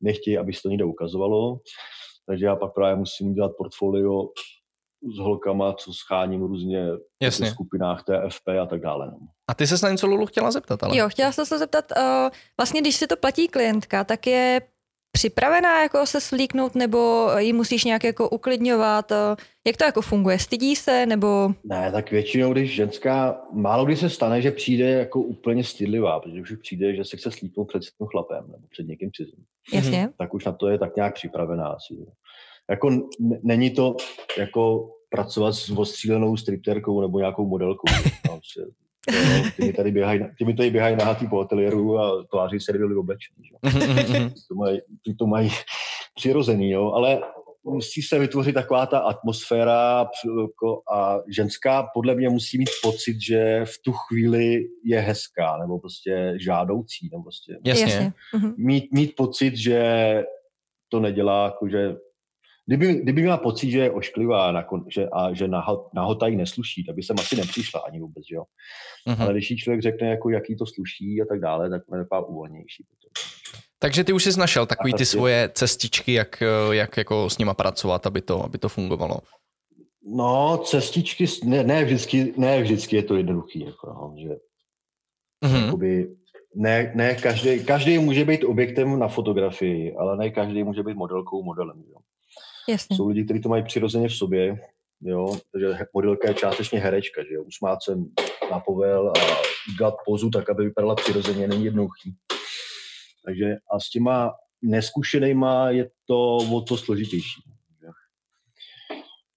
nechtějí, 0.00 0.38
aby 0.38 0.52
se 0.52 0.62
to 0.62 0.68
někde 0.68 0.84
ukazovalo. 0.84 1.60
Takže 2.26 2.46
já 2.46 2.56
pak 2.56 2.74
právě 2.74 2.96
musím 2.96 3.34
dělat 3.34 3.52
portfolio 3.58 4.28
s 5.14 5.18
holkama, 5.18 5.72
co 5.72 5.92
scháním 5.92 6.42
různě 6.42 6.86
Jasně. 7.22 7.46
v 7.46 7.50
skupinách 7.50 8.02
TFP 8.02 8.48
a 8.62 8.66
tak 8.66 8.80
dále. 8.80 9.06
No. 9.06 9.18
A 9.50 9.54
ty 9.54 9.66
se 9.66 9.86
na 9.86 9.92
něco 9.92 10.06
Lulu 10.06 10.26
chtěla 10.26 10.50
zeptat, 10.50 10.82
ale? 10.82 10.96
Jo, 10.96 11.08
chtěla 11.08 11.32
jsem 11.32 11.46
se 11.46 11.58
zeptat, 11.58 11.84
uh, 11.96 12.28
vlastně 12.58 12.80
když 12.80 12.96
si 12.96 13.06
to 13.06 13.16
platí 13.16 13.48
klientka, 13.48 14.04
tak 14.04 14.26
je 14.26 14.60
připravená 15.12 15.82
jako 15.82 16.06
se 16.06 16.20
slíknout, 16.20 16.74
nebo 16.74 17.28
ji 17.38 17.52
musíš 17.52 17.84
nějak 17.84 18.04
jako 18.04 18.28
uklidňovat? 18.28 19.10
Uh, 19.10 19.16
jak 19.66 19.76
to 19.76 19.84
jako 19.84 20.02
funguje? 20.02 20.38
Stydí 20.38 20.76
se, 20.76 21.06
nebo... 21.06 21.54
Ne, 21.64 21.92
tak 21.92 22.10
většinou, 22.10 22.52
když 22.52 22.74
ženská, 22.74 23.42
málo 23.52 23.84
kdy 23.84 23.96
se 23.96 24.10
stane, 24.10 24.42
že 24.42 24.50
přijde 24.50 24.90
jako 24.90 25.20
úplně 25.20 25.64
stydlivá, 25.64 26.20
protože 26.20 26.42
už 26.42 26.52
přijde, 26.62 26.96
že 26.96 27.04
se 27.04 27.16
chce 27.16 27.30
slíknout 27.30 27.68
před 27.68 27.82
tím 27.82 28.06
chlapem 28.06 28.44
nebo 28.52 28.66
před 28.70 28.86
někým 28.86 29.10
cizím. 29.12 29.44
Jasně. 29.72 30.08
Tak 30.18 30.34
už 30.34 30.44
na 30.44 30.52
to 30.52 30.68
je 30.68 30.78
tak 30.78 30.96
nějak 30.96 31.14
připravená 31.14 31.66
asi 31.68 31.94
jako 32.70 32.90
n- 32.90 33.02
není 33.42 33.70
to 33.70 33.96
jako 34.38 34.90
pracovat 35.10 35.52
s 35.52 35.70
ostřílenou 35.70 36.36
stripterkou 36.36 37.00
nebo 37.00 37.18
nějakou 37.18 37.46
modelkou. 37.48 37.84
No, 38.28 38.40
ty 39.56 39.64
mi 39.64 39.72
tady 39.72 39.90
běhají, 39.90 40.20
ty 40.38 40.44
mi 40.44 40.54
tady 40.54 40.70
běhají 40.70 40.96
nahatý 40.96 41.26
po 41.26 41.40
ateliéru 41.40 41.98
a 41.98 42.24
tváří 42.24 42.60
se 42.60 42.72
byli 42.72 42.96
oblečení. 42.96 43.42
to 44.48 44.54
mají, 44.54 44.80
ty 45.04 45.14
to 45.14 45.26
mají 45.26 45.50
přirozený, 46.14 46.70
jo? 46.70 46.92
ale 46.92 47.20
musí 47.64 48.02
se 48.02 48.18
vytvořit 48.18 48.52
taková 48.52 48.86
ta 48.86 48.98
atmosféra 48.98 50.06
jako, 50.42 50.82
a 50.94 51.18
ženská 51.28 51.88
podle 51.94 52.14
mě 52.14 52.28
musí 52.28 52.58
mít 52.58 52.70
pocit, 52.82 53.16
že 53.26 53.64
v 53.64 53.82
tu 53.84 53.92
chvíli 53.92 54.64
je 54.84 55.00
hezká 55.00 55.58
nebo 55.58 55.78
prostě 55.78 56.34
žádoucí. 56.40 57.08
Nebo 57.12 57.22
prostě 57.22 57.58
Jasně. 57.64 58.12
Mhm. 58.34 58.54
Mít, 58.58 58.92
mít 58.92 59.16
pocit, 59.16 59.56
že 59.56 59.82
to 60.88 61.00
nedělá, 61.00 61.44
jako 61.44 61.68
že 61.68 61.96
Kdyby, 62.70 62.94
kdyby 62.94 63.22
měla 63.22 63.36
pocit, 63.36 63.70
že 63.70 63.78
je 63.78 63.90
ošklivá 63.90 64.52
na, 64.52 64.66
že, 64.88 65.08
a 65.08 65.34
že 65.34 65.48
nahota 65.94 66.26
jí 66.26 66.36
nesluší, 66.36 66.84
tak 66.84 66.96
by 66.96 67.02
sem 67.02 67.16
asi 67.18 67.36
nepřišla 67.36 67.80
ani 67.80 68.00
vůbec, 68.00 68.24
jo. 68.30 68.42
Uh-huh. 69.08 69.22
Ale 69.22 69.32
když 69.32 69.50
jí 69.50 69.56
člověk 69.56 69.82
řekne, 69.82 70.08
jako, 70.08 70.30
jaký 70.30 70.56
to 70.56 70.66
sluší 70.66 71.22
a 71.22 71.24
tak 71.28 71.40
dále, 71.40 71.70
tak 71.70 71.82
je 71.92 71.98
taková 71.98 72.26
uvolnější. 72.26 72.84
Takže 73.78 74.04
ty 74.04 74.12
už 74.12 74.24
jsi 74.24 74.38
našel 74.40 74.66
takový 74.66 74.94
ty 74.94 75.06
svoje 75.06 75.50
cestičky, 75.54 76.12
jak, 76.12 76.42
jak 76.70 76.96
jako 76.96 77.30
s 77.30 77.38
nima 77.38 77.54
pracovat, 77.54 78.06
aby 78.06 78.20
to, 78.20 78.44
aby 78.44 78.58
to 78.58 78.68
fungovalo. 78.68 79.18
No, 80.14 80.62
cestičky, 80.64 81.24
ne, 81.44 81.64
ne, 81.64 81.84
vždycky, 81.84 82.34
ne 82.36 82.62
vždycky 82.62 82.96
je 82.96 83.02
to 83.02 83.16
jednoduchý. 83.16 83.60
Jako, 83.60 83.86
no, 83.86 84.14
že, 84.22 84.28
uh-huh. 85.44 85.64
jakoby, 85.64 86.16
ne, 86.54 86.92
ne 86.94 87.14
každý, 87.14 87.64
každý 87.64 87.98
může 87.98 88.24
být 88.24 88.44
objektem 88.44 88.98
na 88.98 89.08
fotografii, 89.08 89.96
ale 89.96 90.16
ne 90.16 90.30
každý 90.30 90.64
může 90.64 90.82
být 90.82 90.96
modelkou, 90.96 91.42
modelem. 91.42 91.82
Jo. 91.90 91.96
Jasně. 92.70 92.96
Jsou 92.96 93.08
lidi, 93.08 93.24
kteří 93.24 93.40
to 93.40 93.48
mají 93.48 93.64
přirozeně 93.64 94.08
v 94.08 94.14
sobě, 94.14 94.60
jo, 95.00 95.36
takže 95.52 95.78
modelka 95.94 96.28
je 96.28 96.34
částečně 96.34 96.80
herečka, 96.80 97.22
že 97.22 97.34
jo, 97.34 97.42
usmát 97.42 97.82
se 97.82 97.96
na 98.50 98.60
povel 98.60 99.08
a 99.08 99.20
udělat 99.74 99.94
pozu 100.06 100.30
tak, 100.30 100.50
aby 100.50 100.64
vypadala 100.64 100.94
přirozeně, 100.94 101.48
není 101.48 101.64
jednoduchý. 101.64 102.14
Takže 103.24 103.56
a 103.74 103.80
s 103.80 103.90
těma 103.90 104.32
neskušenýma 104.62 105.70
je 105.70 105.90
to 106.06 106.36
o 106.36 106.60
to 106.60 106.76
složitější. 106.76 107.42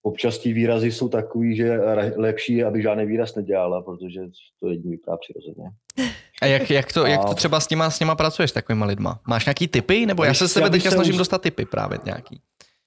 Občas 0.05 0.37
ty 0.37 0.53
výrazy 0.53 0.91
jsou 0.91 1.09
takový, 1.09 1.55
že 1.55 1.79
lepší 2.15 2.53
je, 2.53 2.65
aby 2.65 2.81
žádný 2.81 3.05
výraz 3.05 3.35
nedělala, 3.35 3.81
protože 3.81 4.21
to 4.59 4.69
jediný 4.69 4.91
vypadá 4.91 5.17
přirozeně. 5.17 5.69
A 6.41 6.45
jak, 6.45 6.69
jak, 6.69 6.93
to, 6.93 7.03
a... 7.03 7.07
jak 7.07 7.25
to 7.25 7.33
třeba 7.33 7.59
s 7.59 7.69
nima, 7.69 7.89
s 7.89 7.99
nima 7.99 8.15
pracuješ 8.15 8.49
s 8.49 8.53
takovýma 8.53 8.85
lidma? 8.85 9.19
Máš 9.27 9.45
nějaký 9.45 9.67
typy? 9.67 10.05
Nebo 10.05 10.23
já 10.23 10.33
se 10.33 10.47
s 10.47 10.53
tebe 10.53 10.69
teďka 10.69 10.91
snažím 10.91 11.17
dostat 11.17 11.41
typy 11.41 11.65
právě 11.65 11.99
nějaký. 12.05 12.41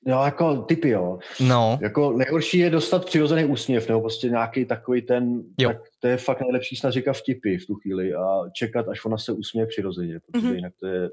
Jo, 0.06 0.22
jako 0.24 0.56
typy, 0.56 0.88
jo. 0.88 1.18
No. 1.40 1.78
Jako 1.82 2.12
nejhorší 2.12 2.58
je 2.58 2.70
dostat 2.70 3.04
přirozený 3.04 3.44
úsměv, 3.44 3.88
nebo 3.88 4.00
prostě 4.00 4.28
nějaký 4.28 4.64
takový 4.64 5.02
ten, 5.02 5.42
jo. 5.60 5.68
tak 5.68 5.78
to 6.00 6.08
je 6.08 6.16
fakt 6.16 6.40
nejlepší 6.40 6.76
snad 6.76 6.90
říkat 6.90 7.12
vtipy 7.12 7.58
v 7.58 7.66
tu 7.66 7.74
chvíli 7.74 8.14
a 8.14 8.40
čekat, 8.52 8.88
až 8.88 9.04
ona 9.04 9.18
se 9.18 9.32
usměje 9.32 9.66
přirozeně, 9.66 10.20
protože 10.20 10.46
mm-hmm. 10.46 10.54
jinak 10.54 10.72
to 10.80 10.86
je, 10.86 11.08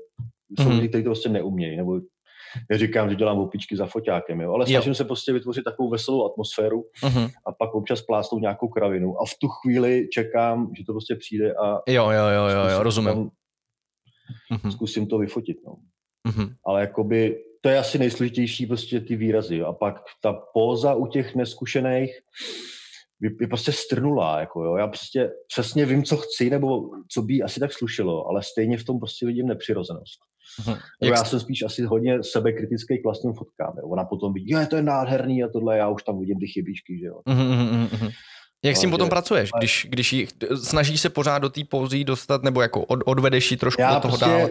jsou 0.60 0.64
mm-hmm. 0.64 0.76
lidi, 0.76 0.90
kteří 0.90 1.04
to 1.04 1.10
prostě 1.10 1.30
neumějí, 1.30 1.78
nebo 1.78 2.00
já 2.72 2.78
říkám, 2.78 3.10
že 3.10 3.16
dělám 3.16 3.40
opičky 3.40 3.78
za 3.78 3.86
foťákem, 3.86 4.42
jo, 4.42 4.54
ale 4.54 4.68
snažím 4.68 4.92
jo. 4.92 4.96
se 4.96 5.06
prostě 5.06 5.34
vytvořit 5.34 5.64
takovou 5.64 5.90
veselou 5.90 6.26
atmosféru 6.26 6.86
mm-hmm. 7.04 7.30
a 7.48 7.52
pak 7.52 7.76
občas 7.76 8.02
plásnout 8.02 8.42
nějakou 8.42 8.68
kravinu 8.68 9.22
a 9.22 9.26
v 9.26 9.34
tu 9.42 9.48
chvíli 9.48 10.08
čekám, 10.14 10.72
že 10.78 10.84
to 10.86 10.94
prostě 10.94 11.16
přijde 11.16 11.54
a... 11.54 11.82
Jo, 11.88 12.10
jo, 12.10 12.28
jo, 12.36 12.48
jo, 12.48 12.70
jo 12.70 12.84
rozumím. 12.84 13.30
mm-hmm. 14.52 14.72
zkusím 14.72 15.08
to 15.08 15.18
vyfotit. 15.18 15.58
No. 15.66 15.76
Mm-hmm. 16.28 16.56
Ale 16.66 16.82
jakoby 16.82 17.44
to 17.63 17.69
je 17.69 17.78
asi 17.78 17.97
nejsložitější 17.99 18.65
prostě 18.65 18.99
ty 18.99 19.15
výrazy. 19.15 19.62
A 19.62 19.73
pak 19.73 19.95
ta 20.21 20.34
póza 20.54 20.93
u 20.93 21.08
těch 21.08 21.36
neskušených 21.36 22.19
je 23.41 23.47
prostě 23.47 23.71
strnulá. 23.71 24.39
Jako 24.39 24.63
jo. 24.63 24.76
Já 24.76 24.88
prostě 24.88 25.32
přesně 25.47 25.86
vím, 25.86 26.04
co 26.04 26.17
chci, 26.17 26.49
nebo 26.49 26.89
co 27.12 27.21
by 27.21 27.41
asi 27.41 27.60
tak 27.60 27.73
slušelo, 27.73 28.28
ale 28.28 28.43
stejně 28.43 28.78
v 28.78 28.84
tom 28.84 28.99
prostě 28.99 29.26
vidím 29.26 29.47
nepřirozenost. 29.47 30.19
Uh-huh. 30.62 30.80
Já 31.02 31.26
jsem 31.26 31.39
spíš 31.39 31.63
asi 31.63 31.84
hodně 31.84 32.23
sebekritický 32.23 32.97
k 32.97 33.04
vlastním 33.04 33.34
fotkám. 33.34 33.73
Jo. 33.78 33.88
Ona 33.88 34.06
potom 34.06 34.34
vidí, 34.34 34.49
je 34.49 34.67
to 34.67 34.76
je 34.76 34.84
nádherný 34.84 35.43
a 35.43 35.47
tohle, 35.47 35.78
já 35.78 35.89
už 35.89 36.04
tam 36.04 36.19
vidím 36.19 36.39
ty 36.39 36.47
chybičky. 36.47 36.99
Že 36.99 37.06
jo. 37.06 37.19
Uh-huh, 37.30 37.88
uh-huh. 37.88 38.12
Jak 38.65 38.78
s 38.78 38.82
tím 38.82 38.91
potom 38.91 39.10
pracuješ, 39.10 39.49
když, 39.58 39.88
když 39.89 40.13
jí, 40.13 40.28
snažíš 40.63 41.02
se 41.02 41.10
pořád 41.10 41.39
do 41.39 41.49
té 41.49 41.62
pózy 41.63 42.04
dostat, 42.04 42.43
nebo 42.43 42.62
jako 42.62 42.86
od, 42.86 42.99
odvedeš 43.06 43.52
ji 43.52 43.58
trošku 43.58 43.82
já 43.82 43.93
do 43.93 43.99
toho 43.99 44.17
prostě 44.17 44.26
dál? 44.26 44.49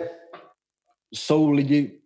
Jsou 1.14 1.51
lidi, 1.51 2.02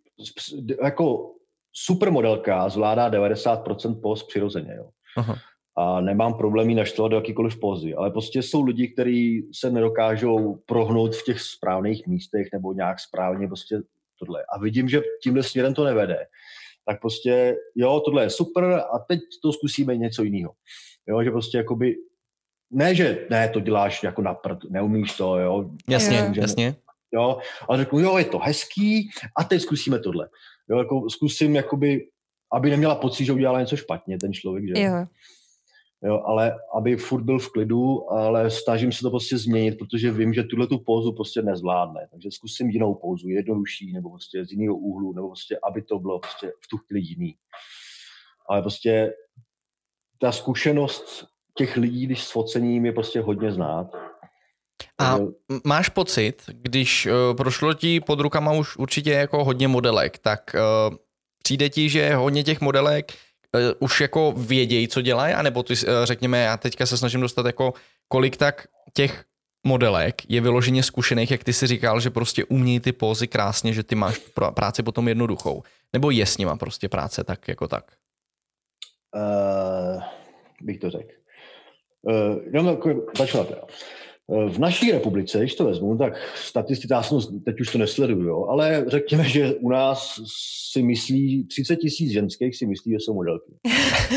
jako 0.83 1.33
supermodelka 1.73 2.69
zvládá 2.69 3.11
90% 3.11 4.01
póz 4.01 4.23
přirozeně, 4.23 4.73
jo. 4.77 4.89
Aha. 5.17 5.35
A 5.77 6.01
nemám 6.01 6.33
problémy 6.33 6.75
naštvat 6.75 7.11
do 7.11 7.17
jakýkoliv 7.17 7.59
pózy, 7.59 7.95
ale 7.95 8.11
prostě 8.11 8.43
jsou 8.43 8.63
lidi, 8.63 8.87
kteří 8.87 9.49
se 9.53 9.71
nedokážou 9.71 10.55
prohnout 10.65 11.15
v 11.15 11.23
těch 11.23 11.41
správných 11.41 12.07
místech 12.07 12.47
nebo 12.53 12.73
nějak 12.73 12.99
správně 12.99 13.47
prostě 13.47 13.81
tohle. 14.19 14.45
A 14.53 14.59
vidím, 14.59 14.89
že 14.89 15.01
tímhle 15.23 15.43
směrem 15.43 15.73
to 15.73 15.83
nevede. 15.83 16.27
Tak 16.85 17.01
prostě, 17.01 17.55
jo, 17.75 17.99
tohle 18.05 18.23
je 18.23 18.29
super 18.29 18.63
a 18.63 18.99
teď 19.07 19.19
to 19.43 19.53
zkusíme 19.53 19.97
něco 19.97 20.23
jiného. 20.23 20.53
Jo, 21.07 21.23
že 21.23 21.31
prostě 21.31 21.57
jakoby, 21.57 21.95
ne, 22.71 22.95
že 22.95 23.27
ne, 23.29 23.49
to 23.49 23.59
děláš 23.59 24.03
jako 24.03 24.21
na 24.21 24.33
prd, 24.33 24.63
neumíš 24.69 25.17
to, 25.17 25.39
jo. 25.39 25.69
Jasně, 25.89 26.31
jasně. 26.35 26.75
Jo, 27.17 27.37
ale 27.69 27.77
řeknu, 27.77 27.99
jo, 27.99 28.17
je 28.17 28.25
to 28.25 28.39
hezký 28.39 29.09
a 29.37 29.43
teď 29.43 29.61
zkusíme 29.61 29.99
tohle. 29.99 30.29
Jo, 30.69 30.77
jako 30.77 31.09
zkusím, 31.09 31.55
jakoby, 31.55 32.07
aby 32.53 32.69
neměla 32.69 32.95
pocit, 32.95 33.25
že 33.25 33.33
udělala 33.33 33.59
něco 33.59 33.75
špatně 33.75 34.17
ten 34.17 34.33
člověk, 34.33 34.67
že? 34.67 34.83
Jo. 34.83 35.05
Jo, 36.03 36.21
ale 36.25 36.55
aby 36.75 36.97
furt 36.97 37.23
byl 37.23 37.39
v 37.39 37.51
klidu, 37.51 38.11
ale 38.11 38.51
snažím 38.51 38.91
se 38.91 39.01
to 39.01 39.09
prostě 39.09 39.37
změnit, 39.37 39.77
protože 39.77 40.11
vím, 40.11 40.33
že 40.33 40.43
tuhle 40.43 40.67
tu 40.67 40.77
pózu 40.79 41.13
prostě 41.13 41.41
nezvládne. 41.41 42.07
Takže 42.11 42.31
zkusím 42.31 42.69
jinou 42.69 42.95
pózu, 42.95 43.29
jednodušší, 43.29 43.93
nebo 43.93 44.09
prostě 44.09 44.45
z 44.45 44.51
jiného 44.51 44.75
úhlu, 44.75 45.13
nebo 45.13 45.27
prostě, 45.27 45.59
aby 45.63 45.81
to 45.81 45.99
bylo 45.99 46.19
prostě 46.19 46.47
v 46.47 46.67
tu 46.67 46.77
chvíli 46.77 47.01
jiný. 47.05 47.35
Ale 48.49 48.61
prostě 48.61 49.13
ta 50.19 50.31
zkušenost 50.31 51.25
těch 51.57 51.77
lidí, 51.77 52.05
když 52.05 52.23
s 52.23 52.31
focením 52.31 52.85
je 52.85 52.91
prostě 52.91 53.21
hodně 53.21 53.51
znát. 53.51 53.87
A 54.99 55.17
máš 55.63 55.89
pocit, 55.89 56.43
když 56.47 57.05
uh, 57.05 57.37
prošlo 57.37 57.73
ti 57.73 57.99
pod 57.99 58.19
rukama 58.19 58.51
už 58.51 58.77
určitě 58.77 59.11
jako 59.11 59.43
hodně 59.43 59.67
modelek, 59.67 60.17
tak 60.17 60.55
uh, 60.89 60.95
přijde 61.43 61.69
ti, 61.69 61.89
že 61.89 62.15
hodně 62.15 62.43
těch 62.43 62.61
modelek 62.61 63.13
uh, 63.55 63.61
už 63.79 64.01
jako 64.01 64.33
vědějí, 64.37 64.87
co 64.87 65.01
dělají, 65.01 65.33
anebo 65.33 65.63
ty, 65.63 65.73
řekněme, 66.03 66.43
já 66.43 66.57
teďka 66.57 66.85
se 66.85 66.97
snažím 66.97 67.21
dostat 67.21 67.45
jako 67.45 67.73
kolik 68.07 68.37
tak 68.37 68.67
těch 68.93 69.23
modelek 69.67 70.29
je 70.29 70.41
vyloženě 70.41 70.83
zkušených, 70.83 71.31
jak 71.31 71.43
ty 71.43 71.53
si 71.53 71.67
říkal, 71.67 71.99
že 71.99 72.09
prostě 72.09 72.45
umí 72.45 72.79
ty 72.79 72.91
pózy 72.91 73.27
krásně, 73.27 73.73
že 73.73 73.83
ty 73.83 73.95
máš 73.95 74.19
práci 74.53 74.83
potom 74.83 75.07
jednoduchou. 75.07 75.63
Nebo 75.93 76.11
je 76.11 76.25
s 76.25 76.37
nima 76.37 76.55
prostě 76.55 76.89
práce 76.89 77.23
tak 77.23 77.47
jako 77.47 77.67
tak? 77.67 77.83
uh, 79.15 80.03
bych 80.61 80.79
to 80.79 80.89
řekl. 80.89 81.11
Uh, 82.01 82.63
no, 82.63 82.69
jako, 82.69 83.05
začala 83.17 83.43
teda. 83.43 83.61
Uh, 84.27 84.49
v 84.49 84.59
naší 84.59 84.91
republice, 84.91 85.39
když 85.39 85.55
to 85.55 85.65
vezmu, 85.65 85.97
tak 85.97 86.13
statistiky, 86.35 86.93
já 86.93 87.03
jsem 87.03 87.19
teď 87.45 87.61
už 87.61 87.71
to 87.71 87.77
nesleduju, 87.77 88.27
jo, 88.27 88.45
ale 88.49 88.85
řekněme, 88.87 89.23
že 89.23 89.55
u 89.55 89.69
nás 89.69 90.19
si 90.71 90.83
myslí, 90.83 91.47
30 91.47 91.75
tisíc 91.75 92.11
ženských 92.11 92.57
si 92.57 92.65
myslí, 92.65 92.91
že 92.91 92.97
jsou 92.99 93.13
modelky. 93.13 93.51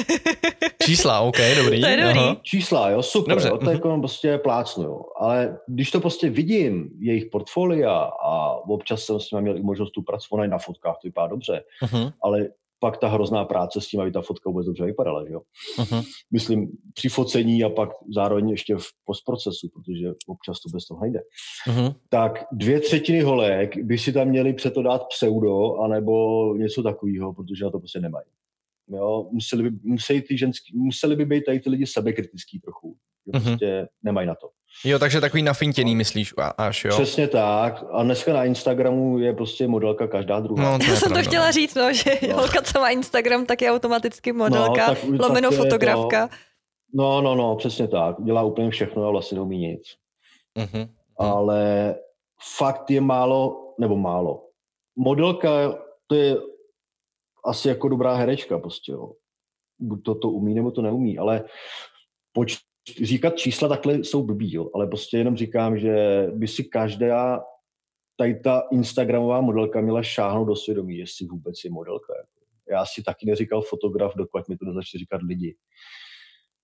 Čísla, 0.82 1.20
OK, 1.20 1.36
dobrý. 1.56 1.80
To 1.80 1.86
je 1.86 1.96
dobrý. 1.96 2.18
Aha. 2.18 2.36
Čísla, 2.42 2.90
jo, 2.90 3.02
super, 3.02 3.34
Dobře. 3.34 3.48
jo, 3.48 3.58
to 3.58 3.70
je 3.70 3.74
jako 3.74 3.98
prostě 3.98 4.38
plácnu, 4.38 4.84
jo. 4.84 5.00
Ale 5.20 5.58
když 5.66 5.90
to 5.90 6.00
prostě 6.00 6.30
vidím, 6.30 6.90
jejich 7.00 7.24
portfolia 7.32 7.92
a 8.24 8.56
občas 8.68 9.04
jsem 9.04 9.20
s 9.20 9.30
nimi 9.30 9.42
měl 9.42 9.56
i 9.56 9.62
možnost 9.62 9.90
tu 9.90 10.02
pracovat 10.02 10.46
na 10.46 10.58
fotkách, 10.58 10.94
to 10.94 11.08
vypadá 11.08 11.26
dobře, 11.26 11.62
uh-huh. 11.84 12.12
ale 12.22 12.48
pak 12.80 12.98
ta 12.98 13.08
hrozná 13.08 13.44
práce 13.44 13.80
s 13.80 13.86
tím, 13.86 14.00
aby 14.00 14.12
ta 14.12 14.22
fotka 14.22 14.50
vůbec 14.50 14.66
dobře 14.66 14.84
vypadala. 14.84 15.24
Jo? 15.28 15.40
Uh-huh. 15.78 16.04
Myslím 16.30 16.68
při 16.94 17.08
focení 17.08 17.64
a 17.64 17.68
pak 17.68 17.90
zároveň 18.14 18.50
ještě 18.50 18.76
v 18.76 18.86
postprocesu, 19.04 19.68
protože 19.74 20.12
občas 20.26 20.60
to 20.60 20.68
bez 20.68 20.86
toho 20.86 21.00
nejde. 21.00 21.20
Uh-huh. 21.68 21.94
Tak 22.08 22.44
dvě 22.52 22.80
třetiny 22.80 23.20
holek 23.20 23.76
by 23.76 23.98
si 23.98 24.12
tam 24.12 24.28
měli 24.28 24.52
přeto 24.52 24.82
dát 24.82 25.08
pseudo 25.08 25.74
anebo 25.74 26.54
něco 26.56 26.82
takového, 26.82 27.34
protože 27.34 27.64
na 27.64 27.70
to 27.70 27.78
prostě 27.78 28.00
nemají. 28.00 28.26
Jo? 28.88 29.28
Museli, 29.32 29.70
by, 29.70 29.78
museli, 29.82 30.22
ty 30.22 30.38
ženský, 30.38 30.76
museli 30.76 31.16
by 31.16 31.24
být 31.24 31.44
tady 31.44 31.60
ty 31.60 31.70
lidi 31.70 31.86
sebekritický 31.86 32.60
trochu. 32.60 32.96
Uh-huh. 33.28 33.44
Prostě 33.44 33.88
nemají 34.02 34.28
na 34.28 34.34
to. 34.34 34.48
Jo, 34.84 34.98
takže 34.98 35.20
takový 35.20 35.42
nafintěný 35.42 35.96
myslíš 35.96 36.34
až, 36.58 36.84
jo? 36.84 36.90
Přesně 36.90 37.28
tak. 37.28 37.84
A 37.92 38.02
dneska 38.02 38.32
na 38.32 38.44
Instagramu 38.44 39.18
je 39.18 39.32
prostě 39.34 39.68
modelka 39.68 40.06
každá 40.06 40.40
druhá. 40.40 40.72
No, 40.72 40.78
to 40.78 40.96
jsem 40.96 41.12
to 41.12 41.22
chtěla 41.22 41.50
říct, 41.50 41.74
no, 41.74 41.92
že 41.92 42.10
no. 42.28 42.36
holka, 42.36 42.62
co 42.62 42.80
má 42.80 42.90
Instagram, 42.90 43.46
tak 43.46 43.62
je 43.62 43.72
automaticky 43.72 44.32
modelka, 44.32 44.86
no, 44.88 44.94
tak, 44.94 45.04
lomeno 45.04 45.50
tak 45.50 45.58
fotografka. 45.58 46.28
To, 46.28 46.34
no, 46.94 47.22
no, 47.22 47.34
no, 47.34 47.56
přesně 47.56 47.88
tak. 47.88 48.22
Dělá 48.22 48.42
úplně 48.42 48.70
všechno 48.70 49.04
a 49.04 49.10
vlastně 49.10 49.34
neumí 49.34 49.58
nic. 49.58 49.82
Uh-huh. 50.58 50.88
Ale 51.18 51.94
fakt 52.58 52.90
je 52.90 53.00
málo, 53.00 53.56
nebo 53.80 53.96
málo. 53.96 54.46
Modelka, 54.96 55.78
to 56.06 56.14
je 56.14 56.36
asi 57.44 57.68
jako 57.68 57.88
dobrá 57.88 58.14
herečka 58.14 58.58
prostě, 58.58 58.92
jo. 58.92 59.12
Buď 59.78 60.02
to 60.04 60.14
to 60.14 60.28
umí, 60.28 60.54
nebo 60.54 60.70
to 60.70 60.82
neumí, 60.82 61.18
ale 61.18 61.44
poč- 62.36 62.60
říkat 63.02 63.36
čísla 63.36 63.68
takhle 63.68 63.94
jsou 63.94 64.22
blbý, 64.22 64.54
jo, 64.54 64.70
ale 64.74 64.86
prostě 64.86 65.18
jenom 65.18 65.36
říkám, 65.36 65.78
že 65.78 66.26
by 66.34 66.48
si 66.48 66.64
každá 66.64 67.42
tady 68.16 68.40
ta 68.40 68.62
Instagramová 68.72 69.40
modelka 69.40 69.80
měla 69.80 70.02
šáhnout 70.02 70.48
do 70.48 70.56
svědomí, 70.56 70.98
jestli 70.98 71.26
vůbec 71.26 71.64
je 71.64 71.70
modelka. 71.70 72.12
Jako. 72.16 72.30
Já 72.70 72.86
si 72.86 73.02
taky 73.02 73.26
neříkal 73.26 73.62
fotograf, 73.62 74.12
dokud 74.16 74.48
mi 74.48 74.56
to 74.56 74.64
nezačne 74.64 74.98
říkat 74.98 75.22
lidi. 75.22 75.56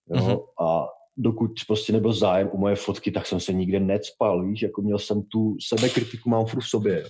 Jo? 0.09 0.17
Mm-hmm. 0.17 0.65
A 0.67 0.87
dokud 1.17 1.51
prostě 1.67 1.93
nebyl 1.93 2.13
zájem 2.13 2.51
o 2.55 2.57
moje 2.57 2.77
fotky, 2.77 3.11
tak 3.11 3.27
jsem 3.27 3.41
se 3.41 3.53
nikde 3.53 3.81
necpal, 3.81 4.47
víš, 4.47 4.63
jako 4.63 4.83
měl 4.83 4.99
jsem 4.99 5.23
tu 5.23 5.57
sebekritiku, 5.69 6.31
mám 6.31 6.47
furt 6.47 6.61
v 6.61 6.69
sobě. 6.69 7.05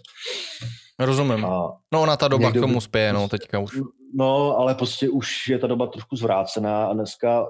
Rozumím. 0.99 1.45
A 1.45 1.79
no 1.93 2.03
ona 2.03 2.17
ta 2.17 2.29
doba 2.29 2.51
k 2.51 2.61
tomu 2.61 2.81
spěje, 2.81 3.13
no 3.13 3.29
teďka 3.29 3.59
už. 3.59 3.79
No, 4.15 4.57
ale 4.59 4.75
prostě 4.75 5.09
už 5.09 5.49
je 5.49 5.59
ta 5.59 5.67
doba 5.67 5.87
trošku 5.87 6.17
zvrácená 6.17 6.87
a 6.87 6.93
dneska 6.93 7.47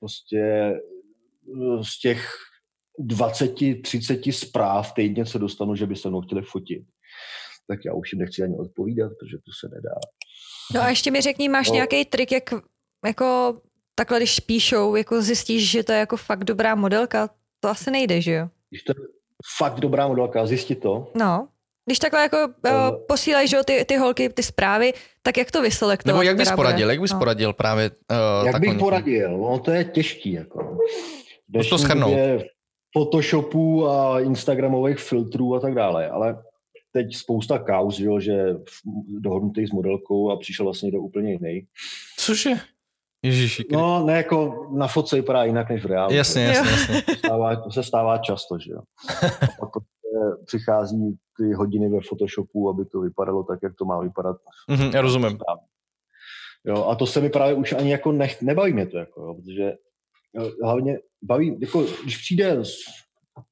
prostě 0.00 0.40
eh, 0.40 1.84
z 1.84 2.00
těch 2.00 2.28
20-30 3.00 4.32
zpráv 4.32 4.92
týdně 4.92 5.26
se 5.26 5.38
dostanu, 5.38 5.76
že 5.76 5.86
by 5.86 5.96
se 5.96 6.08
mnou 6.08 6.20
chtěli 6.20 6.42
fotit. 6.42 6.82
Tak 7.68 7.84
já 7.84 7.94
už 7.94 8.12
jim 8.12 8.20
nechci 8.20 8.42
ani 8.42 8.56
odpovídat, 8.56 9.08
protože 9.08 9.36
to 9.36 9.50
se 9.60 9.74
nedá. 9.74 9.94
No 10.74 10.80
a 10.80 10.88
ještě 10.88 11.10
mi 11.10 11.20
řekni, 11.20 11.48
máš 11.48 11.68
no. 11.68 11.74
nějaký 11.74 12.04
trik, 12.04 12.32
jak 12.32 12.50
jako 13.06 13.60
takhle, 13.94 14.18
když 14.18 14.40
píšou, 14.40 14.96
jako 14.96 15.22
zjistíš, 15.22 15.70
že 15.70 15.84
to 15.84 15.92
je 15.92 15.98
jako 15.98 16.16
fakt 16.16 16.44
dobrá 16.44 16.74
modelka, 16.74 17.30
to 17.60 17.68
asi 17.68 17.90
nejde, 17.90 18.20
že 18.20 18.32
jo? 18.32 18.48
Když 18.70 18.82
to 18.82 18.92
je 18.92 19.06
fakt 19.58 19.80
dobrá 19.80 20.08
modelka, 20.08 20.46
zjistit 20.46 20.76
to? 20.76 21.12
No. 21.14 21.48
Když 21.86 21.98
takhle 21.98 22.22
jako 22.22 22.36
uh, 22.36 22.72
posílají 23.08 23.48
že, 23.48 23.56
ty, 23.64 23.84
ty 23.84 23.96
holky 23.96 24.28
ty 24.28 24.42
zprávy, 24.42 24.92
tak 25.22 25.36
jak 25.36 25.50
to 25.50 25.62
vyselektovat? 25.62 26.14
Nebo 26.14 26.22
jak 26.22 26.36
bys 26.36 26.52
poradil, 26.52 26.86
bude? 26.86 26.92
jak 26.94 27.00
bys 27.00 27.12
no. 27.12 27.18
poradil 27.18 27.52
právě 27.52 27.90
uh, 27.90 28.46
Jak 28.46 28.60
bych 28.60 28.68
někým? 28.68 28.80
poradil? 28.80 29.38
No 29.38 29.58
to 29.58 29.70
je 29.70 29.84
těžký. 29.84 30.32
Jako. 30.32 30.78
Můžu 31.48 31.70
to 31.70 31.78
schrnout. 31.78 32.18
Photoshopů 32.92 33.88
a 33.88 34.20
Instagramových 34.20 34.98
filtrů 34.98 35.54
a 35.54 35.60
tak 35.60 35.74
dále, 35.74 36.08
ale 36.08 36.42
teď 36.92 37.16
spousta 37.16 37.58
kauz, 37.58 37.98
jo, 37.98 38.20
že 38.20 38.54
dohodnutý 39.20 39.66
s 39.66 39.70
modelkou 39.70 40.30
a 40.30 40.36
přišel 40.36 40.64
vlastně 40.64 40.90
do 40.90 41.00
úplně 41.00 41.32
jiný. 41.32 41.66
Cože? 42.18 42.50
Ježiši. 43.22 43.64
No, 43.72 44.06
ne 44.06 44.16
jako 44.16 44.68
na 44.76 44.86
fotce 44.86 45.16
vypadá 45.16 45.44
jinak 45.44 45.70
než 45.70 45.82
v 45.82 45.86
reálu. 45.86 46.14
Jasně, 46.14 46.42
jasně, 46.44 46.70
jasně. 46.70 47.02
To, 47.02 47.14
stává, 47.14 47.56
to 47.56 47.70
se 47.70 47.82
stává 47.82 48.18
často, 48.18 48.58
že 48.58 48.72
jo. 48.72 48.80
A 49.62 49.66
pak 49.66 49.70
přichází 50.46 51.18
ty 51.36 51.52
hodiny 51.52 51.88
ve 51.88 52.00
Photoshopu, 52.08 52.68
aby 52.68 52.84
to 52.84 53.00
vypadalo 53.00 53.42
tak, 53.42 53.58
jak 53.62 53.74
to 53.74 53.84
má 53.84 54.00
vypadat. 54.00 54.36
Mm-hmm, 54.70 54.94
já 54.94 55.00
rozumím. 55.00 55.38
Jo, 56.64 56.84
a 56.84 56.94
to 56.94 57.06
se 57.06 57.20
mi 57.20 57.30
právě 57.30 57.54
už 57.54 57.72
ani 57.72 57.90
jako 57.90 58.12
nech, 58.12 58.42
nebaví 58.42 58.72
mě 58.72 58.86
to, 58.86 58.98
jako, 58.98 59.22
jo, 59.22 59.34
protože 59.34 59.72
jo, 60.34 60.50
hlavně 60.64 60.98
baví, 61.22 61.58
jako, 61.60 61.84
když 62.02 62.16
přijde 62.16 62.62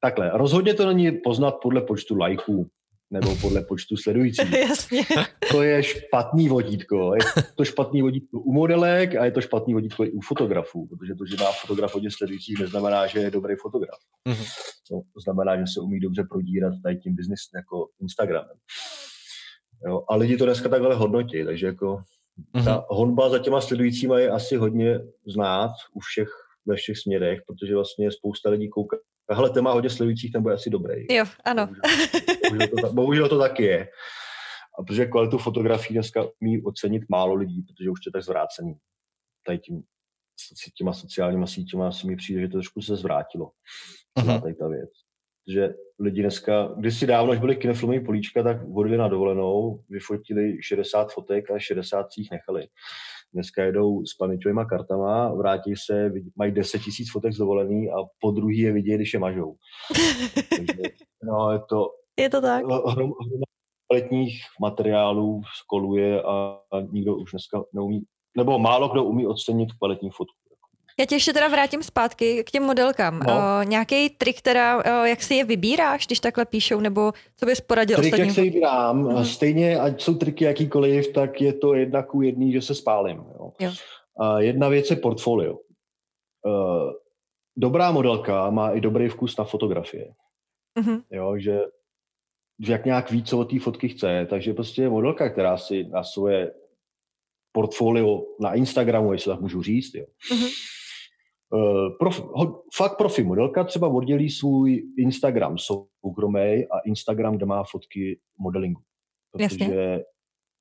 takhle, 0.00 0.30
rozhodně 0.34 0.74
to 0.74 0.86
není 0.86 1.12
poznat 1.12 1.54
podle 1.62 1.80
počtu 1.80 2.16
lajků 2.16 2.70
nebo 3.10 3.36
podle 3.40 3.62
počtu 3.62 3.96
sledujících. 3.96 4.52
Jasně. 4.68 5.02
To 5.50 5.62
je 5.62 5.82
špatný 5.82 6.48
vodítko. 6.48 7.14
Je 7.14 7.20
to 7.54 7.64
špatný 7.64 8.02
vodítko 8.02 8.40
u 8.40 8.52
modelek 8.52 9.14
a 9.16 9.24
je 9.24 9.30
to 9.30 9.40
špatný 9.40 9.74
vodítko 9.74 10.04
i 10.04 10.10
u 10.10 10.20
fotografů, 10.20 10.86
protože 10.86 11.14
to, 11.14 11.26
že 11.26 11.44
má 11.44 11.52
fotograf 11.52 11.94
hodně 11.94 12.10
sledujících, 12.10 12.58
neznamená, 12.60 13.06
že 13.06 13.18
je 13.18 13.30
dobrý 13.30 13.54
fotograf. 13.62 13.98
Mm-hmm. 14.28 15.02
To 15.14 15.20
znamená, 15.24 15.56
že 15.56 15.64
se 15.74 15.80
umí 15.80 16.00
dobře 16.00 16.24
prodírat 16.30 16.72
tady 16.82 16.96
tím 16.96 17.14
biznis 17.14 17.40
jako 17.54 17.88
Instagramem. 18.00 18.56
Jo, 19.86 20.02
a 20.08 20.16
lidi 20.16 20.36
to 20.36 20.44
dneska 20.44 20.68
takhle 20.68 20.94
hodnotí, 20.94 21.44
takže 21.44 21.66
jako 21.66 22.02
mm-hmm. 22.54 22.64
ta 22.64 22.86
honba 22.88 23.28
za 23.28 23.38
těma 23.38 23.60
sledujícíma 23.60 24.18
je 24.18 24.30
asi 24.30 24.56
hodně 24.56 25.00
znát 25.26 25.70
u 25.94 26.00
všech, 26.00 26.28
ve 26.66 26.76
všech 26.76 26.98
směrech, 26.98 27.40
protože 27.46 27.74
vlastně 27.74 28.12
spousta 28.12 28.50
lidí 28.50 28.68
kouká, 28.68 28.96
hele, 29.32 29.50
ten 29.50 29.64
má 29.64 29.72
hodně 29.72 29.90
sledujících, 29.90 30.32
ten 30.32 30.42
bude 30.42 30.54
asi 30.54 30.70
dobrý. 30.70 31.06
Jo, 31.10 31.24
ano. 31.44 31.66
Bohužel, 31.66 32.68
bohužel, 32.68 32.68
to, 32.80 32.92
bohužel 32.92 33.28
to 33.28 33.38
taky 33.38 33.62
je. 33.62 33.88
A 34.78 34.82
protože 34.82 35.06
kvalitu 35.06 35.38
fotografií 35.38 35.94
dneska 35.94 36.24
umí 36.40 36.62
ocenit 36.62 37.02
málo 37.08 37.34
lidí, 37.34 37.62
protože 37.62 37.90
už 37.90 37.98
je 38.06 38.12
tak 38.12 38.22
zvrácený. 38.22 38.74
Tady 39.46 39.58
tím, 39.58 39.82
těma 40.76 40.92
sociálníma 40.92 41.46
sítěma 41.46 41.92
si 41.92 42.06
mi 42.06 42.16
přijde, 42.16 42.40
že 42.40 42.48
to 42.48 42.52
trošku 42.52 42.82
se 42.82 42.96
zvrátilo. 42.96 43.50
Uh-huh. 44.18 44.42
Tady 44.42 44.54
ta 44.54 44.68
věc. 44.68 44.90
Že 45.48 45.74
lidi 46.00 46.20
dneska, 46.20 46.74
když 46.78 46.98
si 46.98 47.06
dávno, 47.06 47.32
až 47.32 47.38
byli 47.38 47.56
kinofilmový 47.56 48.00
políčka, 48.04 48.42
tak 48.42 48.68
vodili 48.68 48.96
na 48.96 49.08
dovolenou, 49.08 49.84
vyfotili 49.88 50.62
60 50.62 51.12
fotek 51.12 51.50
a 51.50 51.58
60 51.58 52.06
jich 52.18 52.30
nechali. 52.30 52.68
Dneska 53.34 53.64
jedou 53.64 54.06
s 54.06 54.14
paměťovými 54.14 54.60
kartama, 54.68 55.34
vrátí 55.34 55.74
se, 55.86 56.12
mají 56.36 56.52
10 56.52 56.78
tisíc 56.78 57.12
fotek 57.12 57.32
z 57.32 57.38
dovolený 57.38 57.90
a 57.90 57.94
po 58.20 58.30
druhý 58.30 58.58
je 58.58 58.72
vidět, 58.72 58.96
když 58.96 59.14
je 59.14 59.20
mažou. 59.20 59.56
Takže, 60.50 60.82
no, 61.22 61.50
je 61.52 61.58
to, 61.68 61.90
je 62.20 62.30
to 62.30 62.40
tak. 62.40 62.64
Hrom, 62.64 62.82
hrom, 62.88 63.12
kvalitních 63.88 64.40
materiálů 64.60 65.42
skoluje 65.62 66.22
a 66.22 66.60
nikdo 66.90 67.16
už 67.16 67.30
dneska 67.30 67.64
neumí, 67.72 68.02
nebo 68.36 68.58
málo 68.58 68.88
kdo 68.88 69.04
umí 69.04 69.26
ocenit 69.26 69.72
kvalitní 69.72 70.10
fotku. 70.10 70.43
Já 70.98 71.06
tě 71.06 71.14
ještě 71.14 71.32
teda 71.32 71.48
vrátím 71.48 71.82
zpátky 71.82 72.44
k 72.44 72.50
těm 72.50 72.62
modelkám. 72.62 73.18
No. 73.18 73.32
Uh, 73.32 73.64
nějaký 73.64 74.10
trik, 74.10 74.42
teda, 74.42 74.76
uh, 74.76 75.06
jak 75.06 75.22
si 75.22 75.34
je 75.34 75.44
vybíráš, 75.44 76.06
když 76.06 76.20
takhle 76.20 76.44
píšou, 76.44 76.80
nebo 76.80 77.12
co 77.36 77.46
bys 77.46 77.60
poradil 77.60 77.96
Trik, 77.96 78.06
ostatním? 78.06 78.26
jak 78.26 78.34
se 78.34 78.40
vybírám, 78.40 79.04
uh-huh. 79.04 79.24
stejně, 79.24 79.80
ať 79.80 80.02
jsou 80.02 80.14
triky 80.14 80.44
jakýkoliv, 80.44 81.12
tak 81.12 81.40
je 81.40 81.52
to 81.52 81.74
jedna 81.74 82.02
ku 82.02 82.22
jedný, 82.22 82.52
že 82.52 82.62
se 82.62 82.74
spálím. 82.74 83.16
Jo. 83.16 83.52
Jo. 83.60 83.70
Uh, 84.20 84.38
jedna 84.38 84.68
věc 84.68 84.90
je 84.90 84.96
portfolio. 84.96 85.52
Uh, 85.52 86.92
dobrá 87.56 87.92
modelka 87.92 88.50
má 88.50 88.70
i 88.70 88.80
dobrý 88.80 89.08
vkus 89.08 89.36
na 89.36 89.44
fotografie. 89.44 90.14
Uh-huh. 90.78 91.02
Jo, 91.10 91.38
že 91.38 91.60
že 92.60 92.72
jak 92.72 92.84
nějak 92.84 93.10
ví, 93.10 93.24
co 93.24 93.38
od 93.38 93.50
té 93.50 93.58
fotky 93.58 93.88
chce, 93.88 94.26
takže 94.30 94.54
prostě 94.54 94.88
modelka, 94.88 95.30
která 95.30 95.56
si 95.56 95.84
na 95.84 96.04
svoje 96.04 96.54
portfolio 97.52 98.22
na 98.40 98.54
Instagramu, 98.54 99.12
jestli 99.12 99.32
tak 99.32 99.40
můžu 99.40 99.62
říct, 99.62 99.94
jo. 99.94 100.04
Mm-hmm. 100.32 100.50
Uh, 101.50 101.96
prof, 101.98 102.20
ho, 102.20 102.62
fakt 102.76 102.96
profi 102.96 103.24
modelka 103.24 103.64
třeba 103.64 103.88
oddělí 103.88 104.30
svůj 104.30 104.82
Instagram 104.98 105.56
soukromý 105.58 106.66
a 106.70 106.78
Instagram, 106.86 107.36
kde 107.36 107.46
má 107.46 107.64
fotky 107.70 108.20
modelingu. 108.38 108.80
Protože 109.32 109.44
Jasně. 109.44 110.04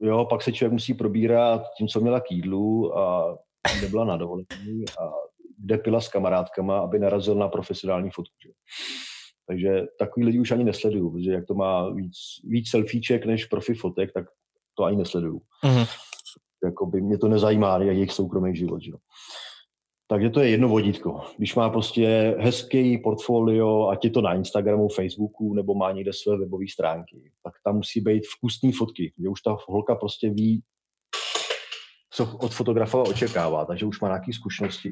jo, 0.01 0.25
pak 0.29 0.41
se 0.41 0.51
člověk 0.51 0.73
musí 0.73 0.93
probírat 0.93 1.61
tím, 1.77 1.87
co 1.87 1.99
měla 1.99 2.19
k 2.19 2.31
jídlu 2.31 2.97
a 2.97 3.37
kde 3.79 3.87
byla 3.87 4.05
na 4.05 4.17
dovolení 4.17 4.85
a 5.01 5.11
kde 5.57 5.77
pila 5.77 6.01
s 6.01 6.09
kamarádkama, 6.09 6.79
aby 6.79 6.99
narazil 6.99 7.35
na 7.35 7.47
profesionální 7.47 8.09
fotku. 8.09 8.33
Že? 8.45 8.51
Takže 9.47 9.85
takový 9.99 10.25
lidi 10.25 10.39
už 10.39 10.51
ani 10.51 10.63
nesleduju, 10.63 11.11
protože 11.11 11.31
jak 11.31 11.45
to 11.45 11.53
má 11.53 11.89
víc, 11.89 12.15
víc 12.43 12.69
selfieček 12.69 13.25
než 13.25 13.45
profi 13.45 13.73
fotek, 13.73 14.13
tak 14.13 14.25
to 14.77 14.83
ani 14.83 14.97
nesleduju. 14.97 15.41
Mm-hmm. 15.63 15.87
Jakoby 16.63 17.01
mě 17.01 17.17
to 17.17 17.27
nezajímá, 17.27 17.77
jak 17.77 17.95
jejich 17.95 18.11
soukromý 18.11 18.55
život. 18.55 18.81
Že? 18.81 18.91
Takže 20.13 20.29
to 20.29 20.39
je 20.39 20.49
jedno 20.49 20.69
vodítko. 20.69 21.21
Když 21.37 21.55
má 21.55 21.69
prostě 21.69 22.35
hezký 22.39 22.97
portfolio, 22.97 23.87
ať 23.89 24.05
je 24.05 24.11
to 24.11 24.21
na 24.21 24.33
Instagramu, 24.33 24.89
Facebooku, 24.89 25.53
nebo 25.53 25.75
má 25.75 25.91
někde 25.91 26.13
své 26.13 26.37
webové 26.37 26.65
stránky, 26.73 27.31
tak 27.43 27.53
tam 27.65 27.75
musí 27.75 28.01
být 28.01 28.23
vkusný 28.27 28.71
fotky, 28.71 29.13
že 29.21 29.29
už 29.29 29.41
ta 29.41 29.57
holka 29.67 29.95
prostě 29.95 30.29
ví, 30.29 30.61
co 32.13 32.37
od 32.37 32.53
fotografa 32.53 33.01
očekává, 33.01 33.65
takže 33.65 33.85
už 33.85 34.01
má 34.01 34.07
nějaké 34.07 34.33
zkušenosti. 34.33 34.91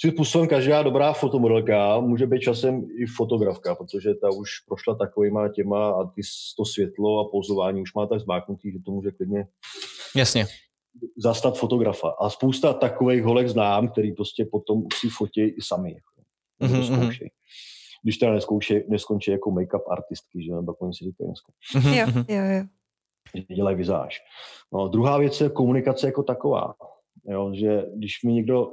Svým 0.00 0.12
způsobem 0.12 0.48
každá 0.48 0.82
dobrá 0.82 1.12
fotomodelka 1.12 2.00
může 2.00 2.26
být 2.26 2.40
časem 2.40 2.86
i 2.98 3.06
fotografka, 3.06 3.74
protože 3.74 4.14
ta 4.14 4.30
už 4.30 4.50
prošla 4.68 4.94
takovýma 4.94 5.48
těma 5.48 5.90
a 5.90 6.04
ty, 6.04 6.22
to 6.56 6.64
světlo 6.64 7.20
a 7.20 7.30
pozování 7.30 7.82
už 7.82 7.94
má 7.94 8.06
tak 8.06 8.20
zmáknutý, 8.20 8.72
že 8.72 8.78
to 8.84 8.90
může 8.90 9.10
klidně 9.10 9.46
Jasně. 10.16 10.46
Zastat 11.16 11.58
fotografa. 11.58 12.08
A 12.20 12.30
spousta 12.30 12.72
takových 12.72 13.22
holek 13.22 13.48
znám, 13.48 13.88
který 13.88 14.12
prostě 14.12 14.44
potom 14.44 14.78
už 14.78 14.98
si 14.98 15.08
fotí 15.08 15.40
i 15.40 15.62
sami. 15.62 15.94
Jako, 15.94 16.74
mm-hmm. 16.74 17.28
Když 18.02 18.18
teda 18.18 18.32
neskouší, 18.32 18.74
neskončí 18.88 19.30
jako 19.30 19.50
make-up 19.50 19.82
artistky, 19.90 20.44
že 20.44 20.52
nebo 20.52 20.74
oni 20.74 20.94
si 20.94 21.04
říkají 21.04 21.28
dneska. 21.28 21.52
Mm-hmm. 21.74 21.98
Jo, 21.98 22.36
jo, 22.36 22.44
jo. 22.44 22.64
Dělají 23.56 23.76
vizáž. 23.76 24.18
No, 24.72 24.88
druhá 24.88 25.18
věc 25.18 25.40
je 25.40 25.48
komunikace 25.48 26.06
jako 26.06 26.22
taková. 26.22 26.74
Jo, 27.28 27.50
že 27.54 27.84
když 27.94 28.22
mi 28.22 28.32
někdo 28.32 28.68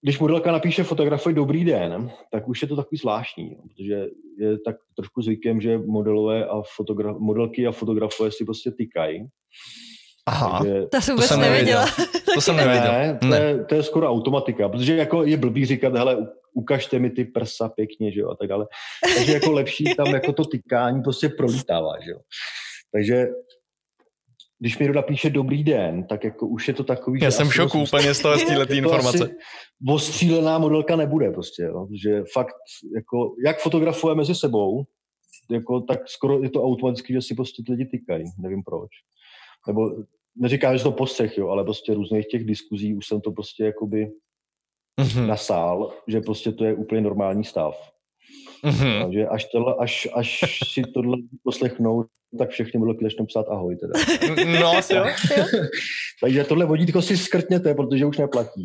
když 0.00 0.18
modelka 0.18 0.52
napíše 0.52 0.84
fotografii 0.84 1.34
dobrý 1.34 1.64
den, 1.64 2.10
tak 2.32 2.48
už 2.48 2.62
je 2.62 2.68
to 2.68 2.76
takový 2.76 2.98
zvláštní, 2.98 3.56
protože 3.62 4.06
je 4.38 4.58
tak 4.58 4.76
trošku 4.96 5.22
zvykem, 5.22 5.60
že 5.60 5.78
modelové 5.78 6.46
a 6.46 6.62
fotograf, 6.76 7.16
modelky 7.18 7.66
a 7.66 7.72
fotografové 7.72 8.32
si 8.32 8.44
prostě 8.44 8.70
tykají. 8.70 9.26
Aha, 10.26 10.58
Takže, 10.58 10.86
to 10.86 11.00
jsem 11.00 11.14
vůbec 11.14 11.28
to 11.28 11.36
nevěděla. 11.36 11.86
to 12.34 12.40
jsem 12.40 12.56
nevěděl. 12.66 12.92
Ne, 12.92 13.18
to, 13.20 13.34
Je, 13.34 13.64
to 13.64 13.74
je 13.74 13.82
skoro 13.82 14.10
automatika, 14.10 14.68
protože 14.68 14.96
jako 14.96 15.24
je 15.24 15.36
blbý 15.36 15.66
říkat, 15.66 15.94
hele, 15.94 16.28
ukažte 16.54 16.98
mi 16.98 17.10
ty 17.10 17.24
prsa 17.24 17.68
pěkně, 17.68 18.12
že 18.12 18.20
jo, 18.20 18.30
a 18.30 18.36
tak 18.36 18.48
dále. 18.48 18.66
Takže 19.16 19.32
jako 19.32 19.52
lepší 19.52 19.84
tam 19.96 20.06
jako 20.06 20.32
to 20.32 20.44
tykání 20.44 21.02
prostě 21.02 21.28
prolítává, 21.28 21.92
že 22.04 22.10
jo. 22.10 22.18
Takže 22.92 23.26
když 24.58 24.78
mi 24.78 24.82
někdo 24.82 24.96
napíše 24.96 25.30
dobrý 25.30 25.64
den, 25.64 26.06
tak 26.06 26.24
jako 26.24 26.46
už 26.46 26.68
je 26.68 26.74
to 26.74 26.84
takový... 26.84 27.20
Já 27.22 27.30
jsem 27.30 27.48
v 27.48 27.54
šoku 27.54 27.82
úplně 27.82 28.14
z 28.14 28.20
toho, 28.20 28.38
z 28.38 28.44
této 28.44 28.72
informace. 28.74 29.30
Ostřílená 29.88 30.58
modelka 30.58 30.96
nebude 30.96 31.30
prostě, 31.30 31.62
jo? 31.62 31.86
že 32.02 32.22
fakt, 32.32 32.54
jako, 32.96 33.34
jak 33.46 33.60
fotografuje 33.60 34.14
mezi 34.14 34.34
sebou, 34.34 34.84
jako, 35.50 35.80
tak 35.80 36.08
skoro 36.08 36.42
je 36.42 36.50
to 36.50 36.64
automaticky, 36.64 37.12
že 37.12 37.22
si 37.22 37.34
prostě 37.34 37.62
ty 37.66 37.72
lidi 37.72 37.84
tykají, 37.84 38.24
nevím 38.38 38.62
proč. 38.62 38.90
Nebo 39.66 39.90
neříkám, 40.36 40.78
že 40.78 40.84
to 40.84 40.92
postřeh, 40.92 41.38
jo, 41.38 41.48
ale 41.48 41.64
prostě 41.64 41.94
různých 41.94 42.26
těch 42.26 42.44
diskuzí 42.44 42.94
už 42.94 43.06
jsem 43.06 43.20
to 43.20 43.32
prostě 43.32 43.64
jakoby 43.64 44.10
mm-hmm. 45.00 45.26
nasál, 45.26 45.92
že 46.06 46.20
prostě 46.20 46.52
to 46.52 46.64
je 46.64 46.74
úplně 46.74 47.00
normální 47.00 47.44
stav. 47.44 47.92
Mm-hmm. 48.64 49.02
Takže 49.02 49.26
až, 49.26 49.44
tohle, 49.44 49.74
až, 49.78 50.08
až 50.14 50.40
si 50.72 50.82
tohle 50.94 51.16
poslechnou, 51.44 52.04
tak 52.38 52.50
všechny 52.50 52.80
modelky 52.80 53.04
začnou 53.04 53.26
psát 53.26 53.46
ahoj 53.48 53.76
teda. 53.76 53.92
No 54.60 54.66
asi 54.66 54.94
jo. 54.94 55.04
Takže 56.20 56.44
tohle 56.44 56.66
vodítko 56.66 57.02
si 57.02 57.16
skrtněte, 57.16 57.74
protože 57.74 58.06
už 58.06 58.18
neplatí. 58.18 58.64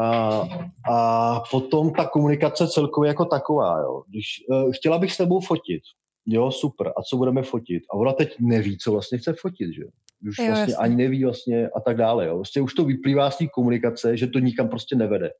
A, 0.00 0.42
a 0.90 1.40
potom 1.50 1.92
ta 1.92 2.06
komunikace 2.06 2.68
celkově 2.68 3.08
jako 3.08 3.24
taková, 3.24 3.80
jo. 3.80 4.02
Když, 4.08 4.26
uh, 4.48 4.72
chtěla 4.72 4.98
bych 4.98 5.12
s 5.12 5.16
tebou 5.16 5.40
fotit, 5.40 5.82
jo, 6.26 6.50
super, 6.50 6.88
a 6.88 7.02
co 7.02 7.16
budeme 7.16 7.42
fotit? 7.42 7.82
A 7.90 7.94
ona 7.94 8.12
teď 8.12 8.36
neví, 8.40 8.78
co 8.78 8.92
vlastně 8.92 9.18
chce 9.18 9.34
fotit, 9.40 9.74
že 9.74 9.82
Už 10.28 10.38
jo, 10.38 10.46
vlastně 10.46 10.60
jasný. 10.60 10.74
ani 10.74 10.96
neví 10.96 11.24
vlastně 11.24 11.68
a 11.68 11.80
tak 11.80 11.96
dále, 11.96 12.26
jo. 12.26 12.34
Vlastně 12.36 12.62
už 12.62 12.74
to 12.74 12.84
vyplývá 12.84 13.30
z 13.30 13.38
té 13.38 13.46
komunikace, 13.46 14.16
že 14.16 14.26
to 14.26 14.38
nikam 14.38 14.68
prostě 14.68 14.96
nevede 14.96 15.30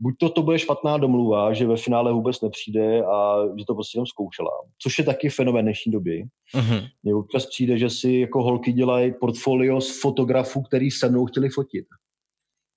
buď 0.00 0.14
to, 0.18 0.30
to 0.30 0.42
bude 0.42 0.58
špatná 0.58 0.98
domluva, 0.98 1.52
že 1.52 1.66
ve 1.66 1.76
finále 1.76 2.12
vůbec 2.12 2.40
nepřijde 2.40 3.02
a 3.04 3.36
že 3.58 3.64
to 3.66 3.74
prostě 3.74 3.96
jenom 3.96 4.06
zkoušela. 4.06 4.50
Což 4.82 4.98
je 4.98 5.04
taky 5.04 5.28
fenomén 5.28 5.64
dnešní 5.64 5.92
doby. 5.92 6.24
Uh-huh. 6.54 6.88
Mně 7.02 7.14
občas 7.14 7.46
přijde, 7.46 7.78
že 7.78 7.90
si 7.90 8.12
jako 8.12 8.42
holky 8.42 8.72
dělají 8.72 9.12
portfolio 9.20 9.80
z 9.80 10.00
fotografů, 10.00 10.62
který 10.62 10.90
se 10.90 11.08
mnou 11.08 11.26
chtěli 11.26 11.48
fotit. 11.48 11.84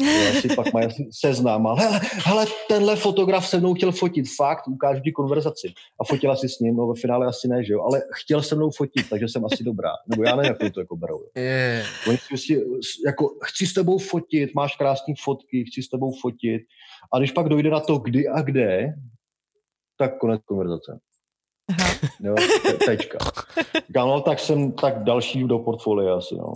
Já 0.04 0.42
si 0.42 0.56
pak 0.56 0.74
mají 0.74 0.88
seznám, 1.12 1.68
ale 1.68 1.82
hele, 1.82 2.00
hele, 2.04 2.46
tenhle 2.68 2.96
fotograf 2.96 3.48
se 3.48 3.60
mnou 3.60 3.74
chtěl 3.74 3.92
fotit, 3.92 4.26
fakt, 4.38 4.68
ukážu 4.68 5.02
ti 5.02 5.12
konverzaci. 5.12 5.74
A 6.00 6.04
fotila 6.04 6.36
si 6.36 6.50
s 6.50 6.60
ním, 6.60 6.76
no 6.76 6.88
ve 6.88 7.02
finále 7.02 7.28
asi 7.28 7.48
ne, 7.48 7.64
že 7.64 7.74
jo, 7.74 7.82
ale 7.82 8.02
chtěl 8.14 8.42
se 8.42 8.56
mnou 8.56 8.72
fotit, 8.72 9.10
takže 9.10 9.28
jsem 9.28 9.46
asi 9.46 9.64
dobrá. 9.64 9.92
Nebo 10.08 10.24
já 10.24 10.36
nevím, 10.36 10.56
jak 10.62 10.74
to 10.74 10.80
jako 10.80 10.96
berou. 10.96 11.24
Yeah. 11.38 11.86
Oni 12.08 12.18
si 12.36 12.64
jako, 13.06 13.36
chci 13.44 13.68
s 13.68 13.74
tebou 13.74 13.98
fotit, 13.98 14.56
máš 14.56 14.76
krásné 14.76 15.14
fotky, 15.24 15.66
chci 15.66 15.84
s 15.84 15.90
tebou 15.90 16.14
fotit. 16.22 16.62
A 17.14 17.20
když 17.20 17.32
pak 17.32 17.50
dojde 17.50 17.70
na 17.70 17.80
to, 17.80 17.98
kdy 17.98 18.28
a 18.28 18.42
kde, 18.42 18.94
tak 19.98 20.18
konec 20.18 20.42
konverzace. 20.46 21.00
Aha. 21.70 21.94
Jo, 22.24 22.36
tečka. 22.86 23.18
Říkám, 23.88 24.08
no, 24.08 24.22
tak 24.22 24.40
jsem 24.40 24.72
tak 24.72 25.04
další 25.04 25.44
do 25.44 25.60
portfolia 25.60 26.16
asi, 26.16 26.36
no. 26.36 26.54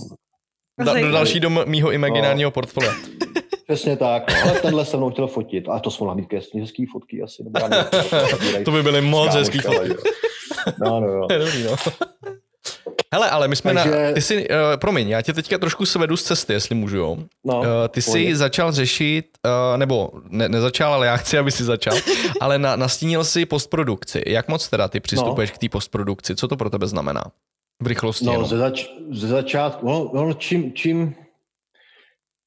Da, 0.86 0.94
do 0.94 1.12
další 1.12 1.40
do 1.40 1.50
mýho 1.50 1.92
imaginárního 1.92 2.48
no. 2.48 2.52
portfolia. 2.52 2.94
Přesně 3.68 3.98
tak, 3.98 4.32
no, 4.32 4.42
ale 4.44 4.60
tenhle 4.60 4.86
se 4.86 4.98
mnou 4.98 5.10
chtěl 5.10 5.28
fotit. 5.28 5.70
A 5.70 5.80
to 5.80 5.92
jsme 5.92 6.04
mohla 6.04 6.16
mít 6.16 6.26
krásně 6.26 6.62
hezký 6.62 6.86
fotky 6.86 7.22
asi. 7.22 7.44
Nebo 7.44 7.60
to 8.66 8.72
by 8.72 8.84
byly 8.84 9.02
moc 9.02 9.36
hezký 9.36 9.60
fotky. 9.60 9.96
No, 10.80 11.00
no, 11.00 11.08
no. 11.08 11.28
dobrý, 11.40 11.64
no. 11.64 11.76
Hele, 13.14 13.30
ale 13.30 13.48
my 13.48 13.56
jsme 13.56 13.74
Takže... 13.74 13.92
na... 13.92 14.12
Ty 14.14 14.22
jsi, 14.22 14.50
uh, 14.50 14.56
promiň, 14.76 15.10
já 15.10 15.22
tě 15.22 15.34
teďka 15.34 15.58
trošku 15.58 15.86
svedu 15.86 16.18
z 16.18 16.24
cesty, 16.24 16.54
jestli 16.54 16.76
můžu, 16.76 16.98
jo. 16.98 17.18
No, 17.46 17.60
uh, 17.60 17.66
ty 17.90 18.02
jsi 18.02 18.12
pojď. 18.12 18.36
začal 18.36 18.72
řešit, 18.72 19.26
uh, 19.46 19.78
nebo 19.78 20.12
ne, 20.30 20.50
nezačal, 20.50 20.94
ale 20.94 21.08
já 21.08 21.18
chci, 21.18 21.38
aby 21.38 21.52
si 21.52 21.64
začal, 21.64 21.98
ale 22.42 22.60
na, 22.60 22.76
nastínil 22.76 23.24
si 23.24 23.46
postprodukci. 23.46 24.24
Jak 24.28 24.48
moc 24.48 24.70
teda 24.70 24.88
ty 24.88 25.00
přistupuješ 25.00 25.52
no. 25.52 25.56
k 25.56 25.60
té 25.60 25.70
postprodukci? 25.70 26.36
Co 26.36 26.48
to 26.48 26.58
pro 26.58 26.70
tebe 26.70 26.88
znamená? 26.88 27.24
V 27.82 27.88
rychlosti 27.88 28.26
No, 28.26 28.46
ze, 28.46 28.58
zač- 28.58 28.90
ze 29.12 29.28
začátku, 29.28 29.88
no, 29.88 30.12
no 30.14 30.34
čím, 30.34 30.74
čím 30.74 31.16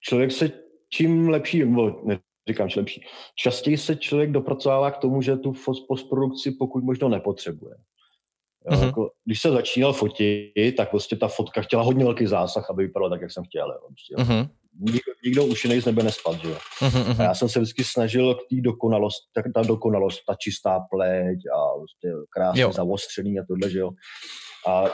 člověk 0.01 0.33
se, 0.33 0.51
čím 0.89 1.29
lepší, 1.29 1.59
nebo 1.59 2.01
ne, 2.05 2.19
říkám, 2.49 2.69
že 2.69 2.81
lepší, 2.81 3.05
častěji 3.35 3.79
se 3.79 3.97
člověk 3.97 4.31
dopracovává 4.31 4.91
k 4.91 4.99
tomu, 4.99 5.23
že 5.23 5.37
tu 5.37 5.53
postprodukci 5.89 6.51
pokud 6.51 6.85
možno 6.85 7.09
nepotřebuje. 7.09 7.75
Jo, 8.71 8.77
mm-hmm. 8.77 8.87
jako, 8.87 9.11
když 9.25 9.41
se 9.41 9.51
začínal 9.51 9.93
fotit, 9.93 10.77
tak 10.77 10.91
prostě 10.91 11.17
ta 11.17 11.29
fotka 11.29 11.63
chtěla 11.63 11.83
hodně 11.83 12.05
velký 12.05 12.27
zásah, 12.27 12.71
aby 12.71 12.87
vypadala 12.87 13.11
tak, 13.11 13.21
jak 13.21 13.33
jsem 13.33 13.45
chtěl. 13.45 13.73
Jo, 13.73 13.89
prostě, 13.89 14.15
mm-hmm. 14.15 14.49
nikdo, 14.81 15.13
nikdo 15.25 15.45
už 15.45 15.65
jiný 15.65 15.81
z 15.81 15.87
nebe 15.87 16.03
nespad. 16.03 16.41
Že 16.43 16.49
jo. 16.49 16.57
Mm-hmm. 16.81 17.21
A 17.21 17.23
já 17.23 17.35
jsem 17.35 17.49
se 17.49 17.61
vždycky 17.61 17.85
snažil 17.85 18.35
k 18.35 18.39
té 18.39 18.57
dokonalosti, 18.61 19.27
tak 19.35 19.45
ta 19.55 19.63
dokonalost, 19.63 20.21
ta 20.27 20.35
čistá 20.35 20.81
pleť 20.91 21.39
a 21.55 21.79
prostě 21.79 22.09
krásně 22.31 22.73
zaostřený 22.73 23.39
a 23.39 23.43
tohle, 23.49 23.71
že 23.71 23.79
jo. 23.79 23.91
A 24.69 24.85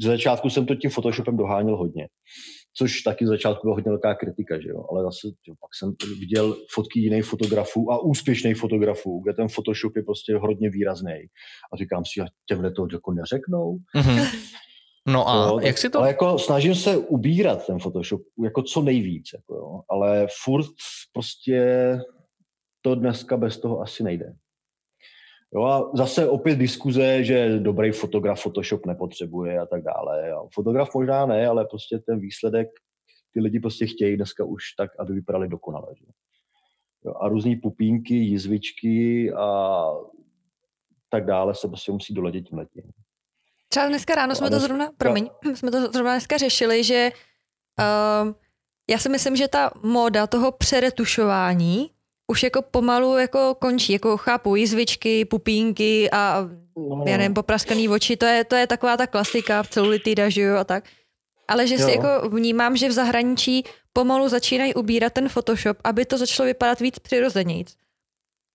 z 0.00 0.04
začátku 0.04 0.50
jsem 0.50 0.66
to 0.66 0.74
tím 0.74 0.90
Photoshopem 0.90 1.36
doháněl 1.36 1.76
hodně 1.76 2.08
což 2.78 3.02
taky 3.02 3.26
z 3.26 3.28
začátku 3.28 3.66
byla 3.66 3.74
hodně 3.74 3.90
velká 3.90 4.14
kritika, 4.14 4.60
že 4.60 4.68
jo? 4.68 4.84
ale 4.90 5.02
zase 5.02 5.26
jo, 5.46 5.54
pak 5.60 5.70
jsem 5.74 5.94
viděl 6.18 6.56
fotky 6.74 7.00
jiných 7.00 7.24
fotografů 7.24 7.92
a 7.92 8.02
úspěšných 8.02 8.56
fotografů, 8.56 9.20
kde 9.24 9.32
ten 9.32 9.48
Photoshop 9.48 9.96
je 9.96 10.02
prostě 10.02 10.36
hodně 10.36 10.70
výrazný. 10.70 11.14
A 11.72 11.76
říkám 11.76 12.02
si, 12.04 12.20
a 12.20 12.26
těmhle 12.48 12.72
to 12.72 12.86
jako 12.92 13.12
neřeknou. 13.12 13.78
Mm-hmm. 13.96 14.38
No 15.08 15.28
a 15.28 15.46
jo, 15.46 15.58
jak 15.62 15.78
si 15.78 15.90
to... 15.90 15.98
Ale 15.98 16.08
jako 16.08 16.38
snažím 16.38 16.74
se 16.74 16.96
ubírat 16.96 17.66
ten 17.66 17.78
Photoshop 17.78 18.20
jako 18.44 18.62
co 18.62 18.82
nejvíc, 18.82 19.26
jako 19.34 19.54
jo. 19.54 19.80
ale 19.90 20.26
furt 20.44 20.66
prostě 21.12 21.62
to 22.82 22.94
dneska 22.94 23.36
bez 23.36 23.60
toho 23.60 23.80
asi 23.80 24.02
nejde. 24.02 24.34
Jo 25.54 25.64
a 25.64 25.90
zase 25.94 26.28
opět 26.28 26.56
diskuze, 26.56 27.24
že 27.24 27.58
dobrý 27.58 27.92
fotograf 27.92 28.42
Photoshop 28.42 28.86
nepotřebuje 28.86 29.60
a 29.60 29.66
tak 29.66 29.82
dále. 29.82 30.28
Jo. 30.28 30.48
Fotograf 30.54 30.94
možná 30.94 31.26
ne, 31.26 31.46
ale 31.46 31.64
prostě 31.64 31.98
ten 31.98 32.20
výsledek 32.20 32.68
ty 33.32 33.40
lidi 33.40 33.60
prostě 33.60 33.86
chtějí 33.86 34.16
dneska 34.16 34.44
už 34.44 34.62
tak, 34.78 34.90
aby 34.98 35.12
vypadali 35.12 35.48
dokonale. 35.48 35.86
Že? 35.98 36.04
Jo, 37.04 37.14
a 37.20 37.28
různý 37.28 37.56
pupínky, 37.56 38.14
jizvičky 38.14 39.32
a 39.32 39.84
tak 41.08 41.26
dále 41.26 41.54
se 41.54 41.68
prostě 41.68 41.92
musí 41.92 42.14
doladit 42.14 42.48
tím 42.48 42.58
letím. 42.58 42.82
Třeba 43.68 43.88
dneska 43.88 44.14
ráno 44.14 44.34
jsme 44.34 44.50
to 44.50 44.60
zrovna, 44.60 44.90
promiň, 44.96 45.30
jsme 45.54 45.70
to 45.70 45.80
zrovna 45.92 46.12
dneska 46.12 46.36
řešili, 46.36 46.84
že 46.84 47.10
uh, 47.78 48.32
já 48.90 48.98
si 48.98 49.08
myslím, 49.08 49.36
že 49.36 49.48
ta 49.48 49.70
móda 49.82 50.26
toho 50.26 50.52
přeretušování 50.52 51.90
už 52.28 52.42
jako 52.42 52.62
pomalu 52.62 53.18
jako 53.18 53.54
končí, 53.54 53.92
jako 53.92 54.16
chápu 54.16 54.56
jizvičky, 54.56 55.24
pupínky 55.24 56.10
a 56.10 56.48
no. 56.76 57.04
já 57.06 57.16
nevím, 57.16 57.34
popraskaný 57.34 57.88
oči, 57.88 58.16
to 58.16 58.26
je, 58.26 58.44
to 58.44 58.56
je 58.56 58.66
taková 58.66 58.96
ta 58.96 59.06
klasika 59.06 59.62
v 59.62 59.68
celulitida, 59.68 60.28
že 60.28 60.40
jo, 60.42 60.56
a 60.56 60.64
tak. 60.64 60.84
Ale 61.48 61.66
že 61.66 61.74
jo. 61.74 61.86
si 61.86 61.90
jako 61.90 62.28
vnímám, 62.28 62.76
že 62.76 62.88
v 62.88 62.92
zahraničí 62.92 63.64
pomalu 63.92 64.28
začínají 64.28 64.74
ubírat 64.74 65.12
ten 65.12 65.28
Photoshop, 65.28 65.78
aby 65.84 66.04
to 66.04 66.18
začalo 66.18 66.46
vypadat 66.46 66.80
víc 66.80 66.98
přirozenějc. 66.98 67.76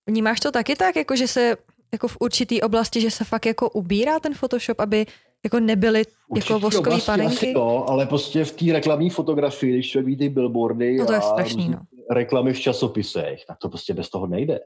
Vnímáš 0.06 0.40
to 0.40 0.52
taky 0.52 0.76
tak, 0.76 0.96
jako 0.96 1.16
že 1.16 1.28
se 1.28 1.56
jako 1.92 2.08
v 2.08 2.16
určitý 2.20 2.62
oblasti, 2.62 3.00
že 3.00 3.10
se 3.10 3.24
fakt 3.24 3.46
jako 3.46 3.70
ubírá 3.70 4.20
ten 4.20 4.34
Photoshop, 4.34 4.80
aby 4.80 5.06
jako 5.44 5.60
nebyly 5.60 6.02
jako 6.36 6.58
voskový 6.58 7.00
panenky? 7.00 7.52
to, 7.54 7.90
ale 7.90 8.06
prostě 8.06 8.44
v 8.44 8.52
té 8.52 8.72
reklamní 8.72 9.10
fotografii, 9.10 9.72
když 9.72 9.90
člověk 9.90 10.06
vidí 10.06 10.28
billboardy 10.28 10.96
no 10.96 11.06
to 11.06 11.12
je 11.12 11.20
strašný, 11.20 11.68
no. 11.68 11.78
reklamy 12.10 12.52
v 12.52 12.60
časopisech, 12.60 13.44
tak 13.48 13.58
to 13.58 13.68
prostě 13.68 13.94
bez 13.94 14.10
toho 14.10 14.26
nejde. 14.26 14.60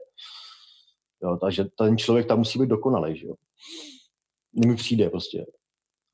Jo, 1.23 1.37
takže 1.41 1.65
ten 1.77 1.97
člověk 1.97 2.27
tam 2.27 2.37
musí 2.37 2.59
být 2.59 2.69
dokonalý, 2.69 3.17
že 3.17 3.27
jo. 3.27 3.33
Mi 4.65 4.75
přijde 4.75 5.09
prostě. 5.09 5.45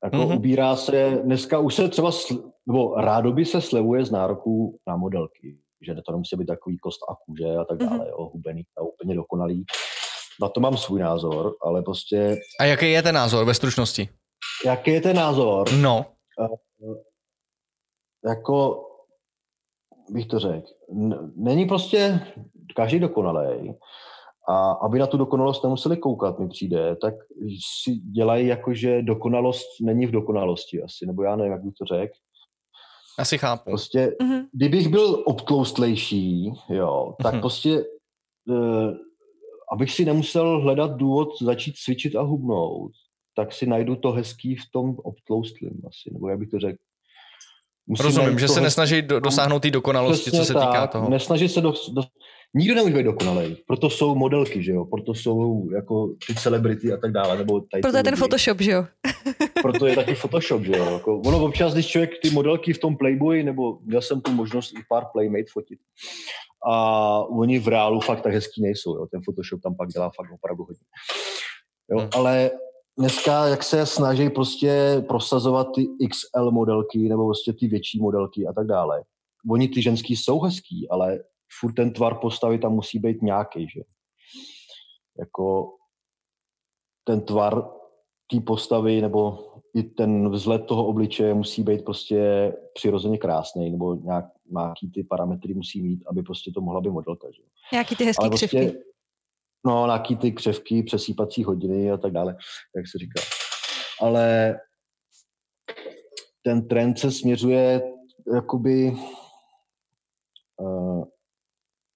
Jako 0.04 0.16
mm-hmm. 0.16 0.36
ubírá 0.36 0.76
se, 0.76 1.20
dneska 1.24 1.58
už 1.58 1.74
se 1.74 1.88
třeba, 1.88 2.12
sl, 2.12 2.50
nebo 2.66 2.94
rádoby 2.94 3.44
se 3.44 3.60
slevuje 3.60 4.04
z 4.04 4.10
nároků 4.10 4.78
na 4.86 4.96
modelky, 4.96 5.58
že 5.86 5.94
to 5.94 6.12
nemusí 6.12 6.36
být 6.36 6.46
takový 6.46 6.78
kost 6.78 7.00
a 7.10 7.14
kůže 7.26 7.56
a 7.56 7.64
tak 7.64 7.78
dále, 7.78 7.98
mm-hmm. 7.98 8.08
jo, 8.08 8.30
hubený 8.32 8.62
a 8.78 8.82
úplně 8.82 9.14
dokonalý. 9.14 9.64
Na 10.42 10.48
to 10.48 10.60
mám 10.60 10.76
svůj 10.76 11.00
názor, 11.00 11.56
ale 11.62 11.82
prostě... 11.82 12.36
A 12.60 12.64
jaký 12.64 12.90
je 12.90 13.02
ten 13.02 13.14
názor 13.14 13.44
ve 13.44 13.54
stručnosti? 13.54 14.08
Jaký 14.64 14.90
je 14.90 15.00
ten 15.00 15.16
názor? 15.16 15.68
No. 15.80 16.06
Uh, 16.38 16.96
jako, 18.24 18.86
bych 20.10 20.26
to 20.26 20.38
řekl, 20.38 20.66
není 21.36 21.66
prostě 21.66 22.20
každý 22.76 22.98
dokonalý. 22.98 23.74
A 24.48 24.72
aby 24.72 24.98
na 24.98 25.06
tu 25.06 25.16
dokonalost 25.16 25.64
nemuseli 25.64 25.96
koukat, 25.96 26.38
mi 26.38 26.48
přijde, 26.48 26.96
tak 26.96 27.14
si 27.82 27.90
dělají 27.94 28.46
jako, 28.46 28.74
že 28.74 29.02
dokonalost 29.02 29.66
není 29.80 30.06
v 30.06 30.10
dokonalosti 30.10 30.82
asi, 30.82 31.06
nebo 31.06 31.22
já 31.22 31.36
nevím, 31.36 31.52
jak 31.52 31.64
bych 31.64 31.74
to 31.74 31.84
řekl. 31.84 32.14
Asi 33.18 33.38
chápu. 33.38 33.70
Prostě, 33.70 34.16
mm-hmm. 34.22 34.46
kdybych 34.52 34.88
byl 34.88 35.22
obtloustlejší, 35.26 36.52
jo, 36.68 37.14
tak 37.22 37.34
mm-hmm. 37.34 37.40
prostě, 37.40 37.84
uh, 38.48 38.90
abych 39.72 39.92
si 39.92 40.04
nemusel 40.04 40.60
hledat 40.60 40.96
důvod 40.96 41.28
začít 41.42 41.76
cvičit 41.76 42.16
a 42.16 42.22
hubnout, 42.22 42.92
tak 43.36 43.52
si 43.52 43.66
najdu 43.66 43.96
to 43.96 44.12
hezký 44.12 44.56
v 44.56 44.70
tom 44.72 44.96
obtloustlým 45.02 45.82
asi, 45.88 46.10
nebo 46.12 46.28
jak 46.28 46.38
bych 46.38 46.48
to 46.48 46.58
řekl. 46.58 46.78
Musím 47.88 48.04
Rozumím, 48.04 48.38
že 48.38 48.48
se 48.48 48.60
nesnaží 48.60 49.02
do, 49.02 49.20
dosáhnout 49.20 49.62
té 49.62 49.70
dokonalosti, 49.70 50.30
co 50.30 50.44
se 50.44 50.54
tak, 50.54 50.68
týká 50.68 50.86
toho. 50.86 51.10
Nesnaží 51.10 51.48
se 51.48 51.60
do, 51.60 51.72
do, 51.92 52.02
nikdo 52.54 52.74
nemůže 52.74 52.96
být 52.96 53.02
dokonalý. 53.02 53.56
Proto 53.66 53.90
jsou 53.90 54.14
modelky, 54.14 54.62
že 54.62 54.72
jo? 54.72 54.84
Proto 54.84 55.14
jsou 55.14 55.70
jako 55.74 56.14
ty 56.26 56.34
celebrity 56.34 56.92
a 56.92 56.96
tak 56.96 57.12
dále. 57.12 57.38
Nebo 57.38 57.60
tady 57.60 57.80
Proto 57.80 57.96
je 57.96 58.02
ten 58.02 58.16
Photoshop, 58.16 58.60
že 58.60 58.70
jo? 58.70 58.86
Proto 59.62 59.86
je 59.86 59.94
taky 59.94 60.14
Photoshop, 60.14 60.62
že 60.62 60.72
jo? 60.76 60.84
Jako, 60.92 61.18
ono 61.18 61.44
občas, 61.44 61.72
když 61.72 61.86
člověk 61.86 62.10
ty 62.22 62.30
modelky 62.30 62.72
v 62.72 62.78
tom 62.78 62.96
Playboy, 62.96 63.42
nebo 63.42 63.78
měl 63.84 64.02
jsem 64.02 64.20
tu 64.20 64.32
možnost 64.32 64.72
i 64.72 64.82
pár 64.88 65.04
Playmate 65.12 65.50
fotit, 65.52 65.78
a 66.68 67.18
oni 67.20 67.58
v 67.58 67.68
reálu 67.68 68.00
fakt 68.00 68.22
tak 68.22 68.32
hezký 68.32 68.62
nejsou, 68.62 68.96
jo? 68.96 69.06
Ten 69.06 69.20
Photoshop 69.24 69.60
tam 69.62 69.76
pak 69.76 69.88
dělá 69.88 70.10
fakt 70.16 70.32
opravdu 70.32 70.62
hodně. 70.62 70.86
Jo? 71.90 71.98
Hmm. 71.98 72.08
Ale 72.14 72.50
dneska, 72.98 73.46
jak 73.46 73.62
se 73.62 73.86
snaží 73.86 74.30
prostě 74.30 75.04
prosazovat 75.08 75.68
ty 75.74 75.86
XL 76.08 76.50
modelky 76.50 76.98
nebo 76.98 77.24
prostě 77.24 77.52
ty 77.52 77.68
větší 77.68 78.00
modelky 78.00 78.46
a 78.46 78.52
tak 78.52 78.66
dále. 78.66 79.02
Oni 79.50 79.68
ty 79.68 79.82
ženský 79.82 80.16
jsou 80.16 80.40
hezký, 80.40 80.88
ale 80.88 81.18
furt 81.60 81.72
ten 81.72 81.92
tvar 81.92 82.18
postavy 82.18 82.58
tam 82.58 82.72
musí 82.72 82.98
být 82.98 83.22
nějaký, 83.22 83.68
že? 83.68 83.80
Jako 85.18 85.74
ten 87.04 87.20
tvar 87.20 87.70
té 88.30 88.40
postavy 88.40 89.00
nebo 89.00 89.38
i 89.74 89.82
ten 89.82 90.30
vzhled 90.30 90.66
toho 90.66 90.86
obličeje 90.86 91.34
musí 91.34 91.62
být 91.62 91.84
prostě 91.84 92.52
přirozeně 92.74 93.18
krásný, 93.18 93.70
nebo 93.70 93.94
nějak, 93.94 94.24
nějaký 94.50 94.90
ty 94.90 95.04
parametry 95.04 95.54
musí 95.54 95.82
mít, 95.82 96.02
aby 96.06 96.22
prostě 96.22 96.52
to 96.54 96.60
mohla 96.60 96.80
být 96.80 96.90
modelka. 96.90 97.28
Že? 97.30 97.42
Nějaký 97.72 97.96
ty 97.96 98.04
hezký 98.04 98.28
prostě, 98.28 98.46
křivky. 98.46 98.78
No, 99.66 99.86
nějaký 99.86 100.16
ty 100.16 100.32
křevky, 100.32 100.82
přesýpací 100.82 101.44
hodiny 101.44 101.90
a 101.90 101.96
tak 101.96 102.12
dále, 102.12 102.36
jak 102.76 102.88
se 102.88 102.98
říká. 102.98 103.20
Ale 104.00 104.56
ten 106.42 106.68
trend 106.68 106.98
se 106.98 107.10
směřuje 107.12 107.82
jakoby 108.34 108.96
uh, 110.60 111.04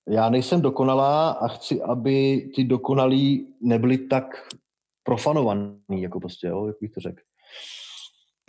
já 0.08 0.30
nejsem 0.30 0.60
dokonalá 0.60 1.30
a 1.30 1.48
chci, 1.48 1.82
aby 1.82 2.50
ty 2.56 2.64
dokonalí 2.64 3.54
nebyli 3.60 3.98
tak 3.98 4.24
profanovaný, 5.02 5.80
jako 5.90 6.20
prostě, 6.20 6.46
jo, 6.46 6.66
jak 6.66 6.76
bych 6.80 6.90
to 6.90 7.00
řekl. 7.00 7.22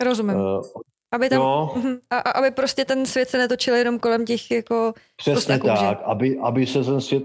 Rozumím. 0.04 0.36
Uh, 0.36 0.62
aby 1.12 1.28
tam, 1.28 1.38
no, 1.38 1.74
a, 2.10 2.18
aby 2.18 2.50
prostě 2.50 2.84
ten 2.84 3.06
svět 3.06 3.28
se 3.28 3.38
netočil 3.38 3.74
jenom 3.74 3.98
kolem 3.98 4.24
těch 4.24 4.50
jako 4.50 4.92
Přesně 5.16 5.58
kost 5.58 5.80
tak, 5.80 6.02
aby, 6.04 6.38
aby 6.38 6.66
se 6.66 6.84
ten 6.84 7.00
svět, 7.00 7.24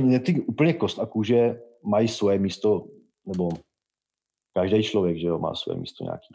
ne 0.00 0.20
ty 0.20 0.40
úplně 0.40 0.72
kost 0.72 0.98
a 0.98 1.06
kůže 1.06 1.60
mají 1.84 2.08
svoje 2.08 2.38
místo, 2.38 2.84
nebo 3.26 3.50
každý 4.54 4.82
člověk, 4.82 5.18
že 5.18 5.26
jo, 5.26 5.38
má 5.38 5.54
své 5.54 5.74
místo 5.74 6.04
nějaký. 6.04 6.26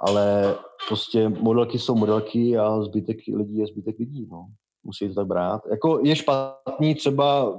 Ale 0.00 0.54
prostě 0.88 1.28
modelky 1.28 1.78
jsou 1.78 1.94
modelky 1.94 2.58
a 2.58 2.82
zbytek 2.82 3.16
lidí 3.34 3.58
je 3.58 3.66
zbytek 3.66 3.98
lidí, 3.98 4.28
no. 4.30 4.46
Musí 4.84 5.08
to 5.08 5.14
tak 5.14 5.26
brát. 5.26 5.62
Jako 5.70 6.00
je 6.04 6.16
špatný 6.16 6.94
třeba 6.94 7.58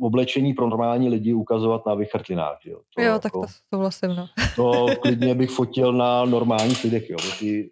oblečení 0.00 0.54
pro 0.54 0.68
normální 0.68 1.08
lidi 1.08 1.34
ukazovat 1.34 1.86
na 1.86 1.94
vychrtlinách, 1.94 2.58
že 2.64 2.70
jo. 2.70 2.80
To, 2.96 3.02
jo, 3.02 3.14
tak 3.14 3.24
jako, 3.24 3.40
to 3.40 3.46
souhlasím, 3.74 4.16
no. 4.16 4.26
To 4.56 4.86
klidně 5.00 5.34
bych 5.34 5.50
fotil 5.50 5.92
na 5.92 6.24
normálních 6.24 6.84
lidech, 6.84 7.10
jo. 7.10 7.16
Ty 7.38 7.70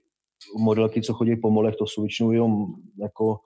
modelky, 0.59 1.03
co 1.03 1.15
chodí 1.15 1.37
po 1.37 1.51
molech, 1.51 1.77
to 1.77 1.87
jsou 1.87 2.03
většinou 2.03 2.31
jenom 2.31 2.67
jako 3.01 3.41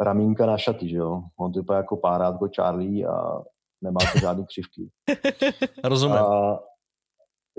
ramínka 0.00 0.46
na 0.46 0.58
šaty, 0.58 0.88
že 0.88 0.96
jo. 0.96 1.22
On 1.38 1.52
to 1.52 1.72
jako 1.72 1.96
párátko 1.96 2.48
Charlie 2.56 3.06
a 3.06 3.42
nemá 3.82 4.00
to 4.12 4.18
žádný 4.18 4.46
křivky. 4.46 4.88
Rozumím. 5.84 6.16
A 6.16 6.58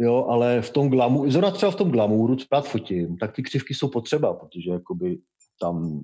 Jo, 0.01 0.25
ale 0.29 0.61
v 0.61 0.69
tom 0.69 0.89
glamouru, 0.89 1.31
zrovna 1.31 1.51
třeba 1.51 1.71
v 1.71 1.75
tom 1.75 1.91
glamouru, 1.91 2.35
co 2.35 2.45
rád 2.51 2.67
fotím, 2.67 3.17
tak 3.17 3.35
ty 3.35 3.43
křivky 3.43 3.73
jsou 3.73 3.87
potřeba, 3.87 4.33
protože 4.33 4.71
jakoby 4.71 5.19
tam 5.61 6.01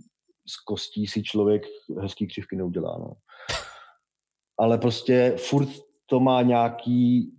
z 0.47 0.63
kostí 0.65 1.07
si 1.07 1.23
člověk 1.23 1.63
hezký 2.01 2.27
křivky 2.27 2.55
neudělá. 2.55 2.97
No. 2.97 3.13
Ale 4.59 4.77
prostě 4.77 5.35
furt 5.37 5.69
to 6.05 6.19
má 6.19 6.41
nějaký 6.41 7.31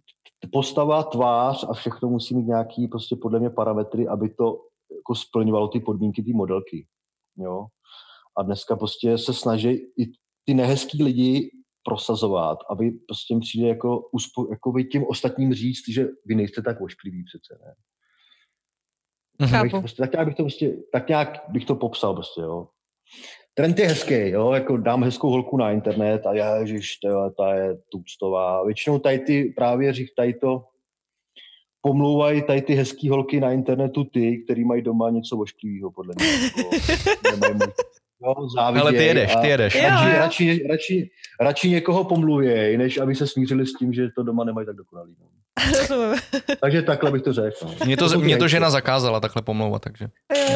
postava, 0.53 1.03
tvář 1.03 1.65
a 1.69 1.73
všechno 1.73 2.09
musí 2.09 2.35
mít 2.35 2.47
nějaký 2.47 2.89
prostě 2.89 3.17
podle 3.17 3.41
mě 3.41 3.51
parametry, 3.51 4.09
aby 4.09 4.29
to 4.29 4.61
jako 4.91 5.15
splňovalo 5.15 5.69
ty 5.69 5.81
podmínky 5.81 6.23
ty 6.23 6.33
modelky. 6.33 6.87
Jo? 7.37 7.67
A 8.39 8.43
dneska 8.43 8.77
prostě 8.77 9.19
se 9.19 9.35
snaží 9.35 9.69
i 9.71 10.13
ty 10.45 10.55
nehezký 10.55 11.03
lidi 11.03 11.51
prosazovat, 11.85 12.59
aby 12.71 12.91
prostě 12.91 13.35
jim 13.35 13.41
přijde 13.41 13.69
jako, 13.69 14.09
uspo, 14.13 14.47
jako 14.51 14.73
tím 14.93 15.05
ostatním 15.09 15.55
říct, 15.55 15.89
že 15.89 16.09
vy 16.27 16.35
nejste 16.35 16.63
tak 16.63 16.81
ošklivý 16.81 17.25
přece, 17.25 17.59
ne? 17.65 17.75
Chápu. 19.49 19.81
Prostě, 19.81 20.03
tak 20.03 20.13
nějak 20.13 20.27
bych 20.27 20.37
to 20.37 20.43
prostě, 20.43 20.77
tak 20.93 21.09
nějak 21.09 21.45
bych 21.49 21.65
to 21.65 21.75
popsal 21.75 22.15
prostě, 22.15 22.41
jo. 22.41 22.69
Trend 23.55 23.79
je 23.79 23.89
hezký, 23.89 24.29
jo, 24.29 24.53
jako 24.53 24.77
dám 24.77 25.05
hezkou 25.05 25.31
holku 25.31 25.57
na 25.57 25.73
internet 25.73 26.27
a 26.27 26.35
já, 26.35 26.57
ježiš, 26.57 26.97
ta, 26.97 27.31
ta 27.31 27.55
je 27.55 27.77
tuctová. 27.93 28.65
Většinou 28.65 28.99
tady 28.99 29.19
ty 29.19 29.53
právě 29.57 29.93
řík, 29.93 30.09
tady 30.17 30.35
to 30.35 30.65
pomlouvají 31.87 32.43
tady 32.43 32.63
ty 32.63 32.75
hezký 32.75 33.09
holky 33.09 33.41
na 33.41 33.53
internetu 33.53 34.05
ty, 34.05 34.43
který 34.45 34.65
mají 34.65 34.83
doma 34.83 35.11
něco 35.11 35.37
ošklivého, 35.37 35.91
podle 35.91 36.15
mě. 36.19 36.27
Jako, 36.27 37.59
No, 38.23 38.35
Ale 38.59 38.93
ty 38.93 39.05
jedeš, 39.05 39.37
ty 39.41 39.49
jedeš. 39.49 39.83
Radši, 39.83 40.19
radši, 40.19 40.67
radši, 40.71 41.11
radši 41.41 41.71
někoho 41.71 42.05
pomluvěj, 42.05 42.79
než 42.79 42.99
aby 42.99 43.15
se 43.15 43.27
smířili 43.27 43.67
s 43.67 43.73
tím, 43.73 43.93
že 43.93 44.09
to 44.17 44.23
doma 44.23 44.45
nemají 44.45 44.67
tak 44.67 44.77
dokonalý. 44.77 45.17
No. 45.21 45.27
takže 46.61 46.83
takhle 46.83 47.11
bych 47.11 47.23
to 47.23 47.33
řekl. 47.33 47.57
No. 47.63 47.87
Mě 47.87 47.97
to, 47.97 48.11
to 48.11 48.19
mě 48.19 48.37
to 48.37 48.49
žena 48.49 48.71
zakázala 48.71 49.21
takhle 49.21 49.43
pomlouvat, 49.43 49.83
takže. 49.83 50.09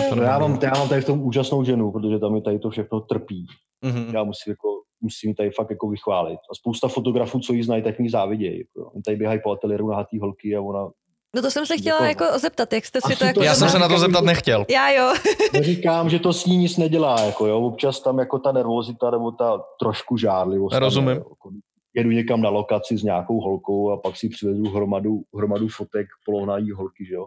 To 0.09 0.15
no, 0.15 0.23
já, 0.23 0.39
mám, 0.39 0.59
já 0.63 0.73
mám 0.79 0.89
tady 0.89 1.01
v 1.01 1.05
tom 1.05 1.23
úžasnou 1.23 1.65
ženu, 1.65 1.93
protože 1.93 2.19
tam 2.19 2.33
mi 2.33 2.43
tady 2.43 2.59
to 2.59 2.71
všechno 2.71 3.01
trpí. 3.01 3.47
Mm-hmm. 3.85 4.15
Já 4.15 4.25
musím 4.25 4.51
jako 4.51 4.69
musím 5.01 5.35
tady 5.35 5.51
fakt 5.51 5.71
jako 5.71 5.89
vychválit. 5.89 6.39
A 6.51 6.55
spousta 6.55 6.89
fotografů, 6.89 7.41
co 7.41 7.53
ji 7.53 7.63
znají, 7.63 7.83
tak 7.83 7.99
mi 7.99 8.11
závidějí. 8.11 8.59
Jako. 8.59 8.91
Oni 8.91 9.03
tady 9.03 9.17
běhají 9.17 9.41
po 9.45 9.53
ateliéru 9.53 9.91
na 9.91 9.97
hatý 9.97 10.19
holky 10.19 10.57
a 10.57 10.61
ona 10.61 10.91
No 11.37 11.43
to 11.43 11.51
jsem 11.51 11.67
se 11.67 11.77
chtěla 11.77 12.07
jako, 12.07 12.25
jako 12.25 12.39
zeptat, 12.39 12.73
jak 12.73 12.87
jste 12.87 13.01
si 13.01 13.17
to 13.17 13.25
jako... 13.25 13.43
Já 13.43 13.55
jsem 13.55 13.69
se 13.69 13.79
na 13.79 13.89
to 13.89 13.99
zeptat 13.99 14.25
nechtěl. 14.25 14.67
Já 14.69 14.91
jo. 14.91 15.15
Neříkám, 15.53 16.11
že 16.11 16.19
to 16.19 16.33
s 16.33 16.47
ní 16.47 16.57
nic 16.57 16.77
nedělá, 16.77 17.21
jako 17.21 17.47
jo, 17.47 17.61
občas 17.61 18.01
tam 18.01 18.19
jako 18.19 18.39
ta 18.39 18.53
nervozita 18.53 19.11
nebo 19.11 19.31
ta 19.31 19.63
trošku 19.81 20.17
žárlivost. 20.17 20.77
Rozumím. 20.77 21.09
Tam, 21.09 21.17
jako, 21.17 21.51
jedu 21.95 22.11
někam 22.11 22.41
na 22.41 22.51
lokaci 22.51 22.99
s 22.99 23.03
nějakou 23.03 23.41
holkou 23.41 23.91
a 23.91 23.97
pak 23.97 24.17
si 24.17 24.29
přivezu 24.29 24.65
hromadu, 24.65 25.23
hromadu 25.37 25.69
fotek 25.69 26.07
polohnají 26.25 26.71
holky, 26.71 27.05
že 27.05 27.15
jo, 27.15 27.27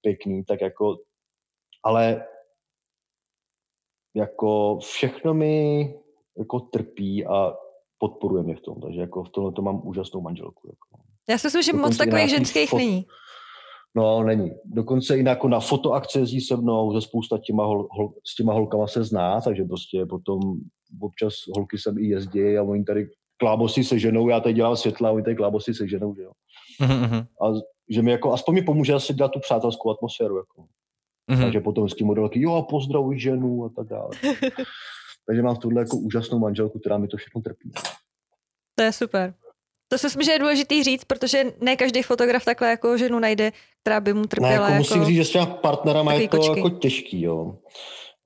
pěkný, 0.00 0.44
tak 0.44 0.60
jako, 0.60 0.96
ale 1.84 2.24
jako 4.16 4.78
všechno 4.82 5.34
mi 5.34 5.94
jako 6.38 6.60
trpí 6.60 7.26
a 7.26 7.54
podporuje 7.98 8.42
mě 8.42 8.56
v 8.56 8.60
tom, 8.60 8.80
takže 8.80 9.00
jako 9.00 9.24
v 9.24 9.28
tomhle 9.28 9.52
to 9.52 9.62
mám 9.62 9.80
úžasnou 9.84 10.20
manželku. 10.20 10.68
Jako. 10.68 11.04
Já 11.28 11.38
si 11.38 11.46
myslím, 11.46 11.62
že 11.62 11.72
moc 11.72 11.96
takových 11.96 12.30
ženských 12.30 12.70
fot... 12.70 12.76
není. 12.76 13.06
No, 13.96 14.22
není. 14.22 14.50
Dokonce 14.64 15.18
i 15.18 15.24
jako 15.24 15.48
na 15.48 15.60
fotoakce 15.60 16.18
jezdí 16.18 16.40
se 16.40 16.56
mnou, 16.56 16.94
ze 16.94 17.00
spousta 17.00 17.38
těma 17.38 17.64
hol, 17.64 17.88
hol, 17.90 18.12
s 18.26 18.34
těma 18.34 18.52
holkama 18.52 18.86
se 18.86 19.04
zná, 19.04 19.40
takže 19.40 19.64
prostě 19.64 20.06
potom 20.06 20.40
občas 21.00 21.34
holky 21.56 21.78
sem 21.78 21.98
i 21.98 22.06
jezdí 22.06 22.58
a 22.58 22.62
oni 22.62 22.84
tady 22.84 23.08
klábosy 23.36 23.84
se 23.84 23.98
ženou, 23.98 24.28
já 24.28 24.40
tady 24.40 24.54
dělám 24.54 24.76
světla 24.76 25.08
a 25.08 25.12
oni 25.12 25.22
tady 25.22 25.36
klábosy 25.36 25.74
se 25.74 25.88
ženou, 25.88 26.14
že 26.14 26.22
jo. 26.22 26.30
Mm-hmm. 26.80 27.26
A 27.42 27.60
že 27.88 28.02
mi 28.02 28.10
jako, 28.10 28.32
aspoň 28.32 28.54
mi 28.54 28.62
pomůže 28.62 28.94
asi 28.94 29.14
dělat 29.14 29.32
tu 29.32 29.40
přátelskou 29.40 29.90
atmosféru, 29.90 30.36
jako. 30.36 30.66
Mm-hmm. 31.30 31.42
Takže 31.42 31.60
potom 31.60 31.88
s 31.88 31.94
tím 31.94 32.06
modelky, 32.06 32.40
jo, 32.40 32.66
pozdravuj 32.70 33.18
ženu 33.18 33.64
a 33.64 33.68
tak 33.76 33.86
dále. 33.86 34.10
takže 35.26 35.42
mám 35.42 35.56
tuhle 35.56 35.82
jako 35.82 35.96
úžasnou 35.96 36.38
manželku, 36.38 36.78
která 36.78 36.98
mi 36.98 37.08
to 37.08 37.16
všechno 37.16 37.40
trpí. 37.40 37.72
To 38.74 38.82
je 38.84 38.92
super. 38.92 39.34
To 39.88 39.98
si 39.98 40.06
myslím, 40.06 40.22
že 40.22 40.32
je 40.32 40.38
důležitý 40.38 40.84
říct, 40.84 41.04
protože 41.04 41.44
ne 41.60 41.76
každý 41.76 42.02
fotograf 42.02 42.44
takhle 42.44 42.70
jako 42.70 42.98
ženu 42.98 43.18
najde, 43.18 43.52
která 43.80 44.00
by 44.00 44.14
mu 44.14 44.24
trpěla. 44.24 44.48
Ne, 44.48 44.54
jako, 44.54 44.64
jako 44.64 44.78
musím 44.78 45.04
říct, 45.04 45.16
že 45.16 45.24
s 45.24 45.30
těma 45.30 45.46
partnerama 45.46 46.12
je 46.12 46.28
to 46.28 46.36
kočky. 46.36 46.58
jako 46.58 46.70
těžký, 46.70 47.22
jo. 47.22 47.54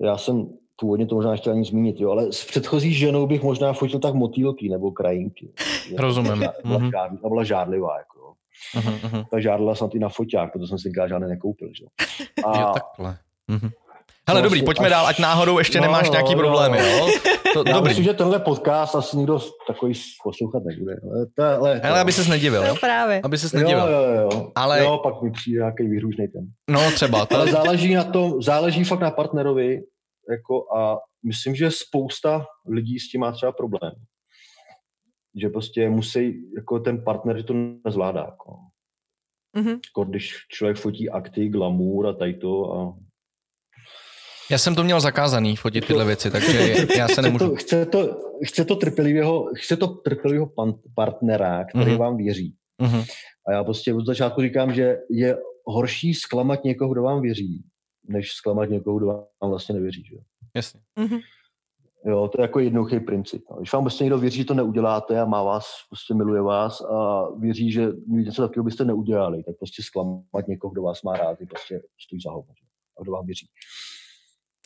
Já 0.00 0.18
jsem 0.18 0.48
původně 0.80 1.06
to 1.06 1.14
možná 1.14 1.30
nechtěl 1.30 1.52
ani 1.52 1.64
zmínit, 1.64 2.00
jo, 2.00 2.11
ale 2.11 2.32
s 2.32 2.44
předchozí 2.44 2.94
ženou 2.94 3.26
bych 3.26 3.42
možná 3.42 3.72
fotil 3.72 4.00
tak 4.00 4.14
motýlky 4.14 4.68
nebo 4.68 4.90
krajinky. 4.90 5.52
Rozumím. 5.96 6.40
Ta 6.40 6.52
byla, 6.64 6.78
mm-hmm. 6.78 6.90
žár, 6.90 7.11
byla 7.28 7.44
žárlivá, 7.44 7.98
jako. 7.98 8.34
Mm-hmm. 8.74 9.24
Ta 9.30 9.40
žárlila 9.40 9.74
snad 9.74 9.94
i 9.94 9.98
na 9.98 10.09
foťák, 10.09 10.52
protože 10.52 10.66
jsem 10.66 10.78
si 10.78 10.90
žádné 11.09 11.28
nekoupil, 11.28 11.68
že? 11.78 11.84
A, 12.44 12.61
jo, 12.61 12.70
takhle. 12.74 13.18
Mm-hmm. 13.48 13.70
Hele, 14.29 14.43
dobrý, 14.43 14.62
pojďme 14.62 14.87
až... 14.87 14.91
dál, 14.91 15.07
ať 15.07 15.18
náhodou 15.18 15.59
ještě 15.59 15.79
no, 15.79 15.83
nemáš 15.83 16.07
no, 16.07 16.12
nějaký 16.12 16.35
no, 16.35 16.39
problémy, 16.39 16.79
jo? 16.79 17.09
To, 17.53 17.64
Já 17.66 17.74
dobrý. 17.74 17.89
myslím, 17.89 18.05
že 18.05 18.14
tenhle 18.14 18.39
podcast 18.39 18.95
asi 18.95 19.16
nikdo 19.16 19.39
takový 19.66 19.93
poslouchat 20.24 20.62
nebude. 20.64 20.95
Ale, 21.11 21.26
to, 21.37 21.43
ale, 21.43 21.81
ale 21.81 22.01
aby 22.01 22.12
ses 22.12 22.29
nedivil, 22.29 22.62
jo? 22.62 22.68
No 22.68 22.74
právě. 22.81 23.20
Aby 23.24 23.39
ses 23.39 23.53
nedivil. 23.53 23.79
Jo, 23.79 24.03
jo, 24.03 24.29
jo. 24.33 24.53
Ale... 24.55 24.85
jo 24.85 25.01
pak 25.03 25.22
mi 25.22 25.31
přijde 25.31 25.59
nějaký 25.59 25.89
výhružný 25.89 26.29
ten. 26.29 26.47
No 26.70 26.91
třeba. 26.91 27.26
To... 27.26 27.35
Ale 27.37 27.53
záleží 27.53 27.95
na 27.95 28.05
tom, 28.05 28.43
záleží 28.43 28.85
fakt 28.85 29.01
na 29.01 29.11
partnerovi, 29.11 29.81
jako 30.31 30.76
a 30.76 30.99
myslím, 31.26 31.55
že 31.55 31.70
spousta 31.70 32.47
lidí 32.68 32.99
s 32.99 33.11
tím 33.11 33.20
má 33.20 33.33
třeba 33.33 33.53
problém. 33.53 33.93
Že 35.41 35.49
prostě 35.49 35.91
musí, 35.91 36.51
jako 36.57 36.79
ten 36.79 37.05
partner, 37.05 37.37
že 37.37 37.43
to 37.43 37.55
nezvládá. 37.85 38.20
Jako. 38.20 38.55
Mm-hmm. 39.57 40.09
Když 40.09 40.35
člověk 40.49 40.76
fotí 40.76 41.11
akty, 41.11 41.49
glamour 41.49 42.07
a 42.07 42.12
tady 42.12 42.35
to 42.35 42.74
a 42.74 42.95
já 44.51 44.59
jsem 44.59 44.74
to 44.74 44.84
měl 44.84 45.01
zakázaný, 45.01 45.57
fotit 45.57 45.86
tyhle 45.86 46.05
věci, 46.05 46.30
takže 46.30 46.74
já 46.99 47.09
se 47.09 47.22
nemůžu... 47.22 47.55
Chce 47.55 47.86
to, 47.86 47.99
chce 47.99 48.07
to, 48.09 48.20
chce 48.44 48.64
to 48.64 48.76
trpělivého, 48.76 49.51
chce 49.57 49.76
to 49.76 49.86
trpělivého 49.86 50.53
partnera, 50.94 51.64
který 51.64 51.90
mm-hmm. 51.90 51.99
vám 51.99 52.16
věří. 52.16 52.55
Mm-hmm. 52.82 53.05
A 53.49 53.53
já 53.53 53.64
prostě 53.64 53.94
od 53.94 54.07
začátku 54.07 54.42
říkám, 54.42 54.74
že 54.74 54.96
je 55.11 55.38
horší 55.66 56.14
zklamat 56.14 56.64
někoho, 56.64 56.92
kdo 56.92 57.03
vám 57.03 57.22
věří, 57.22 57.64
než 58.09 58.32
zklamat 58.32 58.70
někoho, 58.70 58.99
kdo 58.99 59.07
vám 59.07 59.51
vlastně 59.51 59.74
nevěří. 59.74 60.05
Že? 60.05 60.16
Jasně. 60.57 60.80
Mm-hmm. 61.01 61.20
Jo, 62.07 62.28
to 62.28 62.40
je 62.40 62.42
jako 62.42 62.61
jednoduchý 62.61 63.01
princip. 63.01 63.44
No. 63.51 63.57
Když 63.57 63.72
vám 63.72 63.82
prostě 63.82 64.05
někdo 64.05 64.18
věří, 64.18 64.38
že 64.38 64.44
to 64.44 64.55
neuděláte 64.55 65.20
a 65.20 65.24
má 65.24 65.42
vás, 65.42 65.66
prostě 65.88 66.14
miluje 66.14 66.42
vás 66.42 66.80
a 66.80 67.26
věří, 67.38 67.72
že 67.72 67.88
něco 68.07 68.42
takového 68.42 68.64
byste 68.64 68.84
neudělali, 68.84 69.42
tak 69.42 69.57
prostě 69.59 69.82
zklamat 69.82 70.49
někoho, 70.49 70.70
kdo 70.70 70.82
vás 70.82 71.03
má 71.03 71.12
rád, 71.12 71.38
prostě 71.49 71.80
stojí 72.07 72.20
za 72.24 72.30
hovno. 72.30 72.55
A 72.99 73.03
kdo 73.03 73.12
vám 73.12 73.26
věří. 73.26 73.46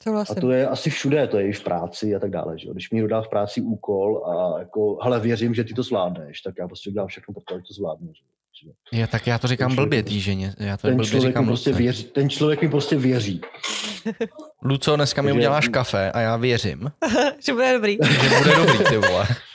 Souhlasím. 0.03 0.39
A 0.39 0.41
to 0.41 0.51
je 0.51 0.69
asi 0.69 0.91
všude, 0.91 1.27
to 1.27 1.39
je 1.39 1.49
i 1.49 1.53
v 1.53 1.65
práci 1.65 2.15
a 2.15 2.19
tak 2.19 2.31
dále. 2.31 2.59
Že? 2.59 2.69
Když 2.73 2.91
mi 2.91 3.01
dodá 3.01 3.23
v 3.23 3.29
práci 3.29 3.61
úkol 3.61 4.27
a 4.27 4.59
jako, 4.59 4.99
hele, 5.03 5.21
věřím, 5.21 5.55
že 5.55 5.65
ty 5.65 5.75
to 5.75 5.83
zvládneš, 5.83 6.41
tak 6.41 6.55
já 6.59 6.67
prostě 6.67 6.91
dělám 6.91 7.09
všechno 7.09 7.35
pro 7.35 7.43
to, 7.49 7.55
že 7.55 7.63
to 7.69 7.75
zvládnu. 7.75 8.13
Že? 8.15 8.71
Já, 8.99 9.07
tak 9.07 9.27
já 9.27 9.39
to 9.39 9.49
říkám 9.49 9.71
ten 9.71 9.77
blbě 9.77 10.03
tý 10.03 10.21
ženě. 10.21 10.55
Já 10.59 10.77
to 10.77 10.87
ten, 10.87 10.97
blbě 10.97 11.11
člověk 11.11 11.31
říkám 11.31 11.47
prostě 11.47 11.73
věří, 11.73 12.05
ten 12.05 12.31
člověk 12.31 12.63
mi 12.63 12.69
prostě 12.69 12.97
věří. 12.97 13.41
Luco, 14.63 14.97
dneska 14.97 15.23
mi 15.23 15.33
uděláš 15.33 15.69
kafe 15.69 16.13
a 16.13 16.21
já 16.21 16.37
věřím. 16.37 16.93
že 17.47 17.53
bude 17.53 17.73
dobrý. 17.73 17.99
že 18.03 18.29
bude 18.39 18.57
dobrý, 18.57 18.79
ty 18.85 18.97
vole. 18.97 19.27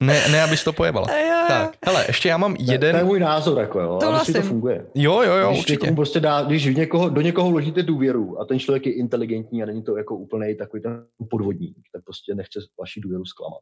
Ne, 0.00 0.28
ne, 0.28 0.42
abys 0.42 0.64
to 0.64 0.72
pojebala. 0.72 1.06
Tak, 1.50 1.76
hele, 1.86 2.04
ještě 2.08 2.28
já 2.28 2.36
mám 2.36 2.56
jeden... 2.58 2.92
To 2.92 2.98
je 2.98 3.04
můj 3.04 3.20
názor, 3.20 3.58
jako 3.58 3.80
jo, 3.80 3.96
to 4.00 4.06
ale 4.06 4.14
vlastně. 4.14 4.34
to 4.34 4.42
funguje. 4.42 4.86
Jo, 4.94 5.22
jo, 5.22 5.36
jo, 5.36 5.48
když 5.48 5.60
určitě. 5.60 5.92
Prostě 5.92 6.20
dá, 6.20 6.42
když 6.42 6.64
někoho, 6.64 7.08
do 7.08 7.20
někoho 7.20 7.50
vložíte 7.50 7.82
důvěru 7.82 8.40
a 8.40 8.44
ten 8.44 8.58
člověk 8.58 8.86
je 8.86 8.92
inteligentní 8.92 9.62
a 9.62 9.66
není 9.66 9.82
to 9.82 9.96
jako 9.96 10.16
úplný 10.16 10.56
takový 10.56 10.82
ten 10.82 11.04
podvodník, 11.30 11.76
tak 11.92 12.04
prostě 12.04 12.34
nechce 12.34 12.60
vaši 12.80 13.00
důvěru 13.00 13.24
zklamat. 13.24 13.60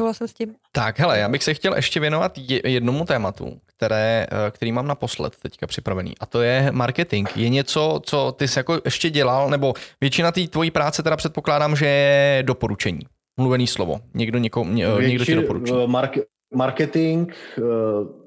Souhlasím 0.00 0.28
s 0.28 0.34
tím. 0.34 0.54
Tak, 0.72 0.98
hele, 0.98 1.18
já 1.18 1.28
bych 1.28 1.44
se 1.44 1.54
chtěl 1.54 1.74
ještě 1.74 2.00
věnovat 2.00 2.38
jednomu 2.64 3.04
tématu, 3.04 3.60
které, 3.76 4.26
eh, 4.30 4.50
který 4.50 4.72
mám 4.72 4.86
naposled 4.86 5.36
teďka 5.42 5.66
připravený, 5.66 6.14
a 6.20 6.26
to 6.26 6.42
je 6.42 6.68
marketing. 6.72 7.28
Je 7.36 7.48
něco, 7.48 8.00
co 8.04 8.32
ty 8.32 8.48
jsi 8.48 8.58
jako 8.58 8.80
ještě 8.84 9.10
dělal, 9.10 9.50
nebo 9.50 9.74
většina 10.00 10.32
té 10.32 10.46
tvojí 10.46 10.70
práce 10.70 11.02
teda 11.02 11.16
předpokládám, 11.16 11.76
že 11.76 11.86
je 11.86 12.42
doporučení 12.42 13.00
mluvený 13.36 13.66
slovo. 13.66 14.00
Někdo, 14.14 14.38
něko, 14.38 14.64
ně, 14.64 14.86
Větši, 14.86 15.08
někdo 15.08 15.24
ti 15.24 15.34
doporučí. 15.34 15.72
Eh, 15.84 15.86
mark, 15.86 16.18
marketing 16.54 17.32
eh, 17.58 17.62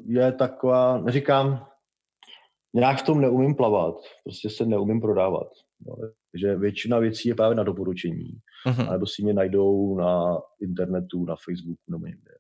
je 0.06 0.32
taková, 0.32 0.98
neříkám, 0.98 1.68
nějak 2.74 3.00
v 3.00 3.04
tom 3.04 3.22
neumím 3.22 3.56
plavat, 3.56 3.96
prostě 4.24 4.50
se 4.50 4.66
neumím 4.66 5.02
prodávat. 5.02 5.48
No, 5.88 5.96
takže 6.32 6.56
většina 6.56 7.00
věcí 7.00 7.30
je 7.30 7.36
právě 7.36 7.56
na 7.56 7.64
doporučení, 7.64 8.30
uh-huh. 8.68 8.92
nebo 8.92 9.06
si 9.06 9.24
mě 9.24 9.34
najdou 9.34 9.98
na 9.98 10.38
internetu, 10.62 11.26
na 11.26 11.36
Facebooku 11.46 11.82
nebo 11.88 12.06
někde. 12.06 12.32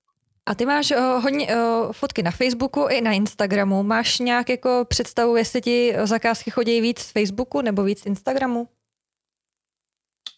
A 0.45 0.55
ty 0.55 0.65
máš 0.65 0.91
uh, 0.91 0.97
hodně 1.23 1.47
uh, 1.47 1.91
fotky 1.91 2.23
na 2.23 2.31
Facebooku 2.31 2.87
i 2.89 3.01
na 3.01 3.11
Instagramu. 3.11 3.83
Máš 3.83 4.19
nějak 4.19 4.49
jako 4.49 4.85
představu, 4.87 5.35
jestli 5.35 5.61
ti 5.61 5.95
zakázky 6.03 6.51
chodí 6.51 6.81
víc 6.81 6.99
z 6.99 7.11
Facebooku 7.11 7.61
nebo 7.61 7.83
víc 7.83 7.99
z 7.99 8.05
Instagramu? 8.05 8.67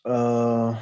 Uh, 0.07 0.77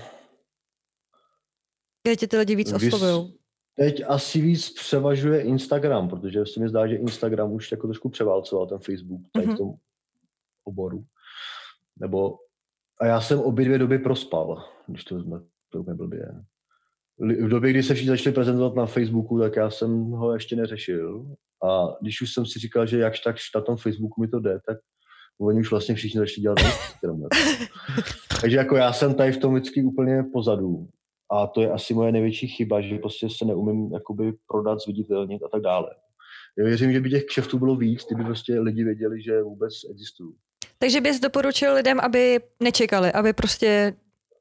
kde 2.07 2.15
tě 2.15 2.27
ty 2.27 2.37
lidi 2.37 2.55
víc 2.55 2.73
oslovují? 2.73 3.33
Teď 3.75 4.03
asi 4.07 4.41
víc 4.41 4.69
převažuje 4.69 5.41
Instagram, 5.41 6.09
protože 6.09 6.45
se 6.45 6.59
mi 6.59 6.69
zdá, 6.69 6.87
že 6.87 6.95
Instagram 6.95 7.51
už 7.51 7.71
jako 7.71 7.87
trošku 7.87 8.09
převálcoval 8.09 8.67
ten 8.67 8.79
Facebook 8.79 9.21
tady 9.33 9.47
mm-hmm. 9.47 9.55
v 9.55 9.57
tom 9.57 9.73
oboru. 10.63 11.03
Nebo 11.99 12.37
a 13.01 13.05
já 13.05 13.21
jsem 13.21 13.39
obě 13.39 13.65
dvě 13.65 13.77
doby 13.77 13.99
prospal, 13.99 14.63
když 14.87 15.03
to, 15.03 15.23
to 15.69 15.79
úplně 15.79 15.95
blbě. 15.95 16.31
V 17.19 17.49
době, 17.49 17.71
kdy 17.71 17.83
se 17.83 17.93
všichni 17.93 18.09
začali 18.09 18.33
prezentovat 18.33 18.75
na 18.75 18.85
Facebooku, 18.85 19.39
tak 19.39 19.55
já 19.55 19.69
jsem 19.69 20.03
ho 20.03 20.33
ještě 20.33 20.55
neřešil. 20.55 21.35
A 21.63 21.87
když 22.01 22.21
už 22.21 22.33
jsem 22.33 22.45
si 22.45 22.59
říkal, 22.59 22.87
že 22.87 22.99
jakž 22.99 23.19
tak 23.19 23.35
na 23.55 23.61
tom 23.61 23.77
Facebooku 23.77 24.21
mi 24.21 24.27
to 24.27 24.39
jde, 24.39 24.59
tak 24.65 24.77
oni 25.39 25.59
už 25.59 25.71
vlastně 25.71 25.95
všichni 25.95 26.19
začali 26.19 26.41
dělat 26.41 26.59
Instagram. 26.59 27.21
Takže 28.41 28.57
jako 28.57 28.75
já 28.75 28.93
jsem 28.93 29.13
tady 29.13 29.31
v 29.31 29.37
tom 29.37 29.55
vždycky 29.55 29.83
úplně 29.83 30.23
pozadu. 30.33 30.87
A 31.31 31.47
to 31.47 31.61
je 31.61 31.71
asi 31.71 31.93
moje 31.93 32.11
největší 32.11 32.47
chyba, 32.47 32.81
že 32.81 32.97
prostě 32.97 33.27
se 33.29 33.45
neumím 33.45 33.93
jakoby 33.93 34.33
prodat, 34.47 34.79
zviditelnit 34.79 35.43
a 35.43 35.47
tak 35.47 35.61
dále. 35.61 35.89
Já 36.57 36.65
věřím, 36.65 36.93
že 36.93 37.01
by 37.01 37.09
těch 37.09 37.25
kšeftů 37.25 37.59
bylo 37.59 37.75
víc, 37.75 38.05
kdyby 38.05 38.23
prostě 38.23 38.59
lidi 38.59 38.83
věděli, 38.83 39.21
že 39.21 39.43
vůbec 39.43 39.73
existují. 39.91 40.33
Takže 40.79 41.01
bys 41.01 41.19
doporučil 41.19 41.73
lidem, 41.73 41.99
aby 41.99 42.39
nečekali, 42.63 43.11
aby 43.11 43.33
prostě 43.33 43.93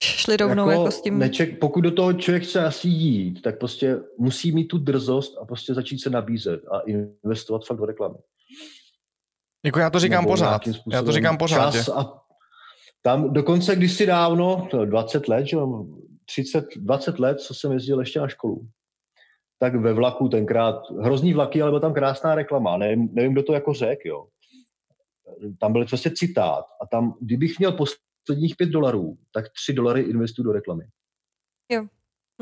šli 0.03 0.37
rovnou 0.37 0.71
jako, 0.71 0.83
jako 0.83 0.91
s 0.93 1.01
tím... 1.01 1.19
Neček, 1.19 1.59
pokud 1.59 1.81
do 1.81 1.91
toho 1.91 2.13
člověk 2.13 2.43
chce 2.43 2.65
asi 2.65 2.89
jít, 2.89 3.43
tak 3.43 3.59
prostě 3.59 3.97
musí 4.19 4.53
mít 4.53 4.65
tu 4.65 4.79
drzost 4.79 5.39
a 5.43 5.45
prostě 5.45 5.75
začít 5.75 5.99
se 5.99 6.11
nabízet 6.11 6.61
a 6.71 6.81
investovat 6.81 7.67
fakt 7.67 7.79
do 7.79 7.87
reklamy. 7.87 8.15
Jako 9.65 9.79
já 9.79 9.91
to 9.91 9.99
říkám 9.99 10.25
Nebo 10.25 10.33
pořád. 10.33 10.63
Já 10.93 11.03
to 11.03 11.13
říkám 11.13 11.39
pořád. 11.39 11.73
Čas 11.73 11.89
a 11.89 12.23
tam 13.03 13.33
dokonce 13.33 13.77
když 13.77 13.93
si 13.93 14.07
dávno, 14.07 14.69
20 14.85 15.29
let, 15.29 15.47
že 15.47 15.57
30, 16.27 16.65
20 16.77 17.19
let, 17.19 17.41
co 17.41 17.55
jsem 17.55 17.73
jezdil 17.73 18.01
ještě 18.01 18.21
na 18.21 18.29
školu, 18.29 18.69
tak 19.59 19.75
ve 19.75 19.93
vlaku 19.93 20.29
tenkrát, 20.29 20.91
hrozný 21.01 21.35
vlaky, 21.35 21.63
ale 21.63 21.71
byla 21.71 21.81
tam 21.81 21.95
krásná 21.95 22.35
reklama, 22.35 22.77
nevím, 22.77 23.09
nevím 23.13 23.33
kdo 23.33 23.43
to 23.43 23.53
jako 23.53 23.73
řekl, 23.73 24.09
jo. 24.09 24.27
Tam 25.61 25.73
byl 25.73 25.87
prostě 25.87 26.11
citát 26.11 26.65
a 26.83 26.87
tam, 26.87 27.15
kdybych 27.21 27.59
měl 27.59 27.73
posledních 27.73 28.57
5 28.57 28.67
dolarů, 28.67 29.19
tak 29.33 29.45
3 29.53 29.73
dolary 29.73 30.01
investuju 30.01 30.45
do 30.45 30.53
reklamy. 30.53 30.85
Jo. 31.73 31.87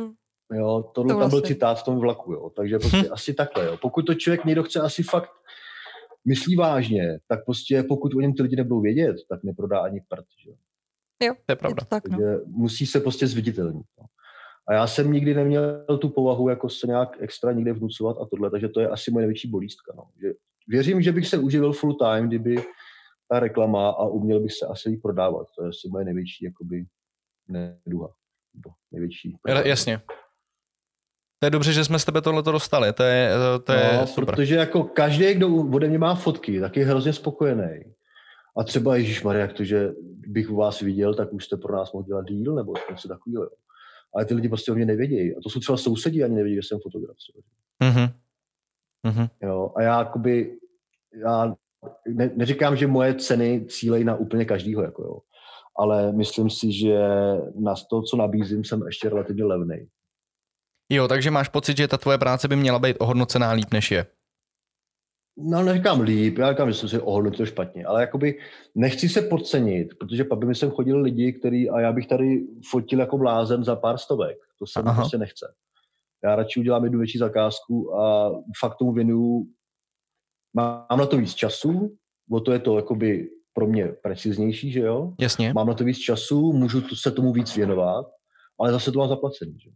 Hm. 0.00 0.12
Jo, 0.52 0.90
tohle 0.94 1.14
to 1.14 1.20
tam 1.20 1.30
byl 1.30 1.38
vlastně. 1.38 1.54
citát 1.54 1.80
v 1.80 1.84
tom 1.84 1.98
vlaku, 1.98 2.32
jo. 2.32 2.50
Takže 2.50 2.78
prostě 2.78 2.98
hm. 2.98 3.08
asi 3.12 3.34
takhle, 3.34 3.66
jo. 3.66 3.76
Pokud 3.82 4.02
to 4.02 4.14
člověk 4.14 4.44
někdo 4.44 4.62
chce 4.62 4.80
asi 4.80 5.02
fakt 5.02 5.30
myslí 6.24 6.56
vážně, 6.56 7.18
tak 7.28 7.44
prostě 7.44 7.82
pokud 7.82 8.14
o 8.14 8.20
něm 8.20 8.34
ty 8.34 8.42
lidi 8.42 8.56
nebudou 8.56 8.80
vědět, 8.80 9.16
tak 9.28 9.44
neprodá 9.44 9.80
ani 9.80 10.00
prd, 10.08 10.26
že 10.44 10.50
jo. 10.50 10.56
Jo, 11.22 11.34
to 11.46 11.52
je 11.52 11.56
pravda. 11.56 11.80
Je 11.80 11.84
to 11.84 11.88
tak, 11.88 12.08
no. 12.08 12.18
Takže 12.18 12.36
musí 12.46 12.86
se 12.86 13.00
prostě 13.00 13.26
zviditelnit. 13.26 13.86
No. 14.00 14.06
A 14.68 14.74
já 14.74 14.86
jsem 14.86 15.12
nikdy 15.12 15.34
neměl 15.34 15.98
tu 16.00 16.08
povahu 16.08 16.48
jako 16.48 16.68
se 16.68 16.86
nějak 16.86 17.16
extra 17.20 17.52
nikde 17.52 17.72
vnucovat 17.72 18.16
a 18.22 18.26
tohle, 18.26 18.50
takže 18.50 18.68
to 18.68 18.80
je 18.80 18.88
asi 18.88 19.10
moje 19.10 19.22
největší 19.22 19.50
bolístka. 19.50 19.92
No. 19.96 20.04
Že 20.22 20.28
věřím, 20.68 21.02
že 21.02 21.12
bych 21.12 21.28
se 21.28 21.38
uživil 21.38 21.72
full 21.72 21.94
time, 21.94 22.28
kdyby 22.28 22.56
ta 23.28 23.40
reklama 23.40 23.90
a 23.90 24.04
uměl 24.04 24.40
bych 24.40 24.52
se 24.52 24.66
asi 24.66 24.90
jí 24.90 24.96
prodávat. 24.96 25.46
To 25.56 25.62
je 25.62 25.68
asi 25.68 25.88
moje 25.88 26.04
největší 26.04 26.44
jakoby 26.44 26.86
neduha. 27.48 28.08
Největší. 28.92 29.36
Problém. 29.42 29.66
Jasně. 29.66 30.00
To 31.38 31.46
je 31.46 31.50
dobře, 31.50 31.72
že 31.72 31.84
jsme 31.84 31.98
z 31.98 32.04
tebe 32.04 32.20
tohle 32.20 32.42
dostali, 32.42 32.92
to 32.92 33.02
je, 33.02 33.30
to 33.64 33.72
je 33.72 33.90
no, 34.00 34.06
super. 34.06 34.34
Protože 34.34 34.54
jako 34.54 34.84
každý, 34.84 35.34
kdo 35.34 35.48
ode 35.56 35.88
mě 35.88 35.98
má 35.98 36.14
fotky, 36.14 36.60
tak 36.60 36.76
je 36.76 36.86
hrozně 36.86 37.12
spokojený. 37.12 37.94
A 38.56 38.64
třeba 38.64 38.96
Ježíš 38.96 39.22
Maria, 39.22 39.42
jak 39.42 39.52
to, 39.52 39.64
že 39.64 39.92
bych 40.26 40.50
u 40.50 40.56
vás 40.56 40.80
viděl, 40.80 41.14
tak 41.14 41.32
už 41.32 41.44
jste 41.44 41.56
pro 41.56 41.76
nás 41.76 41.92
mohl 41.92 42.06
dělat 42.06 42.26
díl, 42.26 42.54
nebo 42.54 42.74
něco 42.90 43.08
takového. 43.08 43.50
Ale 44.14 44.24
ty 44.24 44.34
lidi 44.34 44.48
prostě 44.48 44.72
o 44.72 44.74
mě 44.74 44.86
nevědějí. 44.86 45.36
A 45.36 45.40
to 45.42 45.50
jsou 45.50 45.60
třeba 45.60 45.78
sousedí, 45.78 46.24
ani 46.24 46.34
nevědí, 46.34 46.56
že 46.56 46.62
jsem 46.62 46.78
fotograf. 46.82 47.16
Mm-hmm. 47.82 48.12
Mm-hmm. 49.06 49.28
Jo, 49.42 49.72
a 49.76 49.82
já 49.82 49.98
jakoby, 49.98 50.58
já 51.24 51.54
ne, 52.08 52.30
neříkám, 52.36 52.76
že 52.76 52.86
moje 52.86 53.14
ceny 53.14 53.66
cílejí 53.68 54.04
na 54.04 54.16
úplně 54.16 54.44
každýho, 54.44 54.82
jako 54.82 55.02
jo. 55.02 55.18
ale 55.76 56.12
myslím 56.12 56.50
si, 56.50 56.72
že 56.72 56.98
na 57.58 57.74
to, 57.90 58.02
co 58.02 58.16
nabízím, 58.16 58.64
jsem 58.64 58.86
ještě 58.86 59.08
relativně 59.08 59.44
levný. 59.44 59.88
Jo, 60.90 61.08
takže 61.08 61.30
máš 61.30 61.48
pocit, 61.48 61.76
že 61.76 61.88
ta 61.88 61.98
tvoje 61.98 62.18
práce 62.18 62.48
by 62.48 62.56
měla 62.56 62.78
být 62.78 62.96
ohodnocená 63.00 63.52
líp, 63.52 63.72
než 63.72 63.90
je? 63.90 64.06
No, 65.36 65.62
neříkám 65.62 66.00
líp, 66.00 66.38
já 66.38 66.50
říkám, 66.50 66.72
že 66.72 66.78
jsem 66.78 66.88
si 66.88 67.00
ohodnotil 67.00 67.46
špatně, 67.46 67.84
ale 67.84 68.00
jakoby 68.00 68.38
nechci 68.74 69.08
se 69.08 69.22
podcenit, 69.22 69.88
protože 69.98 70.24
pak 70.24 70.38
by 70.38 70.46
mi 70.46 70.54
sem 70.54 70.70
chodili 70.70 71.00
lidi, 71.00 71.32
který, 71.32 71.70
a 71.70 71.80
já 71.80 71.92
bych 71.92 72.06
tady 72.06 72.46
fotil 72.70 73.00
jako 73.00 73.18
blázen 73.18 73.64
za 73.64 73.76
pár 73.76 73.98
stovek. 73.98 74.36
To 74.58 74.66
se 74.66 74.82
mi 74.82 74.90
prostě 74.94 75.18
nechce. 75.18 75.54
Já 76.24 76.36
radši 76.36 76.60
udělám 76.60 76.84
jednu 76.84 76.98
větší 76.98 77.18
zakázku 77.18 77.96
a 77.96 78.32
fakt 78.60 78.76
tomu 78.76 78.92
věnuju 78.92 79.46
Mám 80.54 80.98
na 80.98 81.06
to 81.06 81.16
víc 81.16 81.34
času, 81.34 81.96
o 82.30 82.40
to 82.40 82.52
je 82.52 82.58
to 82.58 82.76
jakoby 82.76 83.30
pro 83.52 83.66
mě 83.66 83.88
preciznější, 84.02 84.72
že 84.72 84.80
jo? 84.80 85.12
Jasně. 85.20 85.52
Mám 85.52 85.66
na 85.66 85.74
to 85.74 85.84
víc 85.84 85.98
času, 85.98 86.52
můžu 86.52 86.80
se 86.80 87.10
tomu 87.10 87.32
víc 87.32 87.56
věnovat, 87.56 88.06
ale 88.60 88.72
zase 88.72 88.92
to 88.92 88.98
mám 88.98 89.08
zaplacený, 89.08 89.58
že 89.58 89.70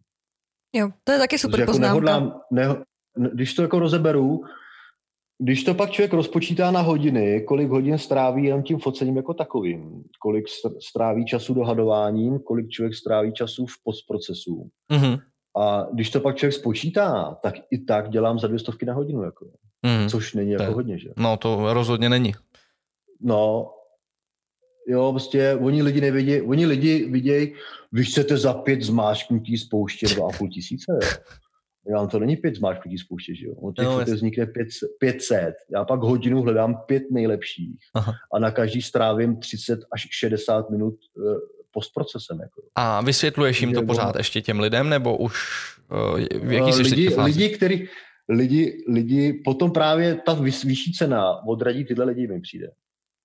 Jo, 0.75 0.91
to 1.05 1.13
je 1.13 1.19
taky 1.19 1.39
super 1.39 1.61
jako 1.61 1.73
poznámka. 1.73 1.95
Nehodlám, 1.95 2.41
ne, 2.51 2.85
když 3.33 3.55
to 3.55 3.63
jako 3.63 3.79
rozeberu, 3.79 4.45
když 5.39 5.65
to 5.65 5.75
pak 5.75 5.91
člověk 5.91 6.13
rozpočítá 6.13 6.71
na 6.71 6.81
hodiny, 6.81 7.41
kolik 7.41 7.69
hodin 7.69 7.99
stráví 7.99 8.45
jen 8.45 8.63
tím 8.63 8.79
focením 8.79 9.17
jako 9.17 9.35
takovým, 9.35 10.05
kolik 10.21 10.45
stráví 10.91 11.27
času 11.27 11.55
dohadováním, 11.55 12.39
kolik 12.39 12.69
člověk 12.69 12.95
stráví 12.95 13.33
času 13.33 13.67
v 13.67 13.75
postprocesu. 13.85 14.71
Mm-hmm. 14.93 15.21
A 15.57 15.87
když 15.93 16.11
to 16.11 16.21
pak 16.21 16.37
člověk 16.37 16.55
spočítá, 16.55 17.39
tak 17.43 17.55
i 17.71 17.79
tak 17.79 18.11
dělám 18.11 18.39
za 18.39 18.47
dvě 18.47 18.59
stovky 18.59 18.87
na 18.87 18.95
hodinu. 18.95 19.23
Jako. 19.23 19.47
Mm. 19.83 20.09
Což 20.09 20.35
není 20.35 20.51
jako 20.51 20.73
hodně, 20.73 20.99
že? 20.99 21.09
No 21.17 21.37
to 21.37 21.75
rozhodně 21.75 22.09
není. 22.09 22.35
No, 23.21 23.71
jo, 24.89 25.13
prostě 25.13 25.59
oni 25.63 25.83
lidi 25.83 26.01
nevidí, 26.01 26.41
oni 26.41 26.67
lidi 26.67 27.05
vidějí, 27.11 27.55
vy 27.93 28.05
chcete 28.05 28.37
za 28.37 28.55
pět 28.55 28.83
zmáčknutí 28.83 29.59
spouště 29.59 30.07
dva 30.07 30.29
a 30.29 30.39
půl 30.39 30.49
tisíce, 30.49 30.93
jo. 30.93 31.09
Já 31.91 32.07
to 32.07 32.19
není 32.19 32.37
pět 32.37 32.55
zmáčknutí 32.55 32.99
spouště, 32.99 33.35
že 33.35 33.47
jo. 33.47 33.55
On 33.55 33.75
těch 33.75 33.85
no, 33.85 33.99
vznikne 33.99 34.47
pět, 34.47 34.69
500. 34.99 35.55
Já 35.75 35.85
pak 35.85 36.01
hodinu 36.01 36.43
hledám 36.43 36.75
pět 36.87 37.03
nejlepších 37.11 37.79
Aha. 37.95 38.15
a 38.35 38.39
na 38.39 38.51
každý 38.51 38.83
strávím 38.83 39.37
30 39.37 39.81
až 39.93 40.07
60 40.11 40.71
minut 40.71 40.95
uh, 41.15 41.35
postprocesem. 41.71 42.41
Jako. 42.41 42.63
A 42.75 43.01
vysvětluješ 43.01 43.61
jim 43.61 43.75
to 43.75 43.83
pořád 43.83 44.17
ještě 44.17 44.43
těm 44.43 44.61
lidem, 44.61 44.89
nebo 44.89 45.17
už 45.17 45.35
uh, 46.13 46.21
v 46.49 46.53
jaký 46.53 46.71
uh, 46.71 46.79
lidi, 46.79 47.15
lidi, 47.17 47.49
který, 47.49 47.89
lidi, 48.29 48.85
lidi, 48.89 49.33
potom 49.45 49.73
právě 49.73 50.15
ta 50.15 50.35
vyšší 50.65 50.93
cena 50.93 51.47
odradí 51.47 51.85
tyhle 51.85 52.05
lidi, 52.05 52.27
mi 52.27 52.41
přijde. 52.41 52.71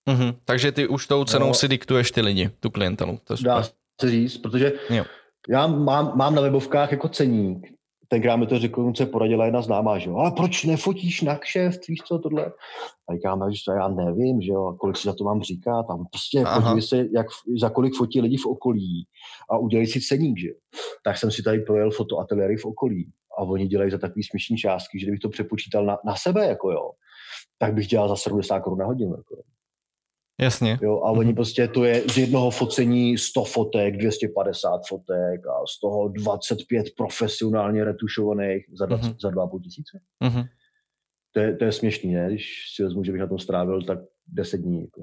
Mm-hmm. 0.10 0.36
Takže 0.46 0.72
ty 0.72 0.88
už 0.88 1.08
tou 1.08 1.26
cenou 1.26 1.48
no, 1.48 1.54
si 1.54 1.68
diktuješ 1.68 2.12
ty 2.12 2.22
lidi, 2.22 2.50
tu 2.60 2.70
klientelu. 2.70 3.20
To 3.24 3.36
dá 3.44 3.64
se 4.02 4.12
říct, 4.12 4.38
protože 4.38 4.74
jo. 4.90 5.06
já 5.50 5.68
mám, 5.68 6.18
mám 6.18 6.36
na 6.36 6.42
webovkách 6.42 6.92
jako 6.92 7.10
ceník, 7.10 7.68
tenkrát 8.08 8.36
mi 8.36 8.48
to 8.48 8.60
řekl, 8.60 8.94
se 8.96 9.06
poradila 9.06 9.46
jedna 9.46 9.62
známá, 9.62 9.98
že 9.98 10.10
jo, 10.10 10.16
ale 10.16 10.32
proč 10.32 10.64
nefotíš 10.64 11.22
na 11.22 11.38
kšeft, 11.38 11.88
víš 11.88 12.00
co, 12.06 12.20
tohle? 12.20 12.46
A 13.10 13.14
říkám, 13.14 13.52
že 13.52 13.72
já 13.78 13.88
nevím, 13.88 14.42
že 14.42 14.52
jo, 14.52 14.76
kolik 14.80 14.98
si 14.98 15.08
za 15.08 15.14
to 15.14 15.24
mám 15.24 15.42
říkat, 15.42 15.84
tam 15.84 16.06
prostě 16.12 16.44
podívej 16.56 16.82
se, 16.82 16.98
jak, 16.98 17.28
za 17.62 17.70
kolik 17.70 17.96
fotí 17.96 18.22
lidi 18.22 18.38
v 18.38 18.46
okolí 18.46 19.08
a 19.50 19.58
udělej 19.58 19.88
si 19.88 20.02
ceník, 20.02 20.40
že 20.40 20.48
jo. 20.48 20.56
Tak 21.06 21.18
jsem 21.18 21.32
si 21.32 21.44
tady 21.44 21.60
projel 21.60 21.92
fotoateliéry 21.92 22.58
v 22.58 22.66
okolí 22.66 23.12
a 23.38 23.42
oni 23.42 23.68
dělají 23.68 23.92
za 23.92 23.98
takový 23.98 24.24
směšný 24.24 24.58
částky, 24.58 25.00
že 25.00 25.06
kdybych 25.06 25.20
to 25.20 25.30
přepočítal 25.30 25.86
na, 25.86 25.98
na 26.06 26.16
sebe, 26.16 26.46
jako 26.46 26.72
jo, 26.72 26.92
tak 27.58 27.74
bych 27.74 27.88
dělal 27.88 28.10
za 28.10 28.16
70 28.16 28.60
korun 28.60 28.80
na 28.80 28.86
hodinu. 28.86 29.12
Jako. 29.18 29.36
Jasně. 30.42 30.80
Jo, 30.82 31.02
a 31.04 31.12
oni 31.12 31.32
mm-hmm. 31.32 31.36
prostě, 31.36 31.68
to 31.68 31.84
je 31.84 32.04
z 32.10 32.18
jednoho 32.18 32.52
focení 32.52 33.18
100 33.18 33.44
fotek, 33.44 33.98
250 33.98 34.82
fotek 34.88 35.48
a 35.48 35.66
z 35.68 35.80
toho 35.80 36.08
25 36.08 36.86
profesionálně 36.98 37.84
retušovaných 37.84 38.66
za, 38.74 38.86
20, 38.86 39.06
mm-hmm. 39.06 39.16
za 39.22 39.30
2,5 39.30 39.62
tisíce. 39.62 40.00
Mm-hmm. 40.24 40.48
To, 41.34 41.40
je, 41.40 41.56
to 41.56 41.66
je 41.66 41.72
směšný, 41.72 42.14
ne? 42.14 42.28
Když 42.28 42.74
si 42.76 42.84
vezmu, 42.84 43.04
že 43.04 43.12
bych 43.12 43.22
na 43.22 43.28
tom 43.28 43.40
strávil 43.40 43.82
tak 43.82 44.00
10 44.28 44.58
dní. 44.58 44.82
Jako. 44.82 45.02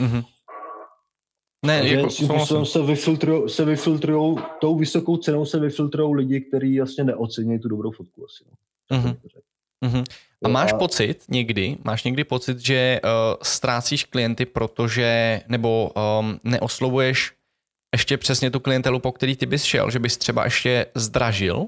Mm-hmm. 0.00 0.24
Ne, 1.66 1.78
Takže 1.78 1.94
jako, 1.94 2.64
se 2.64 2.82
vyfiltrujou, 2.82 3.48
se 3.48 3.64
vyfiltrujou, 3.64 4.38
tou 4.60 4.78
vysokou 4.78 5.16
cenou 5.16 5.44
se 5.44 5.60
vyfiltrujou 5.60 6.12
lidi, 6.12 6.40
kteří 6.40 6.74
jasně 6.74 7.04
neocení 7.04 7.58
tu 7.58 7.68
dobrou 7.68 7.90
fotku 7.90 8.24
asi. 8.24 8.44
No. 8.50 8.98
Mm-hmm. 8.98 9.16
Mm-hmm. 9.84 10.04
A 10.44 10.48
máš 10.48 10.72
pocit 10.72 11.24
někdy, 11.28 11.76
máš 11.84 12.04
někdy 12.04 12.24
pocit, 12.24 12.58
že 12.58 13.00
uh, 13.04 13.10
ztrácíš 13.42 14.04
klienty, 14.04 14.46
protože, 14.46 15.40
nebo 15.48 15.90
um, 16.20 16.40
neoslovuješ 16.44 17.32
ještě 17.94 18.16
přesně 18.16 18.50
tu 18.50 18.60
klientelu, 18.60 18.98
po 18.98 19.12
který 19.12 19.36
ty 19.36 19.46
bys 19.46 19.64
šel, 19.64 19.90
že 19.90 19.98
bys 19.98 20.16
třeba 20.18 20.44
ještě 20.44 20.86
zdražil? 20.94 21.66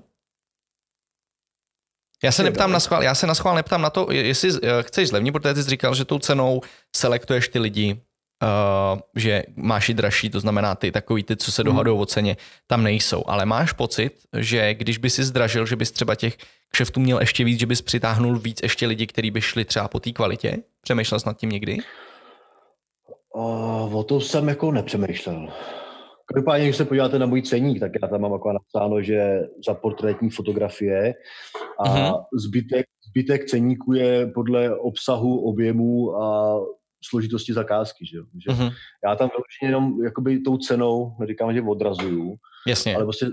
Já 2.24 2.32
se 2.32 2.42
neptám 2.42 2.72
na 2.72 2.80
schvál, 2.80 3.02
já 3.02 3.14
se 3.14 3.26
na 3.26 3.34
schvál 3.34 3.54
neptám 3.54 3.82
na 3.82 3.90
to, 3.90 4.06
jestli 4.10 4.52
uh, 4.52 4.58
chceš 4.80 5.08
zlevnit, 5.08 5.32
protože 5.32 5.54
ty 5.54 5.62
jsi 5.62 5.70
říkal, 5.70 5.94
že 5.94 6.04
tou 6.04 6.18
cenou 6.18 6.60
selektuješ 6.96 7.48
ty 7.48 7.58
lidi, 7.58 8.00
uh, 8.43 9.01
že 9.16 9.43
máš 9.57 9.88
i 9.88 9.95
dražší, 9.95 10.30
to 10.30 10.40
znamená 10.40 10.74
ty 10.74 10.93
takový 10.93 11.22
ty, 11.22 11.36
co 11.36 11.53
se 11.53 11.64
dohadují 11.64 11.99
o 11.99 12.07
ceně, 12.07 12.36
tam 12.66 12.82
nejsou. 12.82 13.24
Ale 13.26 13.47
máš 13.47 13.72
pocit, 13.72 14.12
že 14.36 14.74
když 14.74 14.99
by 14.99 15.11
si 15.11 15.24
zdražil, 15.24 15.66
že 15.66 15.76
bys 15.76 15.90
třeba 15.90 16.14
těch 16.14 16.36
kšeftů 16.72 17.01
měl 17.01 17.20
ještě 17.20 17.45
víc, 17.45 17.61
že 17.61 17.66
bys 17.66 17.82
přitáhnul 17.82 18.38
víc 18.38 18.61
ještě 18.62 18.86
lidi, 18.86 19.07
kteří 19.07 19.30
by 19.30 19.40
šli 19.40 19.64
třeba 19.64 19.88
po 19.88 20.01
té 20.01 20.12
kvalitě? 20.12 20.57
Přemýšlel 20.82 21.20
jsi 21.20 21.28
nad 21.28 21.36
tím 21.36 21.51
někdy? 21.51 21.78
Uh, 23.34 23.97
o 23.97 24.05
to 24.05 24.20
jsem 24.20 24.49
jako 24.49 24.72
nepřemýšlel. 24.72 25.49
Každopádně, 26.34 26.66
když 26.66 26.76
se 26.76 26.84
podíváte 26.84 27.18
na 27.18 27.26
můj 27.26 27.43
ceník, 27.43 27.80
tak 27.80 27.93
já 28.03 28.09
tam 28.09 28.20
mám 28.20 28.32
jako 28.32 28.53
napsáno, 28.53 29.03
že 29.03 29.40
za 29.66 29.74
portrétní 29.74 30.30
fotografie 30.30 31.14
a 31.78 31.84
uh-huh. 31.84 32.24
zbytek, 32.47 32.86
zbytek 33.11 33.47
ceníku 33.47 33.93
je 33.93 34.26
podle 34.26 34.76
obsahu, 34.76 35.45
objemu 35.45 36.16
a 36.16 36.59
složitosti 37.11 37.53
zakázky. 37.53 38.07
Že? 38.07 38.18
Že 38.18 38.50
uh-huh. 38.50 38.72
Já 39.05 39.16
tam 39.16 39.28
vyloženě 39.28 39.68
jenom 39.68 40.05
jakoby 40.05 40.38
tou 40.38 40.57
cenou, 40.57 41.16
neříkám, 41.20 41.55
že 41.55 41.62
odrazuju, 41.62 42.34
Jasně. 42.66 42.96
ale 42.96 43.05
prostě 43.05 43.26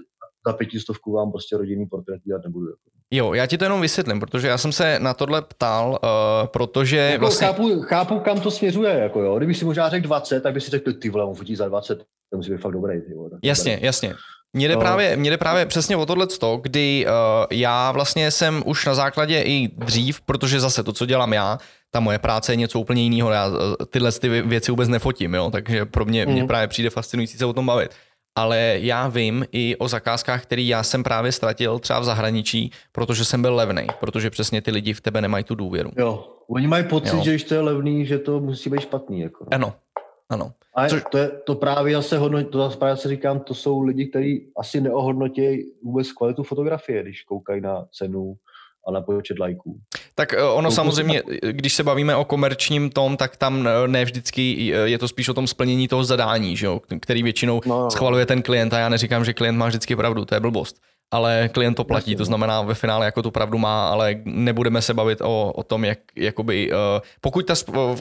za 0.47 0.53
pětistovku 0.53 1.11
vám 1.11 1.31
prostě 1.31 1.57
rodinný 1.57 1.85
portrét 1.85 2.21
dělat 2.25 2.43
nebudu. 2.43 2.65
Jako. 2.65 2.79
Jo, 3.11 3.33
já 3.33 3.45
ti 3.45 3.57
to 3.57 3.65
jenom 3.65 3.81
vysvětlím, 3.81 4.19
protože 4.19 4.47
já 4.47 4.57
jsem 4.57 4.71
se 4.71 4.99
na 4.99 5.13
tohle 5.13 5.41
ptal, 5.41 5.99
uh, 6.03 6.47
protože 6.47 6.97
jako 6.97 7.21
vlastně... 7.21 7.47
Chápu, 7.47 7.81
chápu, 7.81 8.19
kam 8.19 8.41
to 8.41 8.51
směřuje, 8.51 8.91
jako 8.91 9.21
jo. 9.21 9.37
Kdyby 9.37 9.53
si 9.53 9.65
možná 9.65 9.89
řekl 9.89 10.07
20, 10.07 10.41
tak 10.41 10.53
by 10.53 10.61
si 10.61 10.71
řekl, 10.71 10.93
ty 10.93 11.09
vole, 11.09 11.25
on 11.25 11.35
fotí 11.35 11.55
za 11.55 11.67
20, 11.67 11.99
to 12.31 12.37
musí 12.37 12.51
být 12.51 12.61
fakt 12.61 12.73
dobrý. 12.73 13.01
Ty 13.01 13.13
vole, 13.13 13.29
jasně, 13.43 13.71
dobrý. 13.71 13.85
jasně. 13.85 14.13
Mně 14.53 14.67
jde, 14.67 14.73
no. 14.73 14.79
právě, 14.79 15.15
mně 15.15 15.29
jde 15.29 15.37
právě 15.37 15.65
přesně 15.65 15.97
o 15.97 16.05
tohle, 16.05 16.27
kdy 16.61 17.05
uh, 17.05 17.11
já 17.51 17.91
vlastně 17.91 18.31
jsem 18.31 18.63
už 18.65 18.85
na 18.85 18.95
základě 18.95 19.41
i 19.41 19.67
dřív, 19.77 20.21
protože 20.21 20.59
zase 20.59 20.83
to, 20.83 20.93
co 20.93 21.05
dělám 21.05 21.33
já, 21.33 21.57
ta 21.91 21.99
moje 21.99 22.19
práce 22.19 22.51
je 22.51 22.55
něco 22.55 22.79
úplně 22.79 23.03
jiného. 23.03 23.31
Já 23.31 23.47
eh, 23.47 23.85
tyhle 23.85 24.11
ty 24.11 24.29
věci 24.29 24.71
vůbec 24.71 24.89
nefotím, 24.89 25.33
jo? 25.33 25.49
takže 25.51 25.85
pro 25.85 26.05
mě, 26.05 26.25
mm. 26.25 26.31
mě 26.31 26.47
právě 26.47 26.67
přijde 26.67 26.89
fascinující 26.89 27.37
se 27.37 27.45
o 27.45 27.53
tom 27.53 27.65
bavit 27.65 27.91
ale 28.39 28.77
já 28.81 29.07
vím 29.07 29.45
i 29.51 29.75
o 29.75 29.87
zakázkách, 29.87 30.43
které 30.43 30.61
já 30.61 30.83
jsem 30.83 31.03
právě 31.03 31.31
ztratil 31.31 31.79
třeba 31.79 31.99
v 31.99 32.03
zahraničí, 32.03 32.71
protože 32.91 33.25
jsem 33.25 33.41
byl 33.41 33.55
levný, 33.55 33.87
protože 33.99 34.29
přesně 34.29 34.61
ty 34.61 34.71
lidi 34.71 34.93
v 34.93 35.01
tebe 35.01 35.21
nemají 35.21 35.43
tu 35.43 35.55
důvěru. 35.55 35.91
Jo, 35.97 36.25
oni 36.49 36.67
mají 36.67 36.83
pocit, 36.83 37.15
jo. 37.15 37.23
že 37.23 37.31
když 37.31 37.43
to 37.43 37.53
je 37.53 37.61
levný, 37.61 38.05
že 38.05 38.19
to 38.19 38.39
musí 38.39 38.69
být 38.69 38.81
špatný. 38.81 39.21
Jako. 39.21 39.45
Ano, 39.51 39.73
ano. 40.29 40.51
A 40.75 40.87
Což... 40.87 41.03
to, 41.11 41.17
je, 41.17 41.27
to 41.27 41.55
právě 41.55 41.95
zase 41.95 42.17
hodnotí, 42.17 42.49
to 42.49 42.69
právě 42.69 42.97
se 42.97 43.09
říkám, 43.09 43.39
to 43.39 43.53
jsou 43.53 43.81
lidi, 43.81 44.05
kteří 44.05 44.51
asi 44.57 44.81
neohodnotí 44.81 45.71
vůbec 45.83 46.11
kvalitu 46.11 46.43
fotografie, 46.43 47.03
když 47.03 47.23
koukají 47.23 47.61
na 47.61 47.85
cenu, 47.91 48.37
a 48.87 48.91
na 48.91 49.01
počet 49.01 49.39
lajků. 49.39 49.79
Tak 50.15 50.33
eh, 50.33 50.43
ono 50.43 50.71
samozřejmě, 50.71 51.23
když 51.51 51.73
se 51.73 51.83
bavíme 51.83 52.15
o 52.15 52.25
komerčním 52.25 52.89
tom, 52.89 53.17
tak 53.17 53.37
tam 53.37 53.67
eh, 53.67 53.87
ne 53.87 54.05
vždycky 54.05 54.73
eh, 54.73 54.89
je 54.89 54.97
to 54.97 55.07
spíš 55.07 55.29
o 55.29 55.33
tom 55.33 55.47
splnění 55.47 55.87
toho 55.87 56.03
zadání, 56.03 56.57
že 56.57 56.65
jo, 56.65 56.81
který 57.01 57.23
většinou 57.23 57.61
no, 57.65 57.79
no. 57.79 57.91
schvaluje 57.91 58.25
ten 58.25 58.41
klient 58.41 58.73
a 58.73 58.79
já 58.79 58.89
neříkám, 58.89 59.25
že 59.25 59.33
klient 59.33 59.57
má 59.57 59.67
vždycky 59.67 59.95
pravdu, 59.95 60.25
to 60.25 60.35
je 60.35 60.39
blbost. 60.39 60.81
Ale 61.11 61.49
klient 61.53 61.75
to 61.75 61.83
platí, 61.83 62.15
to 62.15 62.21
no. 62.21 62.25
znamená 62.25 62.61
ve 62.61 62.73
finále 62.73 63.05
jako 63.05 63.21
tu 63.21 63.31
pravdu 63.31 63.57
má, 63.57 63.89
ale 63.89 64.15
nebudeme 64.25 64.81
se 64.81 64.93
bavit 64.93 65.21
o, 65.21 65.51
o 65.55 65.63
tom, 65.63 65.85
jak 65.85 65.99
jakoby, 66.15 66.71
uh, 66.71 66.77
pokud 67.21 67.45
ta 67.45 67.53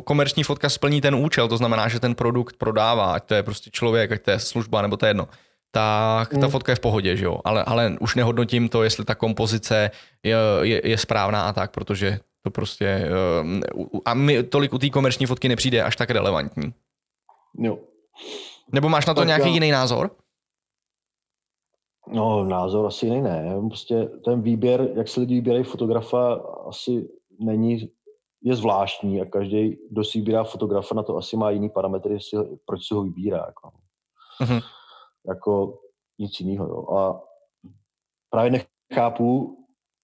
komerční 0.05 0.43
fotka 0.43 0.69
splní 0.69 1.01
ten 1.01 1.15
účel, 1.15 1.49
to 1.49 1.57
znamená, 1.57 1.89
že 1.89 2.01
ten 2.01 2.15
produkt 2.15 2.57
prodává, 2.57 3.13
ať 3.13 3.25
to 3.25 3.35
je 3.35 3.43
prostě 3.43 3.71
člověk, 3.71 4.13
ať 4.13 4.23
to 4.23 4.31
je 4.31 4.39
služba, 4.39 4.83
nebo 4.83 4.97
to 4.97 5.07
je 5.07 5.11
jedno, 5.11 5.29
tak 5.71 6.29
ta 6.29 6.47
mm. 6.47 6.51
fotka 6.51 6.73
je 6.73 6.77
v 6.77 6.81
pohodě, 6.81 7.17
že 7.17 7.25
jo. 7.25 7.41
Ale, 7.45 7.65
ale 7.65 7.97
už 8.01 8.15
nehodnotím 8.15 8.69
to, 8.69 8.83
jestli 8.83 9.05
ta 9.05 9.15
kompozice 9.15 9.91
je, 10.23 10.37
je, 10.63 10.89
je 10.89 10.99
správná 10.99 11.49
a 11.49 11.53
tak, 11.53 11.71
protože 11.71 12.19
to 12.43 12.51
prostě... 12.51 12.87
Eh, 12.87 13.61
a 14.05 14.15
mi 14.15 14.43
tolik 14.43 14.73
u 14.73 14.79
té 14.79 14.91
komerční 14.91 15.27
fotky 15.27 15.49
nepřijde 15.49 15.83
až 15.83 15.97
tak 15.97 16.11
relevantní. 16.11 16.75
Jo. 17.59 17.79
Nebo 18.73 18.89
máš 18.89 19.07
na 19.07 19.15
to 19.15 19.21
tak 19.21 19.27
nějaký 19.27 19.49
já... 19.49 19.55
jiný 19.55 19.71
názor? 19.71 20.11
No, 22.13 22.45
názor 22.45 22.87
asi 22.87 23.07
jiný 23.07 23.23
ne. 23.23 23.57
Prostě 23.69 24.05
ten 24.25 24.43
výběr, 24.43 24.91
jak 24.95 25.09
se 25.09 25.21
lidi 25.21 25.35
vybírají 25.35 25.65
fotografa, 25.65 26.35
asi 26.67 27.09
není, 27.41 27.91
je 28.43 28.57
zvláštní 28.57 29.21
a 29.21 29.25
každý, 29.25 29.79
kdo 29.91 30.05
si 30.05 30.19
vybírá 30.19 30.45
fotografa, 30.45 30.95
na 30.95 31.03
to 31.03 31.17
asi 31.17 31.37
má 31.37 31.51
jiný 31.51 31.71
parametry, 31.71 32.19
proč 32.65 32.87
si 32.87 32.95
ho 32.95 33.03
vybírá. 33.03 33.45
Jako. 33.47 33.71
Uh-huh 34.43 34.63
jako 35.29 35.79
nic 36.19 36.41
jiného. 36.41 36.67
Jo. 36.67 36.97
A 36.97 37.23
právě 38.31 38.65
nechápu, 38.91 39.59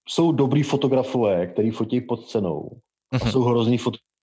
jsou 0.09 0.33
dobrý 0.33 0.63
fotografové, 0.63 1.47
který 1.47 1.71
fotí 1.71 2.01
pod 2.01 2.29
cenou 2.29 2.81
a 3.13 3.17
mhm. 3.17 3.33
jsou 3.33 3.43
hrozný 3.43 3.79
fotografové, 3.79 4.14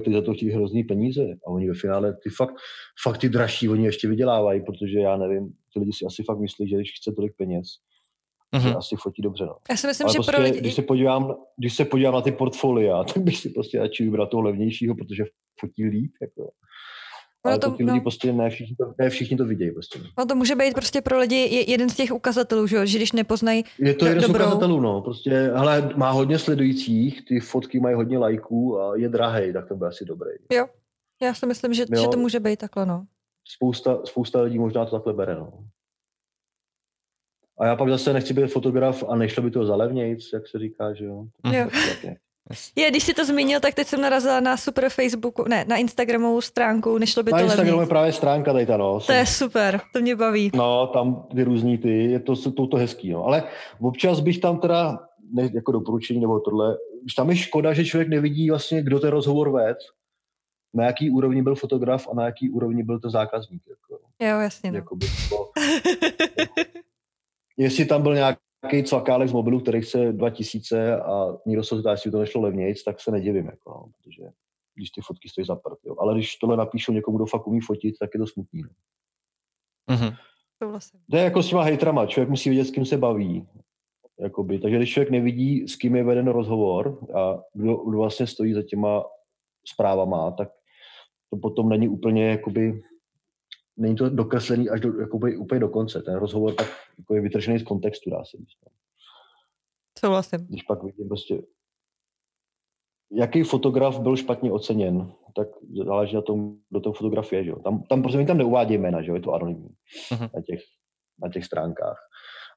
kteří 0.00 0.14
za 0.14 0.22
to 0.22 0.34
chtějí 0.34 0.52
hrozný 0.52 0.84
peníze 0.84 1.22
a 1.46 1.50
oni 1.50 1.68
ve 1.68 1.74
finále 1.74 2.16
ty 2.22 2.30
fakt, 2.30 2.54
fakt 3.02 3.18
ty 3.18 3.28
dražší 3.28 3.68
oni 3.68 3.84
ještě 3.84 4.08
vydělávají, 4.08 4.62
protože 4.64 4.98
já 4.98 5.16
nevím, 5.16 5.48
ty 5.74 5.80
lidi 5.80 5.92
si 5.92 6.06
asi 6.06 6.22
fakt 6.22 6.38
myslí, 6.38 6.68
že 6.68 6.76
když 6.76 6.92
chce 7.00 7.12
tolik 7.12 7.32
peněz, 7.36 7.66
mm-hmm. 8.54 8.68
že 8.68 8.74
asi 8.74 8.96
fotí 8.96 9.22
dobře. 9.22 9.44
No. 9.44 9.56
Já 9.70 9.76
si 9.76 9.86
myslím, 9.86 10.06
Ale 10.06 10.12
že 10.12 10.16
prostě, 10.16 10.32
pro 10.32 10.42
lidi... 10.42 10.60
když, 10.60 10.74
se 10.74 10.82
podívám, 10.82 11.34
když 11.58 11.74
se 11.74 11.84
podívám 11.84 12.14
na 12.14 12.20
ty 12.20 12.32
portfolia, 12.32 13.04
tak 13.14 13.22
bych 13.22 13.36
si 13.36 13.50
prostě 13.50 13.78
radši 13.78 14.04
vybral 14.04 14.26
toho 14.26 14.42
levnějšího, 14.42 14.94
protože 14.94 15.24
fotí 15.60 15.84
líp. 15.84 16.12
Jako. 16.22 16.50
Ale 17.44 17.58
to, 17.58 17.70
ty 17.70 17.84
lidi 17.84 17.96
no. 17.96 18.00
prostě 18.00 18.32
ne 18.32 18.50
všichni 18.50 18.76
to, 18.76 18.94
ne 18.98 19.10
všichni 19.10 19.36
to 19.36 19.44
vidějí. 19.44 19.70
Prostě. 19.70 19.98
No 20.18 20.26
to 20.26 20.34
může 20.34 20.54
být 20.54 20.74
prostě 20.74 21.00
pro 21.00 21.18
lidi 21.18 21.64
jeden 21.68 21.90
z 21.90 21.96
těch 21.96 22.12
ukazatelů, 22.12 22.66
že, 22.66 22.86
že 22.86 22.98
když 22.98 23.12
nepoznají 23.12 23.64
Je 23.78 23.94
to 23.94 24.06
jeden 24.06 24.22
dobrou... 24.22 24.44
z 24.44 24.46
ukazatelů, 24.46 24.80
no. 24.80 25.00
Prostě, 25.00 25.30
hele, 25.30 25.90
má 25.96 26.10
hodně 26.10 26.38
sledujících, 26.38 27.24
ty 27.24 27.40
fotky 27.40 27.80
mají 27.80 27.94
hodně 27.96 28.18
lajků 28.18 28.80
a 28.80 28.96
je 28.96 29.08
drahý, 29.08 29.52
tak 29.52 29.68
to 29.68 29.76
bude 29.76 29.88
asi 29.88 30.04
dobrý. 30.04 30.30
Jo, 30.52 30.66
já 31.22 31.34
si 31.34 31.46
myslím, 31.46 31.74
že, 31.74 31.84
že 32.00 32.08
to 32.08 32.16
může 32.16 32.40
být 32.40 32.58
takhle, 32.58 32.86
no. 32.86 33.06
Spousta, 33.48 34.00
spousta 34.04 34.40
lidí 34.40 34.58
možná 34.58 34.84
to 34.84 34.90
takhle 34.90 35.12
bere, 35.12 35.34
no. 35.34 35.52
A 37.58 37.66
já 37.66 37.76
pak 37.76 37.88
zase 37.88 38.12
nechci 38.12 38.34
být 38.34 38.52
fotograf 38.52 39.04
a 39.08 39.16
nešlo 39.16 39.42
by 39.42 39.50
to 39.50 39.66
za 39.66 39.76
levnějc, 39.76 40.32
jak 40.32 40.48
se 40.48 40.58
říká, 40.58 40.94
že 40.94 41.04
jo. 41.04 41.26
jo. 41.52 41.68
Je, 42.76 42.90
když 42.90 43.02
si 43.04 43.14
to 43.14 43.24
zmínil, 43.24 43.60
tak 43.60 43.74
teď 43.74 43.86
jsem 43.86 44.00
narazila 44.00 44.40
na 44.40 44.56
super 44.56 44.88
Facebooku, 44.88 45.44
ne, 45.48 45.64
na 45.68 45.76
Instagramovou 45.76 46.40
stránku, 46.40 46.98
nešlo 46.98 47.22
by 47.22 47.30
na 47.30 47.38
to 47.38 47.44
Na 47.44 47.46
Instagramu 47.46 47.80
je 47.80 47.86
právě 47.86 48.12
stránka 48.12 48.52
tady 48.52 48.66
ta, 48.66 48.76
no. 48.76 49.00
To 49.00 49.12
je 49.12 49.26
super, 49.26 49.80
to 49.92 50.00
mě 50.00 50.16
baví. 50.16 50.50
No, 50.54 50.86
tam 50.86 51.26
ty 51.34 51.44
různý 51.44 51.78
ty, 51.78 52.04
je 52.04 52.20
to, 52.20 52.52
to, 52.52 52.66
to 52.66 52.76
hezký, 52.76 53.10
no. 53.10 53.24
Ale 53.24 53.42
občas 53.80 54.20
bych 54.20 54.38
tam 54.38 54.58
teda, 54.58 54.98
ne, 55.32 55.50
jako 55.54 55.72
doporučení 55.72 56.20
nebo 56.20 56.40
tohle, 56.40 56.76
tam 57.16 57.30
je 57.30 57.36
škoda, 57.36 57.72
že 57.72 57.84
člověk 57.84 58.08
nevidí 58.08 58.50
vlastně, 58.50 58.82
kdo 58.82 59.00
ten 59.00 59.10
rozhovor 59.10 59.50
ved, 59.50 59.78
na 60.74 60.84
jaký 60.84 61.10
úrovni 61.10 61.42
byl 61.42 61.54
fotograf 61.54 62.08
a 62.08 62.14
na 62.14 62.24
jaký 62.24 62.50
úrovni 62.50 62.82
byl 62.82 63.00
ten 63.00 63.10
zákazník. 63.10 63.62
Jako. 63.68 64.04
Jo, 64.20 64.40
jasně. 64.40 64.70
No. 64.70 64.76
Jakoby, 64.76 65.06
to, 65.28 65.50
jestli 67.56 67.84
tam 67.84 68.02
byl 68.02 68.14
nějak 68.14 68.38
nějaký 68.72 68.88
cvakálek 68.88 69.28
z 69.28 69.32
mobilu, 69.32 69.60
který 69.60 69.80
chce 69.80 70.12
2000 70.12 70.96
a 70.96 71.36
někdo 71.46 71.64
se 71.64 71.76
zeptá, 71.76 71.90
jestli 71.90 72.10
to 72.10 72.18
nešlo 72.18 72.40
levnějc, 72.40 72.84
tak 72.84 73.00
se 73.00 73.10
nedivím, 73.10 73.46
jako, 73.46 73.70
no, 73.70 73.92
protože 73.96 74.22
když 74.74 74.90
ty 74.90 75.00
fotky 75.00 75.28
stojí 75.28 75.44
za 75.46 75.56
prd. 75.56 75.78
Jo. 75.84 75.96
Ale 75.98 76.14
když 76.14 76.36
tohle 76.36 76.56
napíšou 76.56 76.92
někomu, 76.92 77.16
kdo 77.18 77.26
fakt 77.26 77.46
umí 77.46 77.60
fotit, 77.60 77.98
tak 77.98 78.10
je 78.14 78.20
to 78.20 78.26
smutný. 78.26 78.62
No. 78.62 78.68
Mm-hmm. 79.96 80.16
To 81.10 81.16
je 81.16 81.22
jako 81.22 81.42
s 81.42 81.48
těma 81.48 81.62
hejtrama. 81.62 82.06
Člověk 82.06 82.28
musí 82.28 82.50
vědět, 82.50 82.64
s 82.64 82.70
kým 82.70 82.84
se 82.84 82.96
baví. 82.96 83.48
Jakoby. 84.20 84.58
Takže 84.58 84.76
když 84.76 84.92
člověk 84.92 85.10
nevidí, 85.10 85.68
s 85.68 85.76
kým 85.76 85.96
je 85.96 86.04
veden 86.04 86.28
rozhovor 86.28 86.98
a 87.14 87.42
kdo, 87.52 87.76
kdo 87.76 87.98
vlastně 87.98 88.26
stojí 88.26 88.52
za 88.52 88.62
těma 88.62 89.04
zprávama, 89.66 90.30
tak 90.30 90.48
to 91.30 91.36
potom 91.36 91.68
není 91.68 91.88
úplně 91.88 92.30
jakoby 92.30 92.82
není 93.76 93.96
to 93.96 94.08
dokreslený 94.08 94.70
až 94.70 94.80
do, 94.80 95.00
jakoby, 95.00 95.36
úplně 95.36 95.60
do 95.60 95.68
konce. 95.68 96.02
Ten 96.02 96.14
rozhovor 96.14 96.54
tak 96.54 96.66
jako 96.98 97.14
je 97.14 97.20
vytržený 97.20 97.58
z 97.58 97.62
kontextu, 97.62 98.10
dá 98.10 98.24
se 98.24 98.36
říct. 98.36 98.74
Co 99.98 100.08
vlastně? 100.10 100.38
Když 100.48 100.62
pak 100.62 100.82
vidím 100.82 101.08
prostě, 101.08 101.42
jaký 103.12 103.42
fotograf 103.42 103.98
byl 103.98 104.16
špatně 104.16 104.52
oceněn, 104.52 105.12
tak 105.36 105.48
záleží 105.86 106.14
na 106.14 106.22
tom, 106.22 106.56
kdo 106.70 106.80
ten 106.80 106.92
fotograf 106.92 107.32
je. 107.32 107.44
Že? 107.44 107.52
Tam, 107.64 107.82
tam 107.82 108.02
prostě 108.02 108.18
my 108.18 108.26
tam 108.26 108.38
neuvádí 108.38 108.78
jména, 108.78 109.02
že? 109.02 109.12
je 109.12 109.20
to 109.20 109.32
anonymní 109.32 109.68
uh-huh. 110.12 110.30
na, 110.34 110.42
těch, 110.42 110.60
na 111.22 111.28
těch 111.32 111.44
stránkách. 111.44 111.96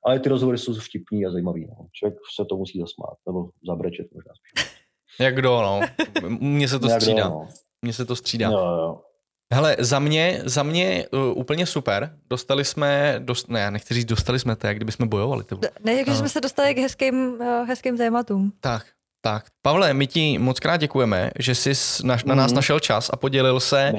Ale 0.05 0.19
ty 0.19 0.29
rozhovory 0.29 0.57
jsou 0.57 0.73
vtipný 0.73 1.25
a 1.25 1.31
zajímavý. 1.31 1.67
No. 1.67 1.87
Člověk 1.93 2.19
se 2.35 2.45
to 2.45 2.57
musí 2.57 2.79
zasmát, 2.79 3.17
nebo 3.27 3.49
zabrečet 3.67 4.07
možná 4.13 4.31
spíš. 4.35 4.77
Jak 5.19 5.35
kdo, 5.35 5.61
no. 5.61 5.79
Mně 6.39 6.67
se 6.67 6.79
to 6.79 6.87
Jak 6.87 7.01
střídá. 7.01 7.27
Kdo, 7.27 7.35
no. 7.35 7.47
Mně 7.81 7.93
se 7.93 8.05
to 8.05 8.15
střídá. 8.15 8.49
Jo, 8.49 8.57
jo. 8.57 9.01
Hele, 9.53 9.75
za 9.79 9.99
mě, 9.99 10.41
za 10.45 10.63
mě 10.63 11.05
uh, 11.11 11.37
úplně 11.37 11.65
super. 11.65 12.17
Dostali 12.29 12.65
jsme, 12.65 13.15
dost, 13.19 13.49
ne, 13.49 13.59
já 13.59 13.69
nechci 13.69 13.93
říct, 13.93 14.05
dostali 14.05 14.39
jsme 14.39 14.55
to, 14.55 14.67
jak 14.67 14.75
kdyby 14.75 14.91
jsme 14.91 15.05
bojovali. 15.05 15.43
To... 15.43 15.59
Ne, 15.83 15.93
jak 15.93 16.07
jsme 16.07 16.29
se 16.29 16.41
dostali 16.41 16.75
k 16.75 16.77
hezkým, 16.77 17.15
uh, 17.15 17.67
hezkým 17.67 17.97
tématům. 17.97 18.53
Tak, 18.59 18.85
tak. 19.31 19.45
Pavle, 19.61 19.93
my 19.93 20.07
ti 20.07 20.37
moc 20.37 20.59
krát 20.59 20.77
děkujeme, 20.77 21.31
že 21.39 21.55
jsi 21.55 21.71
na, 22.03 22.17
na 22.25 22.35
nás 22.35 22.51
mhm. 22.51 22.55
našel 22.55 22.79
čas 22.79 23.09
a 23.13 23.17
podělil 23.17 23.59
se. 23.59 23.93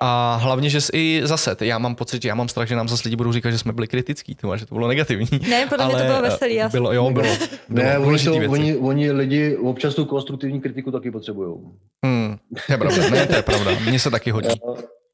A 0.00 0.36
hlavně, 0.42 0.70
že 0.70 0.80
jsi 0.80 0.92
i 0.94 1.20
zase, 1.24 1.56
já 1.60 1.78
mám 1.78 1.94
pocit, 1.94 2.22
že 2.22 2.28
já 2.28 2.34
mám 2.34 2.48
strach, 2.48 2.68
že 2.68 2.76
nám 2.76 2.88
zase 2.88 3.02
lidi 3.04 3.16
budou 3.16 3.32
říkat, 3.32 3.50
že 3.50 3.58
jsme 3.58 3.72
byli 3.72 3.86
kritický, 3.86 4.34
tyma, 4.34 4.56
že 4.56 4.66
to 4.66 4.74
bylo 4.74 4.88
negativní. 4.88 5.28
Ne, 5.48 5.66
podle 5.66 5.86
mě 5.86 5.96
to 5.96 6.04
bylo 6.04 6.22
veselý. 6.22 6.54
Já 6.54 6.68
bylo, 6.68 6.92
jo, 6.92 7.10
bylo. 7.10 7.26
bylo 7.68 7.86
ne, 7.86 7.98
oni, 7.98 8.24
to, 8.24 8.34
oni, 8.34 8.76
oni, 8.76 9.12
lidi 9.12 9.56
občas 9.56 9.94
tu 9.94 10.04
konstruktivní 10.04 10.60
kritiku 10.60 10.90
taky 10.90 11.10
potřebují. 11.10 11.54
Hmm, 12.04 12.36
to 12.66 12.72
je 12.72 12.78
pravda, 12.78 13.10
ne, 13.10 13.26
to 13.26 13.34
je 13.34 13.42
pravda. 13.42 13.70
Mně 13.84 13.98
se 13.98 14.10
taky 14.10 14.30
hodí. 14.30 14.48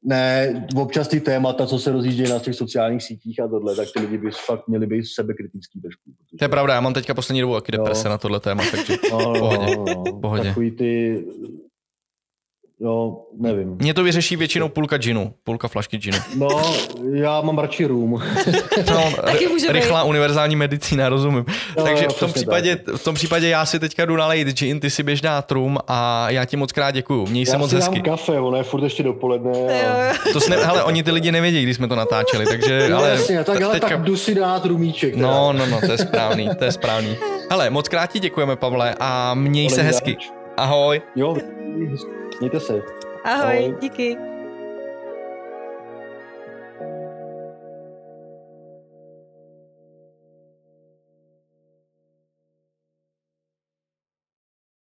Ne, 0.07 0.67
občas 0.75 1.07
ty 1.07 1.19
témata, 1.19 1.65
co 1.65 1.79
se 1.79 1.91
rozjíždějí 1.91 2.29
na 2.29 2.39
těch 2.39 2.55
sociálních 2.55 3.03
sítích 3.03 3.39
a 3.39 3.47
tohle, 3.47 3.75
tak 3.75 3.87
ty 3.93 3.99
lidi 3.99 4.17
by 4.17 4.31
fakt 4.45 4.67
měli 4.67 4.87
být 4.87 5.05
sebekritický 5.05 5.81
trošku. 5.81 6.01
Protože... 6.03 6.37
To 6.37 6.45
je 6.45 6.49
pravda, 6.49 6.73
já 6.73 6.81
mám 6.81 6.93
teďka 6.93 7.13
poslední 7.13 7.41
dobu 7.41 7.53
taky 7.53 7.71
deprese 7.71 8.09
na 8.09 8.17
tohle 8.17 8.39
téma, 8.39 8.63
takže 8.71 8.93
no, 9.11 9.19
no, 9.19 9.39
pohodě, 9.39 9.75
no, 9.75 9.85
no. 9.85 10.19
pohodě. 10.21 10.43
Takový 10.43 10.71
ty 10.71 11.23
Jo, 12.79 13.17
nevím. 13.39 13.77
Mě 13.79 13.93
to 13.93 14.03
vyřeší 14.03 14.35
většinou 14.35 14.69
půlka 14.69 14.97
džinu, 14.97 15.33
půlka 15.43 15.67
flašky 15.67 15.97
džinu. 15.97 16.17
No, 16.35 16.47
já 17.13 17.41
mám 17.41 17.57
radši 17.57 17.85
rum. 17.85 18.11
no, 18.91 19.11
rychlá 19.69 20.03
být. 20.03 20.09
univerzální 20.09 20.55
medicína, 20.55 21.09
rozumím. 21.09 21.45
No, 21.77 21.83
Takže 21.83 22.07
v 22.07 22.19
tom, 22.19 22.33
případě, 22.33 22.77
v 22.95 23.03
tom 23.03 23.15
případě 23.15 23.47
já 23.47 23.65
si 23.65 23.79
teďka 23.79 24.05
jdu 24.05 24.15
nalejt 24.15 24.47
džin, 24.47 24.79
ty 24.79 24.89
si 24.89 25.03
běž 25.03 25.21
dát 25.21 25.51
rum 25.51 25.77
a 25.87 26.29
já 26.29 26.45
ti 26.45 26.57
moc 26.57 26.71
krát 26.71 26.91
děkuju. 26.91 27.27
Měj 27.27 27.45
já 27.47 27.51
se 27.51 27.57
moc 27.57 27.69
si 27.69 27.75
hezky. 27.75 28.01
kafe, 28.01 28.39
ono 28.39 28.57
je 28.57 28.63
furt 28.63 28.83
ještě 28.83 29.03
dopoledne. 29.03 29.51
A... 29.51 30.13
To 30.33 30.39
jsme, 30.39 30.55
hele, 30.55 30.83
oni 30.83 31.03
ty 31.03 31.11
lidi 31.11 31.31
nevědí, 31.31 31.63
když 31.63 31.75
jsme 31.75 31.87
to 31.87 31.95
natáčeli, 31.95 32.45
takže... 32.45 32.89
No, 32.89 32.97
ale, 32.97 33.09
jasně, 33.09 33.43
tak, 33.43 33.61
ale 33.61 33.73
teďka... 33.73 33.89
tak 33.89 34.01
jdu 34.01 34.17
si 34.17 34.35
dát 34.35 34.65
rumíček. 34.65 35.15
No, 35.15 35.53
no, 35.53 35.65
no, 35.65 35.79
to 35.81 35.91
je 35.91 35.97
správný, 35.97 36.49
to 36.59 36.63
je 36.63 36.71
správný. 36.71 37.17
Hele, 37.49 37.69
moc 37.69 37.89
krát 37.89 38.11
ti 38.11 38.19
děkujeme, 38.19 38.55
Pavle, 38.55 38.95
a 38.99 39.33
měj 39.33 39.67
Ale 39.67 39.75
se 39.75 39.81
hezky. 39.81 40.17
Ahoj. 40.57 41.01
Jo, 41.15 41.35
mějte 42.39 42.59
se. 42.59 42.73
Ahoj, 43.23 43.43
Ahoj. 43.57 43.75
díky. 43.81 44.17